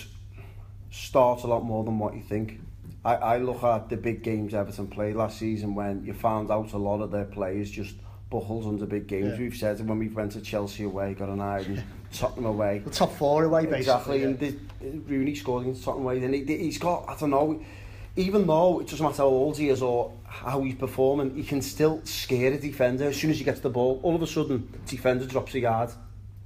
start 0.90 1.42
a 1.44 1.46
lot 1.46 1.64
more 1.64 1.84
than 1.84 1.98
what 1.98 2.14
you 2.14 2.22
think. 2.22 2.60
I, 3.04 3.14
I 3.14 3.38
look 3.38 3.62
at 3.62 3.88
the 3.88 3.96
big 3.96 4.22
games 4.22 4.52
Everton 4.54 4.88
played 4.88 5.16
last 5.16 5.38
season 5.38 5.74
when 5.74 6.04
you 6.04 6.12
found 6.12 6.50
out 6.50 6.72
a 6.72 6.78
lot 6.78 7.00
of 7.00 7.10
their 7.10 7.24
players 7.24 7.70
just 7.70 7.94
buckles 8.28 8.66
under 8.66 8.86
big 8.86 9.06
games. 9.06 9.32
Yeah. 9.32 9.38
We've 9.38 9.56
said 9.56 9.86
when 9.86 9.98
we 9.98 10.08
went 10.08 10.32
to 10.32 10.40
Chelsea 10.40 10.84
away, 10.84 11.14
got 11.14 11.28
an 11.28 11.40
eye 11.40 11.60
and 11.60 11.82
Tottenham 12.12 12.46
away. 12.46 12.78
The 12.84 12.90
top 12.90 13.12
four 13.12 13.44
away, 13.44 13.62
basically. 13.62 13.78
Exactly, 13.78 14.20
yeah. 14.20 14.26
and 14.26 14.38
the, 14.38 15.12
Rooney 15.12 15.34
scored 15.34 15.62
against 15.62 15.84
Tottenham 15.84 16.04
away. 16.04 16.22
And 16.22 16.34
he, 16.34 16.44
he's 16.44 16.78
got, 16.78 17.08
I 17.08 17.16
don't 17.18 17.30
know, 17.30 17.62
even 18.16 18.46
though 18.46 18.80
it 18.80 18.88
doesn't 18.88 19.04
matter 19.04 19.22
how 19.22 19.28
old 19.28 19.56
he 19.56 19.68
is 19.68 19.82
or 19.82 20.12
how 20.24 20.62
he's 20.62 20.74
performing, 20.74 21.34
he 21.34 21.42
can 21.42 21.62
still 21.62 22.00
scare 22.04 22.52
a 22.52 22.58
defender. 22.58 23.04
As 23.06 23.16
soon 23.16 23.30
as 23.30 23.38
he 23.38 23.44
gets 23.44 23.60
the 23.60 23.70
ball, 23.70 24.00
all 24.02 24.14
of 24.14 24.22
a 24.22 24.26
sudden, 24.26 24.72
defender 24.86 25.26
drops 25.26 25.54
a 25.54 25.60
yard. 25.60 25.90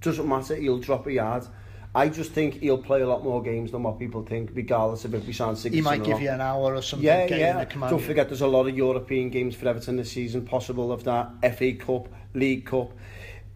Doesn't 0.04 0.28
matter, 0.28 0.54
he'll 0.54 0.78
drop 0.78 1.06
a 1.06 1.12
yard. 1.12 1.46
I 1.94 2.08
just 2.08 2.32
think 2.32 2.60
he'll 2.60 2.76
play 2.76 3.00
a 3.00 3.08
lot 3.08 3.24
more 3.24 3.42
games 3.42 3.70
than 3.70 3.84
what 3.84 3.98
people 3.98 4.22
think, 4.22 4.50
regardless 4.52 5.04
of 5.06 5.14
if 5.14 5.26
we 5.26 5.32
sound 5.32 5.56
Sigurdsson 5.56 5.72
He 5.72 5.80
might 5.80 6.04
give 6.04 6.20
you 6.20 6.28
an 6.28 6.42
hour 6.42 6.74
or 6.74 6.82
something. 6.82 7.06
Yeah, 7.06 7.26
yeah. 7.26 7.64
Don't 7.64 8.02
forget, 8.02 8.28
there's 8.28 8.42
a 8.42 8.46
lot 8.46 8.66
of 8.66 8.76
European 8.76 9.30
games 9.30 9.54
for 9.54 9.66
Everton 9.66 9.96
this 9.96 10.12
season, 10.12 10.44
possible 10.44 10.92
of 10.92 11.04
that. 11.04 11.30
FA 11.56 11.72
Cup, 11.72 12.08
League 12.34 12.66
Cup. 12.66 12.92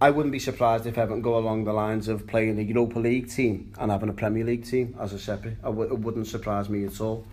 I 0.01 0.11
wouldn't 0.11 0.33
be 0.33 0.39
surprised 0.39 0.87
if 0.87 0.97
Everton 0.97 1.21
go 1.21 1.37
along 1.37 1.65
the 1.65 1.73
lines 1.73 2.09
of 2.09 2.27
playing 2.27 2.59
a 2.59 2.63
Europa 2.63 3.01
League 3.01 3.29
team 3.29 3.73
and 3.79 3.91
having 3.91 4.09
a 4.09 4.13
Premier 4.15 4.45
League 4.45 4.65
team 4.65 4.97
as 4.99 5.13
a 5.13 5.19
separate. 5.19 5.61
W- 5.63 5.93
it 5.93 5.99
wouldn't 5.99 6.29
surprise 6.29 6.71
me 6.71 6.85
at 6.87 7.01
all. 7.01 7.27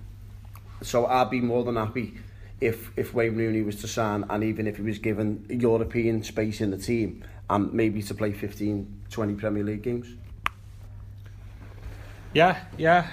So 0.82 1.06
I'd 1.06 1.30
be 1.30 1.39
more 1.39 1.63
than 1.63 1.75
happy 1.78 2.15
if 2.60 2.91
if 2.97 3.13
Wayne 3.13 3.36
Rooney 3.36 3.62
was 3.62 3.75
to 3.82 3.88
sign 3.88 4.25
and 4.30 4.43
even 4.43 4.65
if 4.65 4.78
he 4.78 4.82
was 4.82 4.97
given 4.97 5.45
European 5.49 6.23
space 6.23 6.62
in 6.62 6.71
the 6.71 6.78
team 6.78 7.23
and 7.49 7.73
maybe 7.73 8.01
to 8.01 8.13
play 8.13 8.34
15, 8.34 9.03
20 9.10 9.34
Premier 9.36 9.63
League 9.63 9.84
games. 9.84 10.08
Yeah, 12.34 12.60
yeah. 12.77 13.08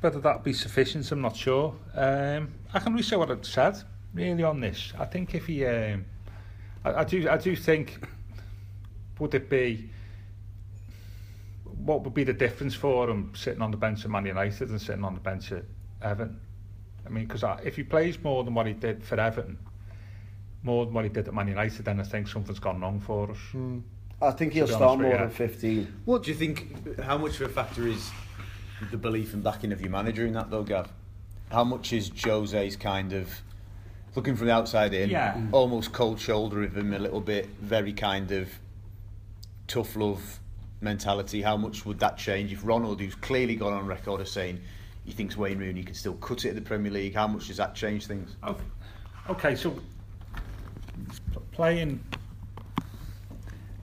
Whether 0.00 0.20
that 0.20 0.44
be 0.44 0.52
sufficient, 0.52 1.10
I'm 1.10 1.22
not 1.22 1.36
sure. 1.36 1.74
Um, 1.94 2.52
I 2.74 2.80
can 2.80 3.02
say 3.02 3.16
what 3.16 3.30
I've 3.30 3.46
said 3.46 3.82
really 4.12 4.42
on 4.42 4.60
this. 4.60 4.92
I 4.98 5.04
think 5.04 5.34
if 5.34 5.46
he, 5.46 5.64
um, 5.64 6.04
I, 6.84 6.94
I 6.94 7.04
do, 7.04 7.28
I 7.28 7.36
do 7.36 7.56
think, 7.56 8.06
would 9.18 9.34
it 9.34 9.48
be, 9.48 9.90
what 11.64 12.02
would 12.04 12.14
be 12.14 12.24
the 12.24 12.32
difference 12.32 12.74
for 12.74 13.08
him 13.08 13.32
sitting 13.34 13.62
on 13.62 13.70
the 13.70 13.76
bench 13.76 14.04
at 14.04 14.10
Man 14.10 14.26
United 14.26 14.68
and 14.70 14.80
sitting 14.80 15.04
on 15.04 15.14
the 15.14 15.20
bench 15.20 15.52
at 15.52 15.64
Everton? 16.02 16.40
I 17.06 17.08
mean, 17.08 17.26
because 17.26 17.44
if 17.64 17.76
he 17.76 17.84
plays 17.84 18.22
more 18.22 18.42
than 18.44 18.54
what 18.54 18.66
he 18.66 18.72
did 18.72 19.04
for 19.04 19.18
Everton, 19.18 19.58
more 20.62 20.84
than 20.84 20.94
what 20.94 21.04
he 21.04 21.10
did 21.10 21.28
at 21.28 21.34
Man 21.34 21.48
United, 21.48 21.84
then 21.84 22.00
I 22.00 22.02
think 22.02 22.28
something's 22.28 22.58
gone 22.58 22.80
wrong 22.80 23.00
for 23.00 23.30
us. 23.30 23.38
Hmm. 23.52 23.80
I 24.20 24.30
think 24.30 24.54
he'll 24.54 24.66
start 24.66 24.98
more 24.98 25.12
you, 25.12 25.18
than 25.18 25.30
15. 25.30 26.00
What 26.06 26.22
do 26.22 26.30
you 26.30 26.36
think? 26.36 27.00
How 27.00 27.18
much 27.18 27.40
of 27.40 27.50
a 27.50 27.52
factor 27.52 27.86
is 27.86 28.10
the 28.90 28.96
belief 28.96 29.34
and 29.34 29.42
backing 29.42 29.72
of 29.72 29.80
your 29.80 29.90
manager 29.90 30.26
in 30.26 30.32
that 30.32 30.50
though, 30.50 30.62
Gav? 30.62 30.90
How 31.52 31.64
much 31.64 31.92
is 31.92 32.10
Jose's 32.10 32.76
kind 32.76 33.12
of 33.12 33.30
looking 34.14 34.34
from 34.34 34.46
the 34.46 34.52
outside 34.52 34.94
in, 34.94 35.10
Yeah. 35.10 35.34
Mm. 35.34 35.50
almost 35.52 35.92
cold 35.92 36.18
shoulder 36.18 36.62
of 36.62 36.76
him 36.76 36.94
a 36.94 36.98
little 36.98 37.20
bit, 37.20 37.48
very 37.60 37.92
kind 37.92 38.32
of 38.32 38.48
tough 39.68 39.94
love 39.96 40.40
mentality? 40.80 41.42
How 41.42 41.56
much 41.58 41.84
would 41.84 41.98
that 42.00 42.16
change 42.16 42.52
if 42.52 42.64
Ronald, 42.64 43.00
who's 43.00 43.14
clearly 43.14 43.54
gone 43.54 43.74
on 43.74 43.86
record 43.86 44.22
as 44.22 44.30
saying 44.30 44.60
he 45.04 45.12
thinks 45.12 45.36
Wayne 45.36 45.58
Rooney 45.58 45.82
can 45.84 45.94
still 45.94 46.14
cut 46.14 46.44
it 46.46 46.50
at 46.50 46.54
the 46.54 46.62
Premier 46.62 46.90
League, 46.90 47.14
how 47.14 47.26
much 47.28 47.48
does 47.48 47.58
that 47.58 47.74
change 47.74 48.06
things? 48.06 48.34
Okay, 48.42 48.64
okay 49.28 49.54
so 49.54 49.78
playing, 51.52 52.04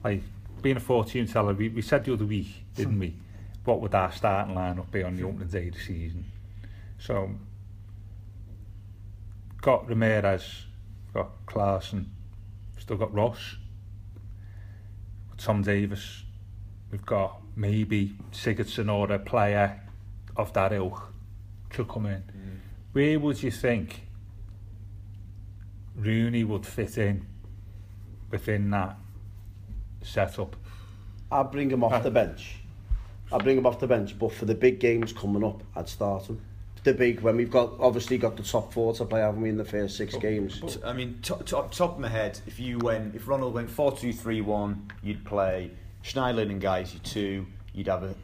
like 0.02 0.22
being 0.62 0.76
a 0.76 0.80
fortune 0.80 1.26
teller, 1.26 1.52
we, 1.54 1.68
we 1.68 1.82
said 1.82 2.04
the 2.04 2.12
other 2.12 2.24
week, 2.24 2.64
didn't 2.74 2.98
we? 2.98 3.16
What 3.64 3.80
would 3.80 3.94
our 3.94 4.12
starting 4.12 4.54
lineup 4.54 4.90
be 4.90 5.02
on 5.02 5.16
the 5.16 5.24
opening 5.24 5.48
day 5.48 5.68
of 5.68 5.74
the 5.74 5.80
season? 5.80 6.24
So, 6.98 7.30
got 9.60 9.88
Ramirez, 9.88 10.66
got 11.12 11.46
Klaassen, 11.46 12.06
still 12.78 12.96
got 12.96 13.12
Ross, 13.14 13.56
Tom 15.38 15.62
Davies, 15.62 16.22
we've 16.90 17.04
got 17.04 17.40
maybe 17.56 18.16
Sigurdsson 18.32 18.92
or 18.92 19.10
a 19.12 19.18
player 19.18 19.80
of 20.36 20.52
that 20.52 20.72
ilk 20.72 21.12
to 21.70 21.84
come 21.84 22.06
in. 22.06 22.22
Mm. 22.22 22.58
Where 22.92 23.18
would 23.18 23.42
you 23.42 23.50
think 23.50 24.06
Rooney 25.96 26.44
would 26.44 26.66
fit 26.66 26.98
in 26.98 27.26
within 28.30 28.70
that 28.70 28.96
setup? 30.02 30.56
I'd 31.30 31.50
bring 31.50 31.70
him 31.70 31.82
off 31.84 31.92
Uh, 31.92 31.98
the 32.00 32.10
bench. 32.10 32.56
I'd 33.32 33.42
bring 33.42 33.56
him 33.58 33.66
off 33.66 33.80
the 33.80 33.86
bench, 33.86 34.18
but 34.18 34.32
for 34.32 34.44
the 34.44 34.54
big 34.54 34.78
games 34.80 35.12
coming 35.12 35.42
up, 35.44 35.62
I'd 35.74 35.88
start 35.88 36.26
him. 36.26 36.40
The 36.84 36.92
big, 36.92 37.20
when 37.20 37.36
we've 37.36 37.50
got, 37.50 37.72
obviously 37.80 38.18
got 38.18 38.36
the 38.36 38.42
top 38.42 38.72
four 38.72 38.92
to 38.94 39.06
play, 39.06 39.20
haven't 39.20 39.40
we, 39.40 39.48
in 39.48 39.56
the 39.56 39.64
first 39.64 39.96
six 39.96 40.14
games? 40.16 40.60
I 40.84 40.92
mean, 40.92 41.18
top, 41.22 41.46
top, 41.46 41.72
top 41.72 41.94
of 41.94 41.98
my 41.98 42.08
head, 42.08 42.38
if 42.46 42.60
you 42.60 42.78
went, 42.78 43.14
if 43.14 43.26
Ronald 43.26 43.54
went 43.54 43.70
4 43.70 43.96
2 43.96 44.12
3 44.12 44.42
1, 44.42 44.92
you'd 45.02 45.24
play 45.24 45.70
Schneiderlin 46.04 46.50
and 46.50 46.60
guys, 46.60 46.92
you 46.92 47.00
two, 47.00 47.46
you'd 47.72 47.86
have 47.86 48.02
a, 48.02 48.14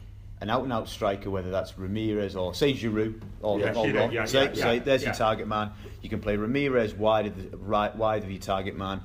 an 0.41 0.49
out 0.49 0.63
and 0.63 0.73
out 0.73 0.89
striker, 0.89 1.29
whether 1.29 1.51
that's 1.51 1.77
Ramirez 1.77 2.35
or 2.35 2.53
say 2.53 2.73
Giroud 2.73 3.21
or, 3.41 3.59
Yeah, 3.59 3.73
or 3.73 3.85
Giroud, 3.85 4.11
yeah, 4.11 4.25
say, 4.25 4.45
yeah, 4.45 4.53
say, 4.53 4.79
there's 4.79 5.03
your 5.03 5.13
target 5.13 5.47
man. 5.47 5.71
You 6.01 6.09
can 6.09 6.19
play 6.19 6.35
Ramirez 6.35 6.95
wide 6.95 7.27
of 7.27 7.51
the 7.51 7.57
right 7.57 7.95
wide 7.95 8.23
of 8.23 8.31
your 8.31 8.41
target 8.41 8.75
man. 8.75 9.01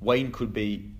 Wayne 0.00 0.32
could 0.32 0.52
be 0.52 0.90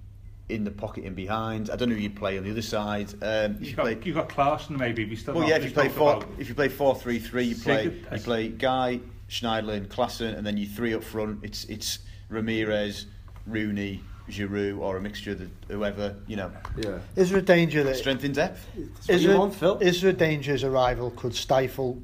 in 0.51 0.64
the 0.64 0.70
pocket 0.70 1.05
and 1.05 1.16
behind. 1.16 1.70
I 1.70 1.77
don't 1.77 1.88
know 1.88 1.94
who 1.94 2.01
you'd 2.03 2.16
play 2.16 2.37
on 2.38 2.44
the 2.44 2.51
other 2.51 2.62
side. 2.62 3.12
Um, 3.22 3.57
if 3.57 3.61
You 3.62 3.66
you 3.70 3.77
got, 3.77 3.83
play, 3.83 3.98
you 4.05 4.14
got 4.14 4.29
Klaassen 4.29 4.70
maybe. 4.79 5.05
We 5.07 5.16
still 5.16 5.35
well, 5.35 5.42
not 5.42 5.51
yeah, 5.51 5.57
if 5.57 5.64
you 5.64 5.70
play 5.70 5.88
four, 5.88 6.14
about- 6.16 6.29
if 6.38 6.48
you 6.48 6.55
play 6.55 6.68
four 6.68 6.94
three 6.94 7.18
three, 7.18 7.44
you 7.44 7.57
play 7.57 7.85
Sigurd- 7.85 8.12
you 8.12 8.18
play 8.20 8.51
Gueye, 8.51 9.01
Schneiderlin, 9.31 9.88
Klaassen, 9.88 10.37
and 10.37 10.46
then 10.46 10.59
you 10.59 10.66
three 10.66 10.92
up 10.94 11.03
front. 11.03 11.40
It's 11.42 11.64
it's 11.64 12.01
Ramirez, 12.29 13.07
Rooney, 13.46 14.03
Giroud, 14.28 14.78
or 14.78 14.96
a 14.96 15.00
mixture 15.00 15.32
of 15.32 15.38
the, 15.38 15.48
whoever 15.72 16.14
you 16.26 16.36
know. 16.36 16.50
Yeah. 16.76 16.98
Is 17.16 17.30
there 17.30 17.38
a 17.38 17.42
danger 17.42 17.82
that 17.84 17.96
Strength 17.96 18.24
in 18.24 18.32
depth. 18.32 18.66
is 19.08 19.24
there, 19.24 19.38
want, 19.38 19.54
Phil? 19.54 19.78
is 19.78 20.00
there 20.02 20.10
a 20.10 20.14
danger 20.14 20.52
his 20.52 20.64
arrival 20.64 21.10
could 21.12 21.34
stifle 21.34 21.98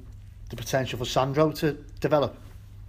the 0.50 0.56
potential 0.56 0.98
for 0.98 1.04
Sandro 1.04 1.50
to 1.52 1.72
develop? 2.00 2.36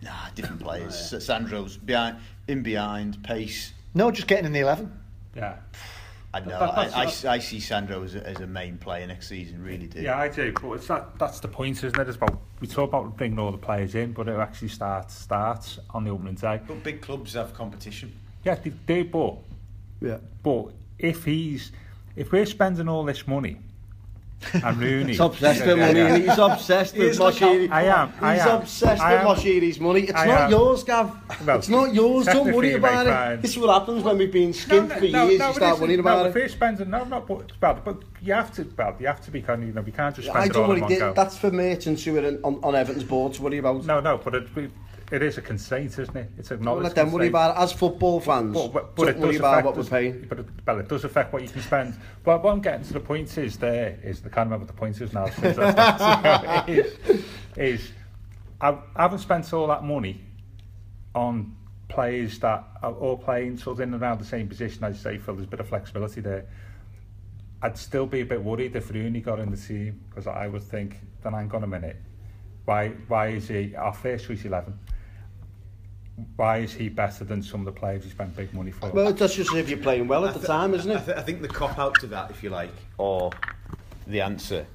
Nah, 0.02 0.12
different 0.36 0.62
players. 0.62 1.14
Sandro's 1.24 1.78
behind, 1.78 2.18
in 2.48 2.62
behind, 2.64 3.22
pace. 3.24 3.74
No, 3.94 4.12
just 4.12 4.28
getting 4.28 4.46
in 4.46 4.52
the 4.54 4.60
eleven. 4.60 4.92
Yeah. 5.36 5.56
I 6.34 6.40
know. 6.42 6.48
That- 6.50 6.76
that's- 6.76 6.94
I, 6.94 7.02
I, 7.02 7.06
s- 7.06 7.26
I 7.26 7.40
see 7.40 7.60
Sandro 7.62 8.04
as 8.04 8.16
a, 8.16 8.28
as 8.28 8.40
a 8.42 8.48
main 8.48 8.78
player 8.78 9.08
next 9.08 9.28
season. 9.30 9.64
Really 9.64 9.88
do. 9.88 10.02
Yeah, 10.02 10.18
I 10.18 10.28
do, 10.28 10.52
but 10.62 10.74
it's 10.74 10.88
that, 10.88 11.18
that's 11.18 11.40
the 11.40 11.48
point, 11.48 11.78
isn't 11.84 11.98
it? 11.98 12.08
It's 12.08 12.18
about, 12.18 12.40
we 12.60 12.68
talk 12.68 12.90
about 12.90 13.16
bringing 13.16 13.40
all 13.40 13.52
the 13.52 13.58
players 13.58 13.96
in, 13.96 14.12
but 14.12 14.28
it 14.28 14.38
actually 14.38 14.68
starts 14.68 15.14
starts 15.16 15.80
on 15.92 16.04
the 16.04 16.10
opening 16.12 16.36
day. 16.36 16.60
But 16.68 16.84
big 16.84 17.02
clubs 17.02 17.34
have 17.34 17.54
competition. 17.54 18.12
Yeah, 18.46 18.56
they, 18.56 18.72
they 18.86 19.02
but, 19.04 19.36
Yeah. 20.02 20.18
but 20.44 20.68
if 21.00 21.26
he's, 21.26 21.72
if 22.16 22.32
we're 22.32 22.46
spending 22.46 22.88
all 22.88 23.04
this 23.04 23.28
money, 23.28 23.58
and 24.54 24.78
Rooney... 24.82 25.12
He's 25.14 25.20
obsessed 25.20 25.66
with 25.66 25.80
money. 25.80 26.22
He's 26.22 26.38
obsessed 26.38 26.96
with 26.96 27.18
Moshiri. 27.18 27.72
I 27.72 27.84
am, 27.86 28.14
I 28.22 28.36
He's 28.36 28.44
am, 28.46 28.62
obsessed 28.62 29.02
I 29.02 29.26
with. 29.26 29.38
Moshiri's 29.40 29.80
money. 29.80 30.02
It's 30.02 30.14
I 30.14 30.28
not 30.28 30.42
am. 30.42 30.52
yours, 30.52 30.84
Gav. 30.84 31.48
Well, 31.48 31.58
it's 31.58 31.70
not 31.70 31.94
yours. 31.96 32.26
Don't 32.28 32.54
worry 32.54 32.74
about 32.74 33.08
it. 33.08 33.10
fine. 33.10 33.42
This 33.42 33.52
is 33.52 33.58
what 33.58 33.80
happens 33.80 34.04
when 34.04 34.18
we've 34.20 34.32
been 34.32 34.52
skint 34.52 34.92
for 35.00 35.06
years. 35.06 35.32
you 35.32 35.54
start 35.54 35.80
worrying 35.80 35.98
no, 35.98 36.02
about 36.02 36.28
if 36.28 36.36
it. 36.36 36.40
we're 36.40 36.50
spending, 36.50 36.90
no, 36.92 37.04
no, 37.06 37.22
but, 37.22 37.54
well, 37.60 37.82
but 37.84 38.04
you 38.22 38.34
have 38.34 38.52
to, 38.54 38.68
well, 38.78 38.96
you 39.00 39.08
have 39.08 39.24
to 39.26 39.32
be 39.32 39.42
kind 39.42 39.66
you 39.66 39.74
know, 39.74 39.82
we 39.82 39.92
can't 39.92 40.16
just 40.16 40.28
spend 40.28 40.44
I 40.44 40.46
it 40.46 40.56
all 40.56 40.66
in 40.66 40.70
worry. 40.70 40.82
one 40.82 40.90
th- 40.90 41.00
go. 41.00 41.14
That's 41.14 41.38
for 41.38 41.50
merchants 41.50 42.04
who 42.04 42.18
are 42.18 42.26
in- 42.26 42.40
on, 42.44 42.60
on 42.62 42.76
Everton's 42.76 43.06
board 43.06 43.34
to 43.36 43.42
worry 43.42 43.58
about. 43.58 43.86
No, 43.86 44.00
no, 44.00 44.18
but 44.20 44.36
it, 44.36 44.48
it 45.12 45.22
is 45.22 45.38
a 45.38 45.42
constraint, 45.42 45.98
isn't 46.00 46.16
it? 46.16 46.32
It's 46.38 46.52
a 46.52 46.56
Don't 46.56 46.66
knowledge 46.66 46.84
let 46.84 46.96
them 46.96 47.12
worry 47.12 47.28
about 47.28 47.56
it. 47.56 47.62
As 47.62 47.72
football 47.72 48.20
fans, 48.20 48.54
But, 48.54 48.74
but, 48.74 48.96
but 48.96 49.10
it 49.10 49.20
does 49.20 49.36
affect 49.36 49.66
what 49.66 49.78
we're 49.78 49.84
paying. 49.84 50.26
But 50.28 50.40
it, 50.40 50.46
well, 50.66 50.80
it 50.80 50.88
does 50.88 51.04
affect 51.04 51.34
what 51.34 51.42
you 51.44 51.50
can 51.50 51.62
spend. 51.62 51.96
But 52.24 52.44
what 52.44 52.52
I'm 52.52 52.62
getting 52.62 52.86
to 52.88 52.94
the 52.94 53.00
point 53.00 53.38
is 53.38 53.58
there 53.58 54.00
is 54.04 54.20
I 54.26 54.30
can't 54.30 54.50
remember 54.50 54.66
what 54.66 54.68
the 54.68 54.74
point 54.74 55.00
is 55.02 55.14
now. 55.14 55.26
Since 55.30 55.58
that's 55.58 56.70
is, 56.70 56.98
is 57.56 57.92
I, 58.60 58.70
I 58.96 59.02
haven't 59.04 59.20
spent 59.20 59.52
all 59.54 59.68
that 59.68 59.84
money 59.84 60.22
on 61.14 61.56
players 61.88 62.40
that 62.40 62.64
are 62.82 62.94
all 62.94 63.18
playing 63.18 63.58
sort 63.58 63.78
of 63.78 63.82
in 63.82 63.94
and 63.94 64.02
around 64.02 64.20
the 64.20 64.26
same 64.26 64.48
position. 64.48 64.84
You 64.88 64.94
say, 64.96 65.18
Phil, 65.20 65.36
there's 65.36 65.48
a 65.48 65.50
bit 65.50 65.60
of 65.60 65.70
flexibility 65.70 66.22
there. 66.22 66.46
I'd 67.62 67.78
still 67.78 68.06
be 68.06 68.22
a 68.22 68.26
bit 68.26 68.44
worried 68.44 68.76
if 68.76 68.90
Rooney 68.92 69.22
got 69.22 69.40
in 69.40 69.52
the 69.52 69.58
team 69.58 70.02
because 70.10 70.28
I 70.28 70.48
would 70.48 70.64
think, 70.64 71.00
then 71.24 71.34
hang 71.34 71.52
on 71.52 71.64
a 71.64 71.68
minute, 71.68 71.98
why 72.66 72.90
why 73.08 73.28
is 73.28 73.48
he 73.48 73.76
our 73.76 73.94
first 73.94 74.26
choice 74.26 74.44
eleven? 74.44 74.78
Why 76.38 76.60
is 76.60 76.74
he 76.74 76.88
better 76.90 77.24
than 77.26 77.42
some 77.44 77.60
of 77.62 77.66
the 77.66 77.78
players 77.78 78.04
he 78.04 78.10
spent 78.10 78.36
big 78.38 78.54
money 78.54 78.72
for? 78.72 78.90
Well, 78.90 79.12
that's 79.14 79.36
just 79.36 79.54
if 79.54 79.68
you're 79.70 79.78
playing 79.80 80.08
well 80.08 80.26
at 80.26 80.34
the 80.34 80.40
I 80.42 80.46
time, 80.46 80.74
isn't 80.74 80.90
I, 80.92 80.96
it? 80.96 81.06
th- 81.06 81.18
I 81.18 81.22
think 81.22 81.42
the 81.42 81.48
cop 81.48 81.78
out 81.78 81.96
to 82.02 82.08
that, 82.08 82.32
if 82.32 82.42
you 82.42 82.50
like, 82.50 82.72
or 82.98 83.32
the 84.08 84.22
answer, 84.22 84.66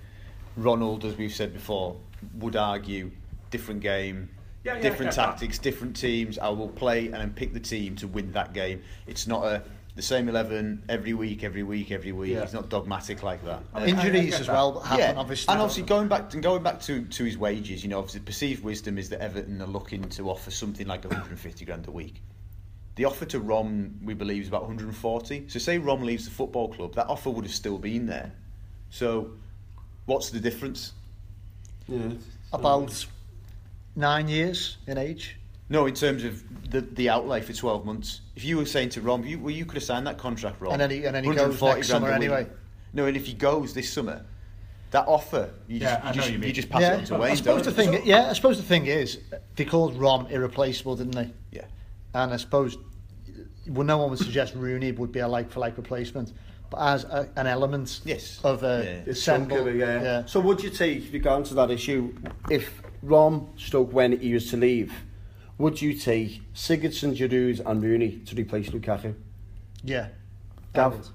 Ronald, 0.56 1.04
as 1.04 1.16
we've 1.16 1.32
said 1.34 1.52
before, 1.54 1.96
would 2.34 2.56
argue 2.56 3.10
different 3.50 3.80
game, 3.80 4.28
Yeah, 4.64 4.74
yeah, 4.74 4.80
different 4.82 5.12
I 5.12 5.14
get 5.14 5.16
that. 5.16 5.26
tactics, 5.30 5.58
different 5.58 5.96
teams. 5.96 6.38
I 6.38 6.50
will 6.50 6.68
play 6.68 7.06
and 7.06 7.14
then 7.14 7.32
pick 7.32 7.54
the 7.54 7.60
team 7.60 7.96
to 7.96 8.06
win 8.08 8.32
that 8.32 8.52
game. 8.52 8.82
It's 9.06 9.26
not 9.26 9.44
a 9.46 9.62
the 10.00 10.06
same 10.06 10.30
eleven 10.30 10.82
every 10.88 11.12
week, 11.12 11.44
every 11.44 11.62
week, 11.62 11.90
every 11.90 12.12
week. 12.12 12.32
Yeah. 12.32 12.42
It's 12.42 12.54
not 12.54 12.70
dogmatic 12.70 13.22
like 13.22 13.44
that. 13.44 13.62
Uh, 13.74 13.80
Injuries 13.80 14.30
get 14.30 14.40
as 14.40 14.46
that. 14.46 14.52
well 14.54 14.80
happen, 14.80 14.98
yeah, 14.98 15.14
obviously. 15.14 15.52
and 15.52 15.60
obviously 15.60 15.82
going 15.82 16.08
back 16.08 16.32
and 16.32 16.42
going 16.42 16.62
back 16.62 16.80
to, 16.82 17.04
to 17.04 17.24
his 17.24 17.36
wages, 17.36 17.82
you 17.84 17.90
know, 17.90 17.98
obviously 17.98 18.20
perceived 18.20 18.64
wisdom 18.64 18.96
is 18.96 19.10
that 19.10 19.20
Everton 19.20 19.60
are 19.60 19.66
looking 19.66 20.02
to 20.10 20.30
offer 20.30 20.50
something 20.50 20.86
like 20.86 21.04
150 21.04 21.64
grand 21.66 21.86
a 21.86 21.90
week. 21.90 22.22
The 22.96 23.04
offer 23.04 23.26
to 23.26 23.40
Rom, 23.40 24.00
we 24.02 24.14
believe, 24.14 24.42
is 24.42 24.48
about 24.48 24.62
140. 24.62 25.48
So 25.48 25.58
say 25.58 25.76
Rom 25.76 26.02
leaves 26.02 26.24
the 26.24 26.30
football 26.30 26.68
club, 26.72 26.94
that 26.94 27.06
offer 27.08 27.28
would 27.28 27.44
have 27.44 27.54
still 27.54 27.78
been 27.78 28.06
there. 28.06 28.32
So 28.88 29.32
what's 30.06 30.30
the 30.30 30.40
difference? 30.40 30.92
Yeah. 31.88 32.12
about 32.54 33.04
nine 33.96 34.28
years 34.28 34.78
in 34.86 34.96
age. 34.96 35.36
No, 35.70 35.86
in 35.86 35.94
terms 35.94 36.24
of 36.24 36.42
the 36.70 36.80
the 36.82 37.08
outlay 37.08 37.40
for 37.40 37.52
12 37.52 37.84
months. 37.86 38.20
If 38.36 38.44
you 38.44 38.58
were 38.58 38.66
saying 38.66 38.90
to 38.90 39.00
Rom, 39.00 39.24
you, 39.24 39.38
well, 39.38 39.50
you 39.54 39.64
could 39.64 39.74
have 39.76 39.84
signed 39.84 40.06
that 40.06 40.18
contract, 40.18 40.60
Rom. 40.60 40.72
And 40.72 40.80
then 40.82 40.90
he- 40.90 41.04
and 41.06 41.14
then 41.14 41.24
he 41.24 41.30
goes 41.30 41.60
140 41.60 41.76
next 41.78 41.90
grand 41.90 42.04
a 42.04 42.06
summer 42.06 42.06
week. 42.06 42.30
anyway. 42.30 42.50
No, 42.92 43.06
and 43.06 43.16
if 43.16 43.24
he 43.26 43.32
goes 43.34 43.72
this 43.72 43.90
summer, 43.90 44.24
that 44.90 45.06
offer, 45.06 45.50
you 45.68 45.78
just, 45.78 45.92
Yeah, 45.92 46.00
I 46.02 46.10
you 46.10 46.16
know 46.16 46.22
just, 46.22 46.32
you 46.32 46.38
you 46.40 46.52
just 46.52 46.68
pass 46.68 46.80
yeah, 46.82 46.94
it 46.94 46.98
on 46.98 47.04
to 47.06 47.14
I 47.14 47.18
Wayne, 47.18 47.36
suppose 47.36 47.64
the 47.64 47.70
don't 47.70 47.92
you? 47.92 47.98
thing, 48.00 48.06
yeah, 48.08 48.28
I 48.30 48.32
suppose 48.32 48.56
the 48.56 48.64
thing 48.64 48.86
is 48.86 49.18
they 49.54 49.64
called 49.64 49.96
Rom 49.96 50.26
irreplaceable, 50.26 50.96
didn't 50.96 51.12
they? 51.14 51.30
Yeah. 51.52 51.64
And 52.14 52.32
I 52.32 52.36
suppose 52.36 52.76
well, 53.68 53.86
no 53.86 53.98
one 53.98 54.10
would 54.10 54.18
suggest 54.18 54.54
Rooney 54.56 54.90
would 54.90 55.12
be 55.12 55.20
a 55.20 55.28
like 55.28 55.50
for 55.52 55.60
like 55.60 55.76
replacement, 55.76 56.32
but 56.70 56.78
as 56.80 57.04
a, 57.04 57.28
an 57.36 57.46
element 57.46 58.00
Yes. 58.04 58.40
of 58.42 58.64
a 58.64 58.82
Yeah. 58.84 58.90
It's 59.10 59.20
assemble, 59.20 59.68
it, 59.68 59.76
yeah. 59.76 60.02
yeah. 60.02 60.24
So 60.26 60.40
would 60.40 60.60
you 60.62 60.70
take, 60.70 61.12
regarding 61.12 61.44
to 61.46 61.54
that 61.54 61.70
issue, 61.70 62.12
if 62.50 62.82
Rom 63.02 63.48
Stoke 63.56 63.92
when 63.92 64.18
he 64.18 64.34
was 64.34 64.50
to 64.50 64.56
leave, 64.56 64.92
would 65.60 65.80
you 65.82 65.92
take 65.92 66.42
Sigurdsson, 66.54 67.14
Giroud 67.14 67.60
and 67.66 67.82
Rooney 67.82 68.20
to 68.26 68.34
replace 68.34 68.70
Lukaku? 68.70 69.14
yeah. 69.84 70.08
Gav? 70.72 71.08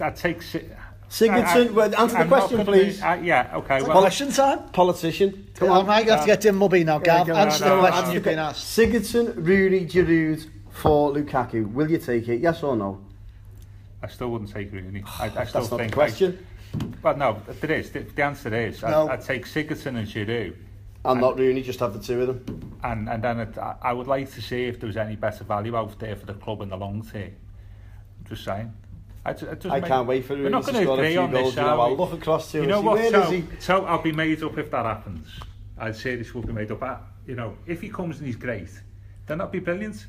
I'd 0.00 0.16
take... 0.16 0.42
Si- 0.42 0.68
Sigurdsson, 1.08 1.72
well, 1.72 1.94
answer 1.96 2.16
the 2.16 2.20
I'm 2.20 2.28
question, 2.28 2.64
please. 2.66 3.00
uh, 3.02 3.18
yeah, 3.22 3.50
okay. 3.54 3.80
Well, 3.80 3.92
Politician 3.92 4.30
time? 4.30 4.68
Politician. 4.68 5.48
Come 5.54 5.70
on, 5.70 5.88
I 5.88 6.02
have 6.02 6.20
to 6.20 6.26
get 6.26 6.42
Tim 6.42 6.58
Mubby 6.58 6.84
now, 6.84 6.98
Gav. 6.98 7.26
go 7.26 7.34
on, 7.34 7.48
Answer 7.48 7.64
no, 7.64 7.70
the 7.70 7.76
no, 7.76 7.88
question 7.88 8.08
no. 8.08 8.12
you've 8.12 8.22
been 8.24 8.38
asked. 8.38 8.78
Sigurdsson, 8.78 9.34
Rooney, 9.36 9.86
Giroud 9.86 10.46
for 10.70 11.10
Lukaku. 11.12 11.72
Will 11.72 11.90
you 11.90 11.96
take 11.96 12.28
it? 12.28 12.40
Yes 12.42 12.62
or 12.62 12.76
no? 12.76 13.00
I 14.02 14.08
still 14.08 14.30
wouldn't 14.30 14.52
take 14.52 14.70
Rooney. 14.70 15.02
I, 15.18 15.24
I 15.24 15.28
still 15.28 15.44
That's 15.44 15.54
not 15.54 15.70
the 15.70 15.76
think... 15.78 15.94
question. 15.94 16.46
Well, 17.02 17.16
no, 17.16 17.42
there 17.60 17.72
is. 17.78 17.90
The, 17.90 18.00
the 18.00 18.22
answer 18.24 18.54
is 18.54 18.82
I'd, 18.82 18.90
No. 18.90 19.08
I'd 19.08 19.20
take 19.22 19.46
Sigurdsson 19.46 19.96
and 19.96 20.06
Giroud. 20.06 20.56
And 21.04 21.20
not 21.20 21.38
Rooney, 21.38 21.62
just 21.62 21.80
have 21.80 21.92
the 21.94 22.00
two 22.00 22.20
of 22.22 22.44
them. 22.44 22.78
And, 22.82 23.08
and 23.08 23.22
then 23.22 23.40
it, 23.40 23.56
I 23.56 23.76
I 23.82 23.92
would 23.92 24.06
like 24.08 24.30
to 24.32 24.42
see 24.42 24.64
if 24.64 24.78
there 24.80 24.86
was 24.88 24.96
any 24.96 25.16
better 25.16 25.44
value 25.44 25.76
out 25.76 25.98
there 25.98 26.16
for 26.16 26.26
the 26.26 26.34
club 26.34 26.60
in 26.60 26.68
the 26.70 26.76
long 26.76 27.02
term. 27.02 27.30
Just 28.28 28.44
saying. 28.44 28.72
I, 29.24 29.30
it 29.30 29.38
doesn't 29.40 29.70
I 29.70 29.80
make- 29.80 29.88
can't 29.88 30.06
wait 30.06 30.24
for 30.24 30.34
We're 30.34 30.40
Rooney 30.40 30.50
not 30.50 30.64
to 30.64 30.72
going 30.72 30.84
to 30.84 30.86
score 30.86 30.96
a 30.96 31.00
agree 31.00 31.12
few 31.12 31.20
on 31.20 31.30
this, 31.30 31.40
goals. 31.42 31.56
You 31.56 31.62
know, 31.62 31.80
I'll 31.80 31.96
look 31.96 32.12
across 32.12 32.50
to 32.52 32.58
You 32.58 32.62
him 32.64 32.70
know 32.70 32.80
see, 32.80 32.86
what? 32.86 33.10
So, 33.10 33.30
he? 33.30 33.44
so 33.58 33.84
I'll 33.86 34.02
be 34.02 34.12
made 34.12 34.42
up 34.42 34.58
if 34.58 34.70
that 34.70 34.84
happens. 34.84 35.28
I'd 35.78 35.96
say 35.96 36.16
this 36.16 36.34
will 36.34 36.42
be 36.42 36.52
made 36.52 36.70
up. 36.72 36.82
I, 36.82 36.98
you 37.26 37.36
know, 37.36 37.56
if 37.66 37.80
he 37.80 37.88
comes 37.88 38.18
and 38.18 38.26
he's 38.26 38.36
great, 38.36 38.68
then 39.26 39.38
that'd 39.38 39.52
be 39.52 39.60
brilliant. 39.60 40.06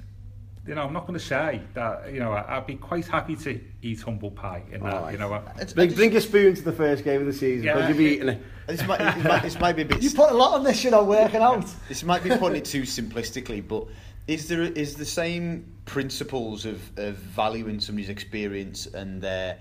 You 0.68 0.76
know, 0.76 0.84
I'm 0.84 0.93
not 0.93 1.07
going 1.07 1.18
to 1.18 1.26
say 1.26 1.62
that. 1.74 2.14
You 2.14 2.20
know, 2.20 2.32
I, 2.32 2.57
I'd 2.57 2.68
be 2.68 2.76
quite 2.76 3.07
happy 3.07 3.36
to 3.38 3.60
eat 3.82 4.01
humble 4.01 4.30
pie 4.30 4.62
in 4.72 4.82
that. 4.84 4.93
Alright. 4.93 5.14
You 5.14 5.20
know, 5.20 5.34
I, 5.34 5.38
It's- 5.51 5.74
Bring, 5.74 5.89
just- 5.89 5.97
bring 5.97 6.16
a 6.16 6.22
spoon 6.22 6.53
to 6.55 6.62
the 6.62 6.72
first 6.72 7.03
game 7.03 7.22
of 7.22 7.28
the 7.28 7.34
season 7.34 7.66
Yeah. 7.66 7.74
because 7.76 7.89
you'll 7.89 7.97
be 7.97 8.05
eating 8.16 8.30
it. 8.30 8.41
This 8.68 8.86
might, 8.86 8.99
this 8.99 9.24
might, 9.24 9.41
this 9.41 9.60
might 9.60 9.76
be 9.76 9.82
a 9.82 9.86
bit. 9.86 10.03
You 10.03 10.12
put 10.12 10.30
a 10.30 10.34
lot 10.36 10.53
on 10.53 10.64
this, 10.64 10.84
you 10.84 10.91
know, 10.91 11.03
working 11.03 11.41
out. 11.41 11.66
This 11.88 12.03
might 12.03 12.24
be 12.24 12.30
putting 12.30 12.57
it 12.57 12.66
too 12.66 12.84
simplistically, 12.84 13.68
but 13.68 13.88
is 14.28 14.47
there 14.47 14.62
is 14.62 14.93
the 14.93 15.05
same 15.05 15.74
principles 15.86 16.66
of, 16.66 16.80
of 16.99 17.16
valuing 17.16 17.80
somebody's 17.80 18.10
experience 18.10 18.86
and 18.86 19.20
their 19.24 19.57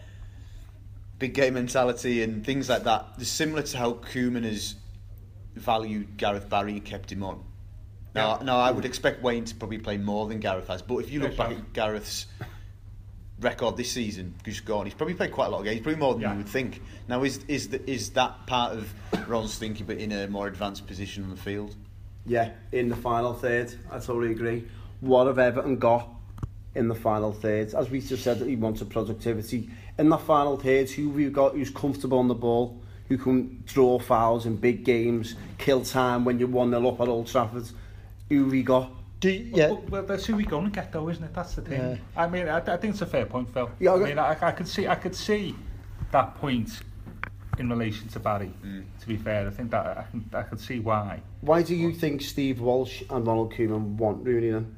big 1.19 1.33
game 1.33 1.55
mentality 1.55 2.23
and 2.23 2.45
things 2.45 2.69
like 2.69 2.85
that? 2.85 3.07
Similar 3.23 3.63
to 3.63 3.79
how 3.79 3.93
Koeman 3.95 4.45
has 4.45 4.75
valued 5.55 6.19
Gareth 6.19 6.51
Barry 6.51 6.73
and 6.73 6.85
kept 6.85 7.11
him 7.11 7.23
on. 7.23 7.43
Now, 8.15 8.39
now 8.43 8.59
I 8.59 8.71
would 8.71 8.85
expect 8.85 9.23
Wayne 9.23 9.45
to 9.45 9.55
probably 9.55 9.79
play 9.79 9.97
more 9.97 10.27
than 10.27 10.41
Gareth 10.41 10.69
has, 10.69 10.83
but 10.83 10.99
if 10.99 11.11
you 11.13 11.21
look 11.21 11.31
Yes, 11.31 11.39
back 11.39 11.51
I- 11.51 11.55
at 11.55 11.73
Gareth's 11.73 12.27
record 13.41 13.77
this 13.77 13.93
season, 13.93 14.35
just 14.45 14.65
gone, 14.65 14.87
he's 14.87 14.95
probably 14.95 15.15
played 15.15 15.31
quite 15.33 15.47
a 15.47 15.51
lot 15.51 15.59
of 15.61 15.65
games, 15.65 15.81
probably 15.81 16.01
more 16.01 16.15
than 16.15 16.23
Yeah. 16.23 16.33
you 16.33 16.39
would 16.39 16.49
think. 16.49 16.83
Now, 17.07 17.23
is 17.23 17.41
is 17.47 17.69
the, 17.69 17.89
is 17.89 18.11
that 18.11 18.47
part 18.47 18.73
of 18.77 18.93
Ron's 19.29 19.57
thinking, 19.59 19.87
but 19.87 19.99
in 19.99 20.11
a 20.13 20.27
more 20.27 20.47
advanced 20.49 20.87
position 20.87 21.23
on 21.25 21.31
the 21.31 21.37
field? 21.37 21.77
Yeah, 22.27 22.51
in 22.73 22.89
the 22.89 22.97
final 22.97 23.33
third, 23.35 23.73
I 23.91 23.99
totally 24.01 24.33
agree. 24.33 24.65
What 25.01 25.27
have 25.29 25.39
Everton 25.39 25.77
got 25.79 26.09
in 26.75 26.89
the 26.89 26.95
final 26.95 27.33
third? 27.33 27.75
As 27.75 27.89
we 27.91 28.01
just 28.01 28.25
said, 28.25 28.41
that 28.41 28.49
he 28.49 28.57
wanted 28.57 28.91
productivity. 28.91 29.71
In 29.99 30.09
the 30.09 30.19
final 30.19 30.57
third, 30.57 30.91
who 30.91 31.09
we've 31.11 31.33
got 31.33 31.55
who's 31.55 31.71
comfortable 31.71 32.19
on 32.19 32.27
the 32.29 32.35
ball, 32.35 32.81
who 33.09 33.17
can 33.17 33.63
draw 33.67 33.99
fouls 33.99 34.45
in 34.47 34.57
big 34.57 34.85
games, 34.85 35.37
kill 35.59 35.83
time 35.83 36.25
when 36.25 36.39
you're 36.39 36.49
1 36.49 36.71
0 36.71 36.89
up 36.89 37.01
at 37.01 37.09
Old 37.09 37.29
Trafford. 37.29 37.65
Who 38.29 38.47
we 38.47 38.62
got? 38.62 38.93
Do 39.20 39.31
you, 39.31 39.51
yeah. 39.53 39.68
Well, 39.68 39.85
well, 39.89 40.03
that's 40.05 40.26
who 40.26 40.37
we're 40.37 40.47
going 40.47 40.66
to 40.66 40.70
get, 40.70 40.93
though, 40.93 41.09
isn't 41.09 41.24
it? 41.24 41.35
That's 41.35 41.55
the 41.55 41.62
thing. 41.62 41.81
Yeah. 41.81 41.97
I 42.16 42.29
mean, 42.29 42.49
I, 42.49 42.59
I 42.59 42.76
think 42.76 42.93
it's 42.93 43.03
a 43.03 43.07
fair 43.07 43.26
point, 43.26 43.53
Phil. 43.53 43.70
Yeah, 43.81 43.93
I 43.93 43.95
I- 43.97 44.05
mean, 44.05 44.18
I, 44.18 44.37
I 44.41 44.53
could 44.53 44.68
see, 44.68 44.87
I 44.87 44.95
could 44.95 45.14
see 45.14 45.57
that 46.12 46.37
point 46.37 46.81
in 47.59 47.68
relation 47.68 48.07
to 48.09 48.20
Barry. 48.20 48.53
Mm. 48.64 48.85
To 49.01 49.09
be 49.09 49.16
fair, 49.16 49.47
I 49.47 49.51
think 49.51 49.72
that 49.72 49.87
I 49.99 50.05
can, 50.11 50.31
I 50.33 50.43
could 50.43 50.61
see 50.61 50.79
why. 50.79 51.20
Why 51.41 51.62
do 51.62 51.74
you 51.74 51.93
think 51.93 52.22
Steve 52.22 52.61
Walsh 52.61 53.03
and 53.11 53.26
Ronald 53.26 53.53
Koeman 53.53 53.97
want 53.97 54.24
Rooney 54.24 54.51
then? 54.51 54.76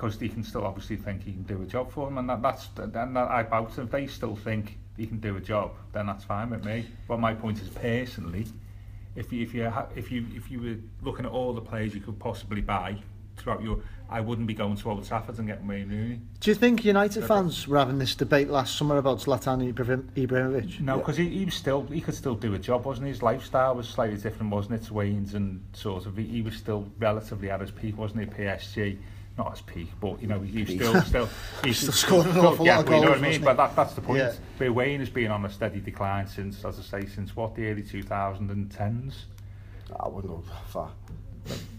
because 0.00 0.16
they 0.16 0.28
can 0.28 0.42
still 0.42 0.64
obviously 0.64 0.96
think 0.96 1.22
he 1.22 1.30
can 1.32 1.42
do 1.42 1.60
a 1.60 1.66
job 1.66 1.92
for 1.92 2.06
them, 2.06 2.16
and 2.16 2.26
that, 2.30 2.40
that's 2.40 2.70
and 2.78 2.94
that 2.94 3.30
I 3.30 3.42
bout 3.42 3.78
if 3.78 3.90
they 3.90 4.06
still 4.06 4.34
think 4.34 4.78
he 4.96 5.06
can 5.06 5.20
do 5.20 5.36
a 5.36 5.40
job, 5.40 5.72
then 5.92 6.06
that's 6.06 6.24
fine 6.24 6.48
with 6.48 6.64
me. 6.64 6.86
But 7.06 7.20
my 7.20 7.34
point 7.34 7.60
is 7.60 7.68
personally, 7.68 8.46
if 9.20 9.32
you 9.32 9.42
if 9.42 9.54
you 9.54 9.72
if 9.94 10.10
you 10.10 10.26
if 10.34 10.50
you 10.50 10.60
were 10.60 10.76
looking 11.02 11.26
at 11.26 11.30
all 11.30 11.52
the 11.52 11.60
players 11.60 11.94
you 11.94 12.00
could 12.00 12.18
possibly 12.18 12.60
buy 12.60 12.96
throughout 13.36 13.62
your, 13.62 13.78
I 14.10 14.20
wouldn't 14.20 14.46
be 14.46 14.54
going 14.54 14.76
to 14.76 14.90
Old 14.90 15.06
Trafford 15.06 15.38
and 15.38 15.46
getting 15.46 15.66
Wayne 15.66 15.88
Rooney. 15.88 16.20
Do 16.40 16.50
you 16.50 16.54
think 16.54 16.84
United 16.84 17.24
fans 17.24 17.66
were 17.66 17.78
having 17.78 17.98
this 17.98 18.14
debate 18.14 18.50
last 18.50 18.76
summer 18.76 18.98
about 18.98 19.18
Zlatan 19.18 19.72
Ibrahimovic? 19.72 20.80
No, 20.80 20.98
because 20.98 21.16
he, 21.16 21.28
he 21.28 21.44
was 21.44 21.54
still 21.54 21.82
he 21.86 22.00
could 22.00 22.14
still 22.14 22.34
do 22.34 22.54
a 22.54 22.58
job, 22.58 22.84
wasn't 22.84 23.06
he? 23.06 23.12
His 23.12 23.22
lifestyle 23.22 23.74
was 23.74 23.88
slightly 23.88 24.16
different, 24.16 24.52
wasn't 24.52 24.82
it, 24.82 24.86
to 24.86 24.94
Wayne's 24.94 25.34
and 25.34 25.62
sort 25.72 26.06
of 26.06 26.16
he, 26.16 26.24
he 26.24 26.42
was 26.42 26.56
still 26.56 26.86
relatively 26.98 27.50
at 27.50 27.60
his 27.60 27.70
peak, 27.70 27.96
wasn't 27.96 28.20
he? 28.20 28.26
PSG, 28.26 28.98
not 29.38 29.52
as 29.52 29.60
peak, 29.62 29.88
but 30.00 30.20
you 30.20 30.28
know 30.28 30.40
he 30.40 30.64
still 30.64 31.00
still 31.02 31.28
he's 31.64 31.78
Still 31.78 31.92
scoring 31.92 32.30
an 32.32 32.38
awful 32.38 32.66
yeah, 32.66 32.76
lot 32.76 32.80
of 32.80 32.86
but 32.86 32.94
you 32.94 33.00
know 33.02 33.10
what 33.10 33.18
I 33.18 33.20
mean. 33.20 33.42
But 33.42 33.56
that, 33.56 33.76
that's 33.76 33.94
the 33.94 34.00
point. 34.00 34.18
Yeah. 34.58 34.68
Wayne 34.68 35.00
has 35.00 35.10
been 35.10 35.30
on 35.30 35.44
a 35.44 35.50
steady 35.50 35.80
decline 35.80 36.26
since, 36.26 36.64
as 36.64 36.78
I 36.78 37.00
say, 37.00 37.06
since 37.06 37.34
what 37.34 37.54
the 37.54 37.66
early 37.66 37.82
2010s. 37.82 39.14
I 39.98 40.08
wouldn't 40.08 40.32
go 40.32 40.42
that 40.48 40.68
far. 40.68 40.90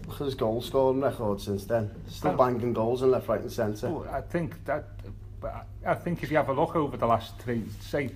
Look 0.06 0.20
at 0.20 0.24
his 0.24 0.34
goal 0.34 0.60
scoring 0.60 1.00
record 1.00 1.40
since 1.40 1.64
then. 1.64 1.90
Still 2.08 2.34
Well- 2.34 2.50
banging 2.50 2.72
goals 2.72 3.02
in 3.02 3.10
left, 3.10 3.28
right 3.28 3.40
and 3.40 3.52
centre. 3.52 3.88
Well, 3.88 4.08
I 4.10 4.20
think 4.20 4.64
that, 4.64 4.88
I 5.86 5.94
think 5.94 6.22
if 6.22 6.30
you 6.30 6.36
have 6.36 6.48
a 6.48 6.52
look 6.52 6.74
over 6.76 6.96
the 6.96 7.06
last 7.06 7.38
three, 7.38 7.64
say, 7.80 8.10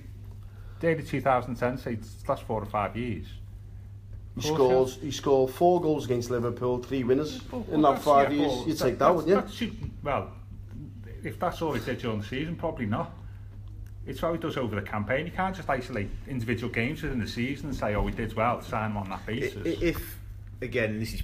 early 0.82 1.02
2010, 1.02 1.78
say, 1.78 1.98
last 2.28 2.42
four 2.42 2.62
or 2.62 2.66
five 2.66 2.96
years. 2.96 3.26
He 4.38 4.48
Of 4.50 4.54
scores. 4.54 4.94
He 5.00 5.10
scored 5.10 5.50
four 5.50 5.80
goals 5.80 6.04
against 6.04 6.30
Liverpool, 6.30 6.78
three 6.82 7.04
winners 7.04 7.40
Well, 7.50 7.64
in 7.72 7.80
well, 7.82 7.92
that 7.94 8.02
five 8.02 8.32
yeah, 8.32 8.38
years. 8.40 8.52
well, 8.52 8.68
You'd 8.68 8.76
that- 8.78 8.84
take 8.84 8.98
that, 8.98 9.14
wouldn't 9.14 9.28
you? 9.28 9.34
that's 9.70 9.82
well, 10.02 10.30
if 11.24 11.38
that's 11.38 11.62
all 11.62 11.72
he 11.72 11.84
did 11.84 11.98
during 11.98 12.20
the 12.20 12.26
season, 12.26 12.54
probably 12.56 12.86
not. 12.86 13.12
It's 14.06 14.20
what 14.22 14.32
he 14.32 14.38
does 14.38 14.56
over 14.56 14.76
the 14.76 14.82
campaign. 14.82 15.26
You 15.26 15.32
can't 15.32 15.56
just 15.56 15.68
isolate 15.68 16.08
individual 16.28 16.72
games 16.72 17.02
within 17.02 17.18
the 17.18 17.26
season 17.26 17.70
and 17.70 17.74
say, 17.76 17.94
"Oh, 17.94 18.02
we 18.02 18.12
did 18.12 18.34
well." 18.34 18.60
Sign 18.62 18.90
him 18.92 18.98
on 18.98 19.08
that 19.08 19.20
I- 19.26 19.26
basis. 19.26 19.66
i- 19.66 19.84
If 19.84 20.18
again, 20.62 21.00
this 21.00 21.14
is 21.14 21.22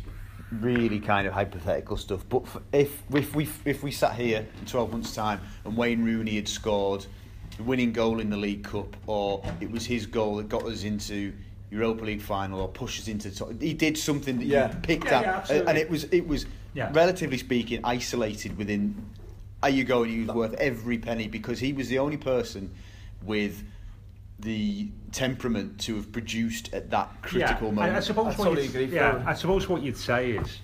really 0.51 0.99
kind 0.99 1.27
of 1.27 1.33
hypothetical 1.35 1.97
stuff, 1.97 2.25
but 2.29 2.43
f- 2.45 2.63
if 2.73 3.03
if 3.15 3.35
we 3.37 3.49
if 3.67 3.83
we 3.85 3.91
sat 3.93 4.15
here 4.17 4.47
in 4.59 4.67
12 4.67 4.91
months' 4.91 5.15
time 5.15 5.41
and 5.65 5.77
Wayne 5.77 6.03
Rooney 6.03 6.35
had 6.37 6.49
scored 6.49 7.07
the 7.57 7.63
winning 7.63 7.93
goal 7.93 8.19
in 8.21 8.31
the 8.31 8.37
League 8.37 8.65
Cup, 8.65 8.97
or 9.07 9.45
it 9.61 9.71
was 9.71 9.85
his 9.87 10.07
goal 10.07 10.37
that 10.39 10.49
got 10.49 10.65
us 10.65 10.83
into 10.83 11.33
Europa 11.73 12.05
League 12.05 12.20
final, 12.23 12.61
or 12.61 12.68
pushes 12.68 13.05
us 13.05 13.09
into, 13.09 13.31
to- 13.31 13.57
he 13.59 13.73
did 13.75 13.97
something 13.97 14.37
that 14.39 14.45
Yeah. 14.45 14.70
you 14.73 14.79
picked 14.81 15.07
Yeah, 15.07 15.20
up, 15.39 15.49
yeah, 15.49 15.62
and 15.66 15.79
it 15.79 15.89
was 15.91 16.05
it 16.05 16.27
was 16.29 16.47
Yeah. 16.75 16.91
relatively 16.93 17.39
speaking 17.39 17.81
isolated 17.85 18.57
within. 18.59 18.95
Are 19.62 19.70
you 19.70 19.85
going? 19.85 20.11
He 20.11 20.20
was 20.25 20.35
worth 20.35 20.55
every 20.55 20.99
penny 20.99 21.29
because 21.29 21.59
he 21.61 21.73
was 21.73 21.89
the 21.89 21.99
only 21.99 22.16
person 22.16 22.70
with 23.25 23.64
the 24.41 24.89
temperament 25.12 25.79
to 25.79 25.95
have 25.97 26.11
produced 26.12 26.73
at 26.75 26.91
that 26.91 27.09
critical 27.23 27.68
yeah, 27.68 27.75
moment. 27.75 27.95
I, 27.95 27.99
I 27.99 28.01
suppose 28.01 28.27
I 28.27 28.29
what 28.31 28.37
totally 28.45 28.62
you'd, 28.66 28.70
agree, 28.70 28.97
yeah, 28.97 29.12
Phil. 29.18 29.29
I 29.29 29.35
suppose 29.35 29.68
what 29.68 29.83
you'd 29.83 29.97
say 29.97 30.33
is 30.33 30.59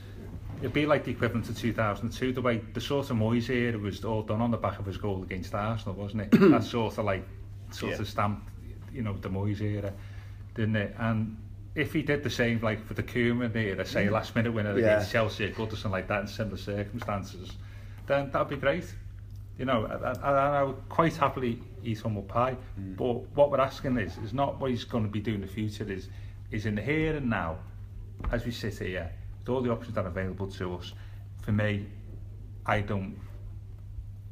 it'd 0.59 0.73
be 0.73 0.85
like 0.85 1.05
the 1.05 1.13
equivalent 1.13 1.47
to 1.47 1.55
2002. 1.55 2.33
The 2.33 2.43
way 2.43 2.61
the 2.75 2.81
sort 2.81 3.09
of 3.11 3.17
Moyes 3.17 3.49
era 3.49 3.79
was 3.79 4.05
all 4.05 4.23
done 4.23 4.41
on 4.41 4.51
the 4.51 4.57
back 4.57 4.79
of 4.81 4.87
his 4.87 4.97
goal 4.97 5.23
against 5.23 5.55
Arsenal, 5.55 5.95
wasn't 5.95 6.23
it? 6.23 6.31
that 6.51 6.65
sort 6.65 6.99
of 6.99 7.05
like 7.05 7.25
sort 7.71 7.93
Yeah. 7.93 8.01
of 8.01 8.09
stamped, 8.09 8.49
you 8.93 9.03
know, 9.03 9.13
the 9.17 9.29
Moyes 9.31 9.61
era, 9.61 9.93
didn't 10.59 10.77
it? 10.77 10.95
And 10.99 11.37
if 11.75 11.93
he 11.93 12.03
did 12.03 12.23
the 12.23 12.31
same, 12.31 12.61
like 12.61 12.85
for 12.85 12.95
the 12.95 13.03
Koeman 13.03 13.55
era, 13.55 13.87
say 13.87 14.07
mm. 14.07 14.11
last 14.11 14.35
minute 14.35 14.53
winner 14.53 14.77
Yeah. 14.77 14.87
against 14.87 15.13
Chelsea 15.13 15.45
or 15.45 15.51
Goodison 15.51 15.91
like 15.91 16.09
that 16.09 16.23
in 16.23 16.27
similar 16.27 16.59
circumstances, 16.59 17.53
then 18.07 18.31
that'd 18.31 18.49
be 18.49 18.57
great. 18.57 18.93
You 19.57 19.65
know, 19.65 19.87
I, 19.87 20.29
I, 20.29 20.59
I 20.59 20.63
would 20.65 20.89
quite 20.89 21.17
happily 21.17 21.63
eat 21.85 22.01
humble 22.01 22.23
pie. 22.23 22.57
Mm. 22.79 22.97
But 22.97 23.37
what 23.37 23.51
we're 23.51 23.61
asking 23.61 23.97
is, 23.99 24.19
is 24.19 24.33
not 24.35 24.61
what 24.61 24.71
he's 24.71 24.85
going 24.85 25.05
to 25.05 25.11
be 25.11 25.21
doing 25.21 25.37
in 25.37 25.41
the 25.43 25.47
future. 25.47 25.91
Is, 25.91 26.09
is 26.51 26.67
in 26.67 26.75
the 26.75 26.83
here 26.83 27.17
and 27.17 27.31
now, 27.31 27.59
as 28.33 28.45
we 28.45 28.51
sit 28.51 28.79
here, 28.79 29.11
with 29.41 29.49
all 29.49 29.63
the 29.63 29.71
options 29.71 29.95
that 29.95 30.05
are 30.05 30.09
available 30.09 30.49
to 30.49 30.75
us. 30.75 30.93
For 31.43 31.53
me, 31.53 31.87
I 32.67 32.81
don't 32.81 33.17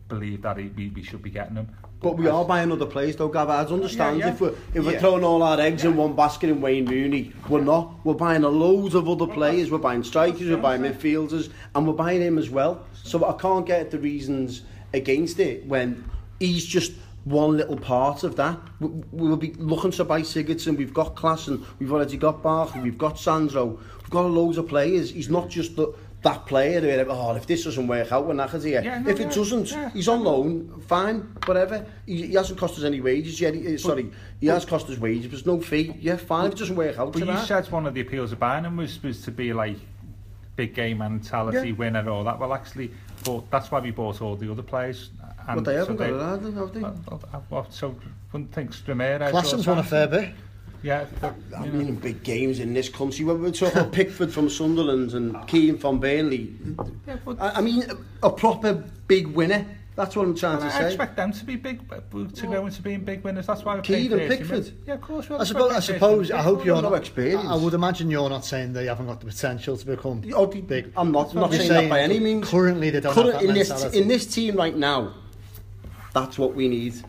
believe 0.09 0.43
that 0.43 0.59
he, 0.59 0.69
we, 0.69 0.89
we 0.89 1.03
should 1.03 1.23
be 1.23 1.31
getting 1.31 1.55
them. 1.55 1.69
But 2.01 2.19
we 2.19 2.29
are 2.29 2.45
buying 2.45 2.71
other 2.71 2.87
players 2.87 3.17
though, 3.17 3.29
Gav. 3.29 3.49
I'd 3.49 3.69
understand 3.73 4.19
Yeah, 4.19 4.27
yeah. 4.27 4.33
if 4.33 4.41
we're 4.41 4.55
if 4.75 4.85
we're 4.85 4.93
Yeah. 4.93 4.99
throwing 4.99 5.25
all 5.25 5.43
our 5.43 5.59
eggs 5.59 5.85
in 5.85 5.97
one 5.97 6.15
basket 6.15 6.51
in 6.51 6.61
Wayne 6.61 6.85
Rooney. 6.87 7.33
We're 7.49 7.63
not. 7.63 7.95
We're 8.05 8.15
buying 8.15 8.45
a 8.45 8.49
loads 8.49 8.95
of 8.95 9.09
other 9.09 9.27
players. 9.27 9.71
We're 9.71 9.79
buying 9.79 10.05
strikers. 10.05 10.49
We're 10.49 10.59
buying 10.59 10.83
midfielders, 10.83 11.49
and 11.75 11.87
we're 11.87 11.95
buying 11.95 12.21
him 12.21 12.39
as 12.39 12.51
well. 12.51 12.83
So 13.03 13.25
I 13.25 13.33
can't 13.33 13.65
get 13.67 13.91
the 13.91 13.99
reasons 13.99 14.63
against 14.93 15.41
it 15.41 15.67
when 15.67 16.05
he's 16.39 16.65
just 16.67 16.93
one 17.25 17.57
little 17.57 17.77
part 17.77 18.23
of 18.23 18.37
that. 18.37 18.59
We, 18.79 18.89
we'll 19.11 19.37
be 19.37 19.55
looking 19.59 19.91
to 19.93 20.05
buy 20.05 20.21
Sigurdsson. 20.21 20.77
We've 20.77 20.95
got 20.95 21.17
Klaassen. 21.17 21.65
we've 21.81 21.93
already 21.93 22.17
got 22.19 22.43
Barkley. 22.43 22.83
We've 22.83 22.99
got 22.99 23.19
Sandro. 23.19 23.79
We've 24.03 24.11
got 24.11 24.27
a 24.27 24.29
loads 24.29 24.59
of 24.59 24.69
players. 24.69 25.11
He's 25.11 25.29
not 25.29 25.49
just 25.49 25.75
the, 25.75 25.93
that 26.27 26.45
player 26.45 26.81
who 26.81 27.11
oh, 27.11 27.37
if 27.37 27.47
this 27.47 27.65
doesn't 27.65 27.87
work 27.87 28.11
out, 28.11 28.27
we're 28.27 28.35
knackered 28.35 28.65
here. 28.65 28.83
Yeah, 28.83 28.99
no, 28.99 29.11
if 29.11 29.21
it 29.21 29.29
yeah, 29.29 29.35
doesn't, 29.35 29.71
yeah. 29.71 29.91
he's 29.91 30.09
on 30.09 30.25
loan, 30.25 30.83
fine, 30.89 31.21
whatever. 31.45 31.87
He, 32.05 32.27
he 32.27 32.35
hasn't 32.35 32.59
cost 32.59 32.77
us 32.79 32.85
any 32.85 33.01
wages 33.01 33.41
yet. 33.41 33.55
He, 33.55 33.75
eh, 33.75 33.77
sorry, 33.77 34.11
he 34.41 34.49
has 34.49 34.65
cost 34.65 34.91
us 34.91 34.99
wages, 34.99 35.27
but 35.27 35.31
there's 35.33 35.47
no 35.47 35.61
fee. 35.61 35.95
Yeah, 36.01 36.17
fine, 36.17 36.47
if 36.47 36.55
it 36.55 36.59
doesn't 36.59 36.77
work 36.77 36.99
out. 36.99 37.13
But 37.13 37.21
you 37.21 37.27
that. 37.27 37.47
said 37.47 37.71
one 37.71 37.87
of 37.87 37.95
the 37.95 38.01
appeals 38.01 38.33
of 38.33 38.41
buying 38.41 38.65
him 38.65 38.77
was, 38.77 39.01
was 39.03 39.23
to 39.23 39.31
be 39.31 39.53
like 39.53 39.77
big 40.57 40.75
game 40.75 40.99
mentality, 40.99 41.69
yeah. 41.69 41.75
winner 41.75 42.01
and 42.01 42.09
all 42.09 42.25
that. 42.25 42.39
Well, 42.41 42.53
actually, 42.53 42.91
but 43.25 43.49
that's 43.51 43.71
why 43.71 43.79
we 43.79 43.93
bought 43.93 44.21
all 44.21 44.35
the 44.35 44.51
other 44.51 44.63
players. 44.63 45.11
And 45.47 45.63
but 45.63 45.65
they 45.65 45.77
haven't 45.77 45.99
so 45.99 46.13
got 46.13 46.43
they, 46.43 46.49
it, 46.49 46.55
have 46.55 46.73
they? 46.75 47.39
Well, 47.51 47.71
so, 47.71 47.95
one 48.33 48.49
thinks 48.49 48.83
Ramirez... 48.87 49.31
Klassen's 49.31 49.67
won 49.67 49.79
a 49.79 49.85
fair 49.85 50.09
bit. 50.09 50.35
Yeah, 50.83 51.07
the, 51.21 51.35
I 51.59 51.65
you 51.65 51.73
mean, 51.73 51.89
in 51.89 51.95
big 51.97 52.23
games 52.23 52.61
in 52.61 52.75
this 52.75 52.89
country, 52.89 53.25
when 53.25 53.43
we're 53.43 53.51
talking 53.51 53.79
about 53.79 53.93
Pickford 53.93 54.33
from 54.33 54.49
Sunderland 54.49 55.13
and 55.15 55.47
Keane 55.49 55.79
from 55.79 55.99
Burnley, 56.01 56.55
yeah, 57.07 57.17
but, 57.25 57.41
I, 57.41 57.51
I 57.51 57.61
mean, 57.61 57.85
a, 58.23 58.27
a 58.27 58.31
proper 58.31 58.75
big 59.09 59.27
winner 59.29 59.67
That's 59.97 60.15
what 60.15 60.27
I'm 60.27 60.37
trying 60.37 60.59
I 60.59 60.67
to 60.67 60.71
say. 60.71 60.79
I 60.85 60.87
expect 60.89 61.17
them 61.17 61.33
to 61.33 61.45
be 61.45 61.57
big, 61.57 61.81
to 61.89 62.47
go 62.47 62.67
into 62.67 62.83
being 62.83 63.01
big 63.01 63.25
winners. 63.25 63.47
That's 63.47 63.65
why 63.65 63.77
we're 63.77 63.81
Keane 63.81 64.11
paying 64.11 64.21
and 64.21 64.31
Pickford. 64.31 64.71
Yeah, 64.87 64.95
of 64.95 65.01
course. 65.01 65.29
we'll 65.31 65.41
I 65.41 65.45
suppose, 65.45 65.73
I 65.73 65.81
suppose, 65.81 66.31
I 66.31 66.43
hope 66.43 66.67
you're 66.67 66.83
not. 66.83 66.93
experience. 66.93 67.43
I, 67.47 67.55
I 67.55 67.57
would 67.57 67.73
imagine 67.73 68.11
you're 68.11 68.29
not 68.29 68.45
saying 68.45 68.75
they 68.75 68.85
haven't 68.87 69.07
got 69.07 69.21
the 69.21 69.27
potential 69.27 69.75
to 69.77 69.87
become 69.87 70.23
Oh, 70.35 70.47
big. 70.47 70.93
I'm 70.97 71.11
not, 71.13 71.35
not 71.35 71.51
You're 71.51 71.61
saying 71.63 71.85
that 71.85 71.91
by 71.91 72.01
any 72.01 72.21
means. 72.21 72.47
Currently, 72.49 72.91
they 72.91 73.01
don't 73.01 73.15
Current- 73.15 73.33
have 73.33 73.41
that 73.43 73.49
in 73.49 73.55
this 73.55 73.95
in 73.95 74.07
this 74.09 74.27
team 74.27 74.57
right 74.57 74.77
now, 74.77 75.15
that's 76.13 76.39
what 76.39 76.55
we 76.55 76.69
need, 76.69 77.03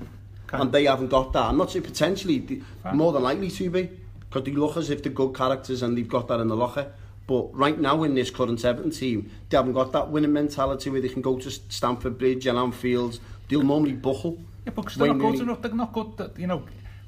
Okay. 0.48 0.62
and 0.62 0.72
they 0.72 0.86
haven't 0.86 1.10
got 1.10 1.34
that. 1.34 1.43
I'm 1.45 1.58
not 1.58 1.72
saying 1.72 1.84
potentially, 1.84 2.62
Fine. 2.84 2.95
more 2.98 3.12
than 3.12 3.24
likely 3.24 3.50
to 3.52 3.70
be, 3.70 3.89
because 4.20 4.43
they 4.43 4.52
look 4.52 4.78
as 4.78 4.89
if 4.89 5.04
they're 5.04 5.12
good 5.12 5.36
characters 5.36 5.82
and 5.84 5.98
they've 5.98 6.08
got 6.08 6.28
that 6.30 6.39
in 6.39 6.48
the 6.48 6.56
locker. 6.56 6.91
But 7.28 7.54
right 7.54 7.78
now 7.78 8.04
in 8.04 8.16
this 8.16 8.30
current 8.30 8.64
Everton 8.64 8.91
team, 8.91 9.30
they 9.50 9.58
haven't 9.58 9.74
got 9.74 9.91
that 9.91 10.10
winning 10.10 10.32
mentality 10.32 10.89
where 10.89 11.02
they 11.02 11.10
can 11.10 11.22
go 11.22 11.38
to 11.38 11.52
Stamford 11.52 12.18
Bridge 12.18 12.48
and 12.48 12.58
Anfield. 12.58 13.20
They'll 13.50 13.64
normally 13.64 13.93
buckle. 13.93 14.38
Yeah, 14.66 14.72
but 14.74 14.88
they're 14.95 15.14
not 15.14 15.32
good 15.32 15.41
enough. 15.41 15.62
They're 15.62 15.74
not 15.74 15.91
good. 15.91 16.16
That, 16.18 16.39
you 16.39 16.48
know, 16.48 16.64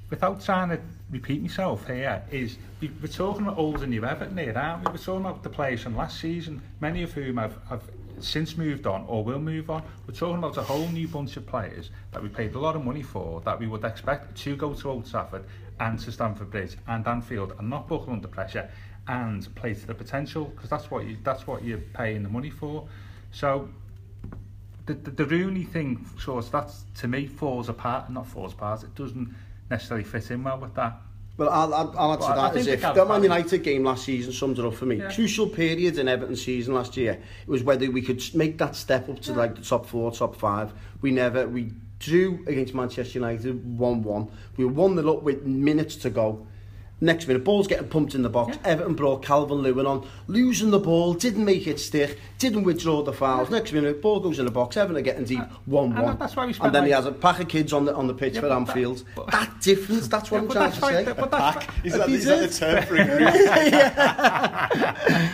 without 0.10 0.44
trying 0.44 0.70
to 0.70 0.80
repeat 1.10 1.42
myself 1.42 1.88
here, 1.88 2.22
is 2.32 2.58
we- 2.82 2.92
we're 3.02 3.08
talking 3.08 3.44
about 3.44 3.58
old 3.58 3.82
and 3.82 3.92
new 3.92 4.04
Everton 4.04 4.38
here, 4.38 4.58
aren't 4.58 4.86
we? 4.86 4.92
We're 4.92 4.98
talking 4.98 5.22
about 5.22 5.44
the 5.44 5.50
players 5.50 5.82
from 5.84 5.96
last 5.96 6.20
season, 6.20 6.62
many 6.82 7.04
of 7.04 7.14
whom 7.14 7.38
have, 7.38 7.56
have 7.70 7.84
since 8.24 8.58
moved 8.58 8.88
on 8.88 9.06
or 9.08 9.24
will 9.24 9.40
move 9.40 9.70
on. 9.70 9.84
We're 10.08 10.14
talking 10.14 10.38
about 10.38 10.58
a 10.58 10.64
whole 10.64 10.88
new 10.90 11.08
bunch 11.08 11.38
of 11.38 11.46
players 11.46 11.92
that 12.12 12.22
we 12.22 12.30
paid 12.30 12.56
a 12.56 12.60
lot 12.60 12.76
of 12.76 12.84
money 12.84 13.02
for 13.02 13.42
that 13.42 13.60
we 13.60 13.68
would 13.68 13.84
expect 13.84 14.36
to 14.38 14.56
go 14.56 14.74
to 14.74 14.90
Old 14.90 15.10
Trafford 15.10 15.46
and 15.80 16.00
to 16.00 16.12
Stamford 16.12 16.52
Bridge 16.52 16.78
and 16.88 17.08
Anfield 17.08 17.54
and 17.58 17.70
not 17.70 17.88
buckle 17.88 18.14
under 18.14 18.28
pressure 18.28 18.70
and 19.08 19.54
play 19.56 19.74
to 19.74 19.88
the 19.88 19.94
potential 19.94 20.46
because 20.46 20.70
that's 20.70 20.92
what 20.92 21.06
you 21.06 21.18
that's 21.24 21.48
what 21.48 21.64
you're 21.64 21.80
paying 21.80 22.24
the 22.24 22.30
money 22.30 22.50
for. 22.50 22.88
So 23.32 23.70
the, 24.86 24.94
the, 24.96 25.12
the 25.12 25.26
Rooney 25.26 25.64
thing, 25.64 26.06
of, 26.28 26.52
that's 26.52 26.86
to 26.96 27.08
me 27.08 27.28
falls 27.28 27.70
apart, 27.70 28.10
not 28.10 28.28
falls 28.28 28.54
apart. 28.54 28.84
It 28.84 28.96
doesn't 28.96 29.36
necessarily 29.70 30.04
fit 30.04 30.32
in 30.32 30.44
well 30.44 30.60
with 30.60 30.74
that. 30.76 31.00
Well, 31.40 31.50
I'll, 31.50 31.74
I'll, 31.74 32.18
to 32.18 32.22
Well, 32.22 32.36
that 32.36 32.58
as 32.58 32.68
if 32.68 32.82
that 32.82 33.08
Man. 33.08 33.24
United 33.24 33.64
game 33.64 33.86
last 33.86 34.04
season 34.04 34.34
sums 34.34 34.60
it 34.60 34.66
up 34.66 34.74
for 34.74 34.86
me. 34.86 34.98
Yeah. 34.98 35.10
Crucial 35.14 35.48
period 35.48 35.98
in 35.98 36.10
Everton's 36.10 36.44
season 36.44 36.74
last 36.74 36.98
year. 36.98 37.14
It 37.14 37.48
was 37.48 37.64
whether 37.64 37.90
we 37.90 38.02
could 38.02 38.22
make 38.36 38.58
that 38.58 38.76
step 38.76 39.08
up 39.08 39.22
to 39.22 39.32
like 39.32 39.56
the 39.56 39.62
top 39.62 39.86
four, 39.86 40.12
top 40.12 40.36
five. 40.36 40.74
We 41.02 41.12
never, 41.12 41.48
we 41.48 41.72
drew 42.00 42.44
against 42.46 42.76
Manchester 42.76 43.20
United 43.20 43.78
1-1. 43.78 44.30
We 44.58 44.66
1 44.66 44.96
0 44.96 45.16
up 45.16 45.24
with 45.24 45.46
minutes 45.46 45.96
to 45.98 46.10
go. 46.10 46.46
Next 47.02 47.28
minute, 47.28 47.46
ball's 47.46 47.66
getting 47.68 47.88
pumped 47.88 48.14
in 48.14 48.24
the 48.24 48.30
box. 48.30 48.58
Everton 48.66 48.94
brought 48.94 49.24
Calvert-Lewin 49.24 49.86
on, 49.86 50.06
losing 50.28 50.70
the 50.70 50.80
ball, 50.80 51.14
didn't 51.14 51.46
make 51.46 51.66
it 51.66 51.80
stick, 51.80 52.20
didn't 52.40 52.64
withdraw 52.64 53.02
the 53.04 53.14
fouls. 53.14 53.50
Next 53.50 53.72
minute, 53.72 54.02
ball 54.02 54.20
goes 54.20 54.38
in 54.38 54.44
the 54.46 54.52
box. 54.52 54.76
Everton 54.76 54.98
are 54.98 55.02
getting 55.02 55.24
deep, 55.24 55.40
uh, 55.40 55.46
one 55.66 55.96
one. 55.96 56.18
that's 56.20 56.36
why 56.36 56.44
we 56.44 56.48
And 56.50 56.56
spent 56.58 56.74
then 56.74 56.84
he 56.86 56.92
has 56.92 57.06
a 57.06 57.12
pack 57.14 57.40
of 57.40 57.48
kids 57.48 57.72
on 57.72 57.86
the 57.86 57.96
on 57.96 58.08
the 58.08 58.14
pitch 58.14 58.36
Yeah, 58.36 58.42
for 58.42 58.50
but 58.50 58.66
that- 58.66 58.70
Anfield. 58.76 59.04
but- 59.16 59.32
that 59.32 59.62
difference, 59.62 60.08
that's 60.10 60.30
what 60.30 60.40
Yeah, 60.40 60.44
I'm 60.44 60.52
trying 60.52 60.72
to 60.74 60.80
why- 60.82 60.92
say. 61.06 61.14
but 61.14 61.32
that's 61.32 61.58
Pack. 61.58 61.68
why- 61.70 61.74
Is 61.86 61.94
that, 61.94 62.10
He 62.10 62.16
is 62.16 62.26
that 62.26 62.40
the 62.42 62.48
term 62.60 62.84
for 62.84 62.96
a 62.98 63.06
group? 63.06 63.20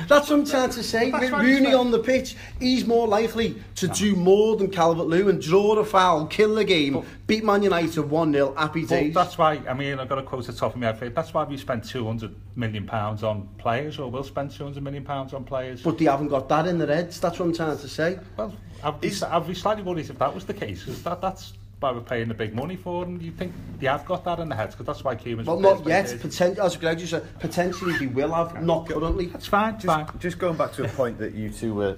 That's 0.08 0.30
what 0.30 0.32
I'm 0.40 0.46
trying 0.46 0.70
to 0.70 0.84
say. 0.84 1.12
With 1.12 1.32
Rooney 1.32 1.74
on 1.74 1.90
the 1.92 2.00
pitch, 2.00 2.36
he's 2.60 2.86
more 2.86 3.08
likely 3.08 3.56
to 3.76 3.88
do 3.88 4.16
more 4.16 4.56
than 4.56 4.70
Calvert 4.70 5.08
Lewin, 5.08 5.40
draw 5.40 5.74
a 5.78 5.84
foul, 5.86 6.28
kill 6.28 6.56
the 6.56 6.64
game, 6.64 7.04
beat 7.28 7.44
Man 7.44 7.64
United 7.64 8.02
1 8.10 8.34
0, 8.34 8.54
happy 8.56 8.86
days. 8.86 9.14
that's 9.16 9.38
why, 9.38 9.62
I 9.68 9.74
mean, 9.74 10.00
I've 10.00 10.08
got 10.10 10.16
to 10.16 10.24
quote 10.24 10.46
the 10.46 10.54
top 10.54 10.76
of 10.76 10.80
my 10.80 10.92
head. 10.94 11.16
That's 11.16 11.34
why 11.34 11.44
we 11.44 11.55
spent 11.58 11.88
200 11.88 12.36
million 12.56 12.86
pounds 12.86 13.24
on 13.24 13.48
players, 13.58 14.00
or 14.00 14.10
will 14.10 14.24
spend 14.24 14.52
200 14.52 14.84
million 14.84 15.04
pounds 15.04 15.34
on 15.34 15.44
players. 15.44 15.82
But 15.82 15.98
they 15.98 16.06
haven't 16.06 16.30
got 16.30 16.50
that 16.50 16.68
in 16.68 16.78
their 16.78 16.88
heads. 16.88 17.20
That's 17.20 17.40
what 17.40 17.46
I'm 17.46 17.54
trying 17.54 17.78
to 17.78 17.88
say. 17.88 18.20
well, 18.38 18.54
I'd 18.84 19.02
be, 19.02 19.12
I'd 19.24 19.48
be 19.48 19.54
slightly 19.54 19.84
worried 19.84 20.10
if 20.10 20.20
that 20.20 20.34
was 20.34 20.46
the 20.46 20.54
case, 20.54 20.84
because 20.84 21.04
that, 21.04 21.22
that's 21.22 21.54
why 21.80 21.92
we're 21.92 22.02
paying 22.02 22.28
the 22.28 22.34
big 22.34 22.56
money 22.56 22.76
for 22.76 23.06
them. 23.06 23.20
You 23.22 23.32
think 23.32 23.54
they 23.80 23.88
have 23.88 24.06
got 24.06 24.24
that 24.26 24.40
in 24.40 24.50
their 24.50 24.58
heads, 24.58 24.76
because 24.76 24.88
that's 24.88 25.04
why 25.04 25.16
Koeman's... 25.16 25.48
Well, 25.48 25.60
not 25.60 25.86
yet. 25.86 26.16
Potent- 26.22 26.60
as 26.60 26.76
Greg 26.78 27.00
just 27.00 27.12
said, 27.12 27.40
potentially 27.40 27.98
they 27.98 28.08
will 28.08 28.34
have, 28.34 28.64
not 28.64 28.88
currently. 28.88 29.28
That's 29.28 29.48
fine, 29.48 29.74
just, 29.76 29.86
fine. 29.86 30.08
just 30.20 30.40
going 30.40 30.58
back 30.58 30.74
to 30.74 30.86
a 30.86 30.90
point 30.90 31.18
that 31.20 31.34
you 31.34 31.50
two 31.50 31.74
were, 31.74 31.98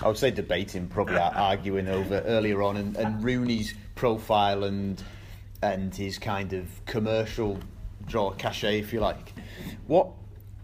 I 0.00 0.08
would 0.08 0.18
say 0.18 0.30
debating, 0.30 0.88
probably 0.88 1.16
arguing 1.16 1.88
over 1.88 2.20
earlier 2.20 2.62
on, 2.62 2.76
and, 2.76 2.96
and 2.96 3.22
Rooney's 3.22 3.74
profile 3.94 4.64
and 4.64 5.02
and 5.62 5.94
his 5.94 6.18
kind 6.18 6.52
of 6.52 6.66
commercial 6.86 7.58
draw 8.08 8.30
a 8.30 8.34
cachet, 8.34 8.78
if 8.78 8.92
you 8.92 9.00
like. 9.00 9.32
What 9.86 10.08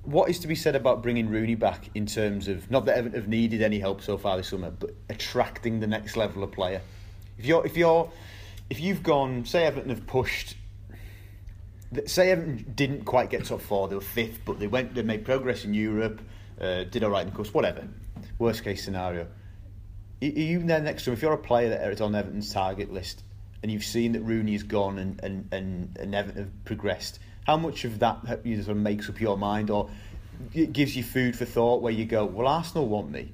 what 0.05 0.29
is 0.29 0.39
to 0.41 0.49
be 0.49 0.55
said 0.55 0.77
about 0.77 1.03
bringing 1.03 1.31
Rooney 1.31 1.55
back 1.55 1.89
in 1.95 2.05
terms 2.05 2.47
of 2.47 2.71
not 2.71 2.85
that 2.87 2.99
Everton 2.99 3.19
have 3.19 3.29
needed 3.29 3.63
any 3.63 3.79
help 3.79 4.03
so 4.03 4.19
far 4.19 4.37
this 4.37 4.49
summer, 4.49 4.71
but 4.71 4.91
attracting 5.09 5.81
the 5.81 5.87
next 5.87 6.17
level 6.17 6.43
of 6.43 6.53
player? 6.53 6.83
If 7.39 7.47
you're 7.47 7.65
if 7.65 7.77
you're 7.77 8.11
if 8.71 8.81
you've 8.81 9.03
gone, 9.03 9.45
say 9.45 9.65
Everton 9.65 9.91
have 9.91 10.07
pushed 10.07 10.57
say 12.07 12.31
Everton 12.31 12.73
didn't 12.75 13.05
quite 13.05 13.31
get 13.31 13.45
top 13.45 13.61
four, 13.61 13.89
they 13.89 13.95
were 13.95 14.01
fifth, 14.01 14.41
but 14.45 14.59
they 14.59 14.67
went, 14.67 14.95
they 14.95 15.03
made 15.03 15.25
progress 15.25 15.65
in 15.65 15.75
Europe, 15.75 16.21
uh, 16.61 16.85
did 16.85 17.05
all 17.05 17.11
right 17.11 17.23
in 17.23 17.31
the 17.31 17.37
course, 17.37 17.53
whatever. 17.53 17.87
Worst 18.39 18.65
case 18.65 18.85
scenario. 18.85 19.27
Are 20.23 20.27
you 20.27 20.61
there 20.63 20.81
next 20.81 21.05
to 21.05 21.11
him? 21.11 21.15
If 21.15 21.23
you're 21.23 21.33
a 21.33 21.39
player 21.39 21.71
that 21.71 21.89
is 21.91 22.01
on 22.01 22.15
Everton's 22.15 22.53
target 22.53 22.93
list 22.93 23.23
and 23.63 23.71
you've 23.71 23.85
seen 23.85 24.13
that 24.13 24.23
Rooney's 24.23 24.63
gone 24.63 24.99
and, 24.99 25.21
and, 25.23 25.49
and, 25.53 25.97
and 25.99 26.15
Everton 26.15 26.45
have 26.45 26.65
progressed, 26.65 27.19
how 27.47 27.57
much 27.57 27.85
of 27.85 27.99
that 28.01 28.19
ha- 28.27 28.37
you 28.43 28.57
sort 28.63 28.77
of 28.77 28.83
makes 28.83 29.09
up 29.09 29.21
your 29.21 29.37
mind 29.37 29.71
or 29.71 29.91
it 30.53 30.73
gives 30.73 30.97
you 30.97 31.03
food 31.03 31.37
for 31.37 31.45
thought 31.45 31.83
where 31.83 31.93
you 31.93 32.05
go, 32.05 32.25
well, 32.25 32.47
Arsenal 32.47 32.89
want 32.89 33.11
me. 33.11 33.33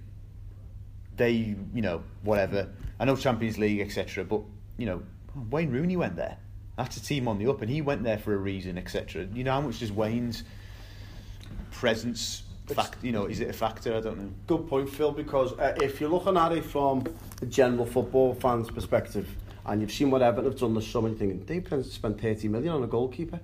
They, 1.17 1.33
you 1.75 1.83
know, 1.83 2.03
whatever. 2.23 2.69
I 2.99 3.05
know 3.05 3.17
Champions 3.17 3.59
League, 3.59 3.81
etc. 3.81 4.25
But 4.25 4.43
you 4.79 4.87
know, 4.87 5.03
Wayne 5.51 5.71
Rooney 5.71 5.97
went 5.97 6.17
there. 6.17 6.37
That's 6.77 6.97
a 6.97 7.03
team 7.03 7.29
on 7.29 7.39
the 7.39 7.49
up, 7.49 7.61
and 7.61 7.71
he 7.71 7.83
went 7.83 8.03
there 8.05 8.19
for 8.19 8.33
a 8.33 8.39
reason, 8.39 8.79
etc. 8.79 9.27
You 9.35 9.45
know, 9.45 9.53
how 9.53 9.61
much 9.61 9.81
does 9.81 9.93
Wayne's 9.93 10.45
presence 11.71 12.43
fact? 12.69 12.97
You 13.03 13.13
know, 13.13 13.27
is 13.27 13.41
it 13.41 13.51
a 13.51 13.53
factor? 13.53 13.95
I 13.97 14.01
don't 14.01 14.19
know. 14.19 14.31
Good 14.47 14.67
point, 14.67 14.89
Phil, 14.89 15.13
because 15.13 15.53
uh, 15.59 15.77
if 15.81 16.01
you're 16.01 16.11
looking 16.11 16.39
at 16.39 16.53
it 16.53 16.65
from 16.65 17.05
a 17.43 17.47
general 17.47 17.85
football 17.85 18.35
fans' 18.35 18.71
perspective, 18.71 19.29
and 19.67 19.83
you've 19.83 19.93
seen 19.93 20.11
what 20.11 20.23
Everton 20.23 20.51
have 20.51 20.59
done 20.59 20.75
this 20.75 20.87
summer, 20.87 21.09
you're 21.09 21.19
thinking, 21.19 21.45
they've 21.45 21.85
spent 21.85 22.21
30 22.21 22.49
million 22.49 22.73
on 22.73 22.83
a 22.83 22.87
goalkeeper. 22.87 23.41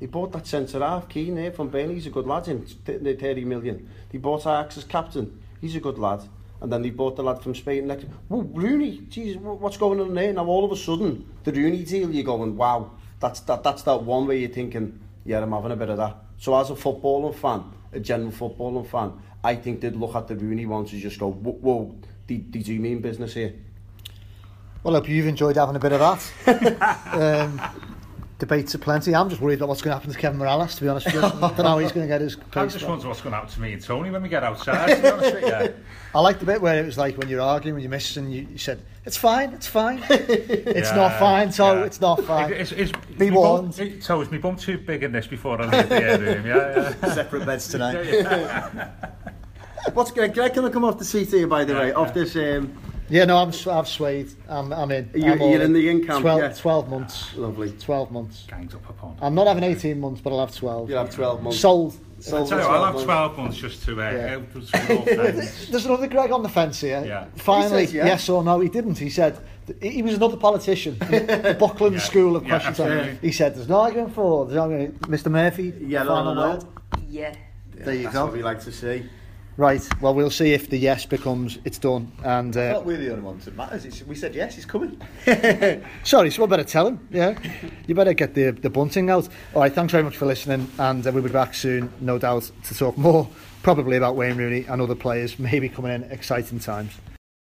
They 0.00 0.06
bought 0.06 0.32
that 0.32 0.46
centre 0.46 0.80
half, 0.80 1.08
Keane 1.08 1.34
there 1.34 1.50
from 1.50 1.68
Burnley, 1.68 1.94
he's 1.94 2.06
a 2.06 2.10
good 2.10 2.26
lad 2.26 2.46
in 2.48 2.64
th- 2.64 3.02
th- 3.02 3.20
30 3.20 3.44
million. 3.44 3.88
They 4.10 4.18
bought 4.18 4.42
Ajax's 4.42 4.84
captain, 4.84 5.40
he's 5.60 5.74
a 5.74 5.80
good 5.80 5.98
lad. 5.98 6.22
And 6.60 6.72
then 6.72 6.82
they 6.82 6.90
bought 6.90 7.16
the 7.16 7.22
lad 7.22 7.40
from 7.40 7.54
Spain 7.54 7.86
next. 7.86 8.06
Whoa, 8.28 8.42
Rooney, 8.42 8.96
wh- 8.96 9.60
what's 9.60 9.76
going 9.76 10.00
on 10.00 10.14
there? 10.14 10.32
Now 10.32 10.46
all 10.46 10.64
of 10.64 10.72
a 10.72 10.76
sudden, 10.76 11.28
the 11.44 11.52
Rooney 11.52 11.84
deal, 11.84 12.10
you're 12.10 12.24
going, 12.24 12.56
wow, 12.56 12.92
that's 13.20 13.40
that, 13.40 13.62
that's 13.62 13.82
that 13.82 14.02
one 14.02 14.26
where 14.26 14.36
you're 14.36 14.48
thinking, 14.48 14.98
yeah, 15.24 15.40
I'm 15.40 15.52
having 15.52 15.72
a 15.72 15.76
bit 15.76 15.90
of 15.90 15.96
that. 15.98 16.16
So 16.38 16.58
as 16.58 16.70
a 16.70 16.74
footballing 16.74 17.34
fan, 17.34 17.64
a 17.92 18.00
general 18.00 18.32
footballing 18.32 18.86
fan, 18.86 19.12
I 19.42 19.54
think 19.56 19.80
they'd 19.80 19.94
look 19.94 20.14
at 20.14 20.28
the 20.28 20.36
Rooney 20.36 20.66
one 20.66 20.84
to 20.86 20.98
just 20.98 21.18
go, 21.18 21.30
whoa, 21.30 21.52
whoa 21.52 21.96
they, 22.28 22.36
they 22.36 22.60
do 22.60 22.78
mean 22.78 23.00
business 23.00 23.34
here. 23.34 23.54
Well, 24.82 24.94
I 24.94 24.98
hope 25.00 25.08
you've 25.08 25.26
enjoyed 25.26 25.56
having 25.56 25.74
a 25.74 25.80
bit 25.80 25.92
of 25.92 26.00
that. 26.00 27.12
um, 27.12 27.60
debates 28.38 28.72
are 28.74 28.78
plenty. 28.78 29.14
I'm 29.14 29.28
just 29.28 29.40
worried 29.40 29.54
about 29.58 29.68
what's 29.68 29.82
going 29.82 29.90
to 29.92 29.98
happen 29.98 30.12
to 30.12 30.18
Kevin 30.18 30.38
Mirallas, 30.38 30.76
to 30.76 30.82
be 30.82 30.88
honest 30.88 31.06
with 31.06 31.14
you. 31.16 31.20
I 31.22 31.30
don't 31.30 31.58
know 31.58 31.64
how 31.64 31.78
he's 31.78 31.90
going 31.92 32.06
to 32.06 32.12
get 32.12 32.20
his 32.20 32.36
I 32.52 32.62
pace 32.64 32.72
just 32.74 32.80
back. 32.84 32.90
wonder 32.90 33.08
what's 33.08 33.20
going 33.20 33.32
to 33.32 33.36
happen 33.38 33.52
to 33.52 33.60
me 33.60 33.72
and 33.72 33.82
Tony 33.82 34.10
when 34.10 34.22
we 34.22 34.28
get 34.28 34.44
outside, 34.44 34.94
to 34.96 35.02
be 35.02 35.08
honest 35.08 35.34
with 35.34 35.44
you. 35.44 35.74
I 36.14 36.20
like 36.20 36.38
the 36.38 36.46
bit 36.46 36.60
where 36.62 36.80
it 36.80 36.86
was 36.86 36.96
like 36.96 37.18
when 37.18 37.28
you're 37.28 37.40
arguing 37.40 37.74
with 37.74 37.82
your 37.82 37.90
missus 37.90 38.16
and 38.16 38.32
you, 38.32 38.46
you 38.50 38.58
said, 38.58 38.80
it's 39.04 39.16
fine, 39.16 39.52
it's 39.54 39.66
fine. 39.66 40.02
it's 40.10 40.90
Yeah, 40.90 40.96
not 40.96 41.18
fine, 41.18 41.50
so 41.50 41.78
yeah. 41.80 41.84
it's 41.84 42.00
not 42.00 42.22
fine. 42.24 42.52
Is, 42.52 42.72
is, 42.72 42.92
Be 43.18 43.28
my 43.30 43.34
bum- 43.34 43.42
warned. 43.42 43.78
is- 43.80 44.04
So 44.04 44.20
is 44.20 44.30
my 44.30 44.38
bum 44.38 44.56
too 44.56 44.78
big 44.78 45.02
in 45.02 45.10
this 45.12 45.26
before 45.26 45.60
I 45.60 45.64
leave 45.66 45.88
the 45.88 46.02
air 46.02 46.18
room? 46.18 46.46
Yeah, 46.46 46.94
yeah. 47.02 47.14
Separate 47.14 47.44
beds 47.44 47.68
tonight. 47.68 48.88
What's 49.94 50.10
Greg? 50.12 50.34
Greg, 50.34 50.54
can 50.54 50.64
I 50.64 50.68
come 50.70 50.84
off 50.84 50.98
the 50.98 51.04
seat 51.04 51.28
here, 51.30 51.46
by 51.46 51.64
the 51.64 51.74
way, 51.74 51.92
off 51.92 52.14
this... 52.14 52.36
Um, 52.36 52.76
Yeah, 53.10 53.24
no, 53.24 53.38
I'm, 53.38 53.52
sw- 53.52 53.68
I've 53.68 53.88
swayed. 53.88 54.28
I'm, 54.48 54.72
I'm 54.72 54.90
in. 54.90 55.10
You, 55.14 55.32
I'm 55.32 55.40
you're 55.40 55.62
in 55.62 55.72
the 55.72 55.88
in 55.88 56.06
camp, 56.06 56.20
12, 56.22 56.40
yeah. 56.40 56.52
12 56.52 56.88
months. 56.88 57.34
lovely. 57.36 57.70
12 57.72 58.10
months. 58.10 58.44
Gangs 58.48 58.74
up 58.74 58.88
upon. 58.88 59.16
I'm 59.20 59.34
not 59.34 59.46
having 59.46 59.64
18 59.64 59.98
months, 60.00 60.20
but 60.20 60.30
I'll 60.32 60.40
have 60.40 60.54
12. 60.54 60.90
You'll 60.90 60.98
have 60.98 61.14
12 61.14 61.42
months. 61.42 61.58
Sold. 61.60 61.96
I'll 62.18 62.22
Sold 62.22 62.48
tell 62.48 62.58
you, 62.58 62.64
I'll 62.66 62.92
have 62.92 63.02
12 63.04 63.38
months 63.38 63.56
just 63.58 63.84
to 63.84 63.92
uh, 64.02 64.10
Yeah. 64.10 64.26
help 64.28 64.56
us 64.56 64.72
with 64.72 64.90
all 64.90 65.02
friends. 65.14 65.68
There's 65.70 65.86
another 65.86 66.08
Greg 66.08 66.32
on 66.32 66.42
the 66.42 66.48
fence 66.48 66.80
here. 66.80 67.04
Yeah. 67.06 67.26
Finally, 67.36 67.82
He 67.82 67.86
says, 67.86 67.94
yeah. 67.94 68.06
yes 68.06 68.28
or 68.28 68.42
no, 68.42 68.58
he 68.60 68.68
didn't. 68.68 68.98
He 68.98 69.08
said 69.08 69.38
he 69.80 69.90
he 69.90 70.02
was 70.02 70.14
another 70.14 70.36
politician 70.36 70.96
from 70.96 71.10
the 71.10 71.56
Buckland 71.60 71.94
Yeah. 71.94 72.00
School 72.00 72.34
of 72.36 72.42
Yeah, 72.42 72.58
Question 72.60 72.74
Time. 72.74 73.18
He 73.22 73.30
said, 73.32 73.54
"There's 73.54 73.68
no 73.68 73.80
arguing 73.80 74.10
for." 74.10 74.46
There's 74.46 74.56
no 74.56 74.62
argument. 74.62 75.00
Mr. 75.02 75.30
Murphy, 75.30 75.72
Yeah, 75.80 76.02
no, 76.02 76.08
final 76.08 76.34
no, 76.34 76.42
no. 76.46 76.54
word. 76.54 76.64
Yeah. 77.08 77.34
There 77.74 77.94
you 77.94 78.02
That's 78.04 78.14
go. 78.14 78.24
what 78.24 78.32
we 78.34 78.42
like 78.42 78.60
to 78.64 78.72
see. 78.72 79.08
Right. 79.58 79.84
Well, 80.00 80.14
we'll 80.14 80.30
see 80.30 80.52
if 80.52 80.70
the 80.70 80.78
yes 80.78 81.04
becomes 81.04 81.58
it's 81.64 81.78
done. 81.78 82.12
And 82.22 82.56
uh, 82.56 82.74
Not 82.74 82.86
we're 82.86 82.96
the 82.96 83.10
only 83.10 83.22
ones 83.22 83.44
that 83.44 83.56
matters. 83.56 83.84
It's, 83.84 84.04
we 84.04 84.14
said 84.14 84.32
yes, 84.32 84.54
he's 84.54 84.64
coming. 84.64 85.02
sorry, 86.04 86.30
so 86.30 86.44
I 86.44 86.46
better 86.46 86.62
tell 86.62 86.86
him. 86.86 87.08
Yeah, 87.10 87.36
you 87.88 87.96
better 87.96 88.14
get 88.14 88.34
the 88.34 88.52
the 88.52 88.70
bunting 88.70 89.10
out. 89.10 89.28
All 89.54 89.62
right. 89.62 89.72
Thanks 89.72 89.90
very 89.90 90.04
much 90.04 90.16
for 90.16 90.26
listening, 90.26 90.70
and 90.78 91.04
uh, 91.04 91.10
we'll 91.10 91.24
be 91.24 91.30
back 91.30 91.54
soon, 91.54 91.92
no 92.00 92.18
doubt, 92.18 92.48
to 92.66 92.74
talk 92.74 92.96
more, 92.96 93.28
probably 93.64 93.96
about 93.96 94.14
Wayne 94.14 94.36
Rooney 94.36 94.64
and 94.66 94.80
other 94.80 94.94
players, 94.94 95.40
maybe 95.40 95.68
coming 95.68 95.92
in 95.92 96.04
exciting 96.04 96.60
times. 96.60 96.92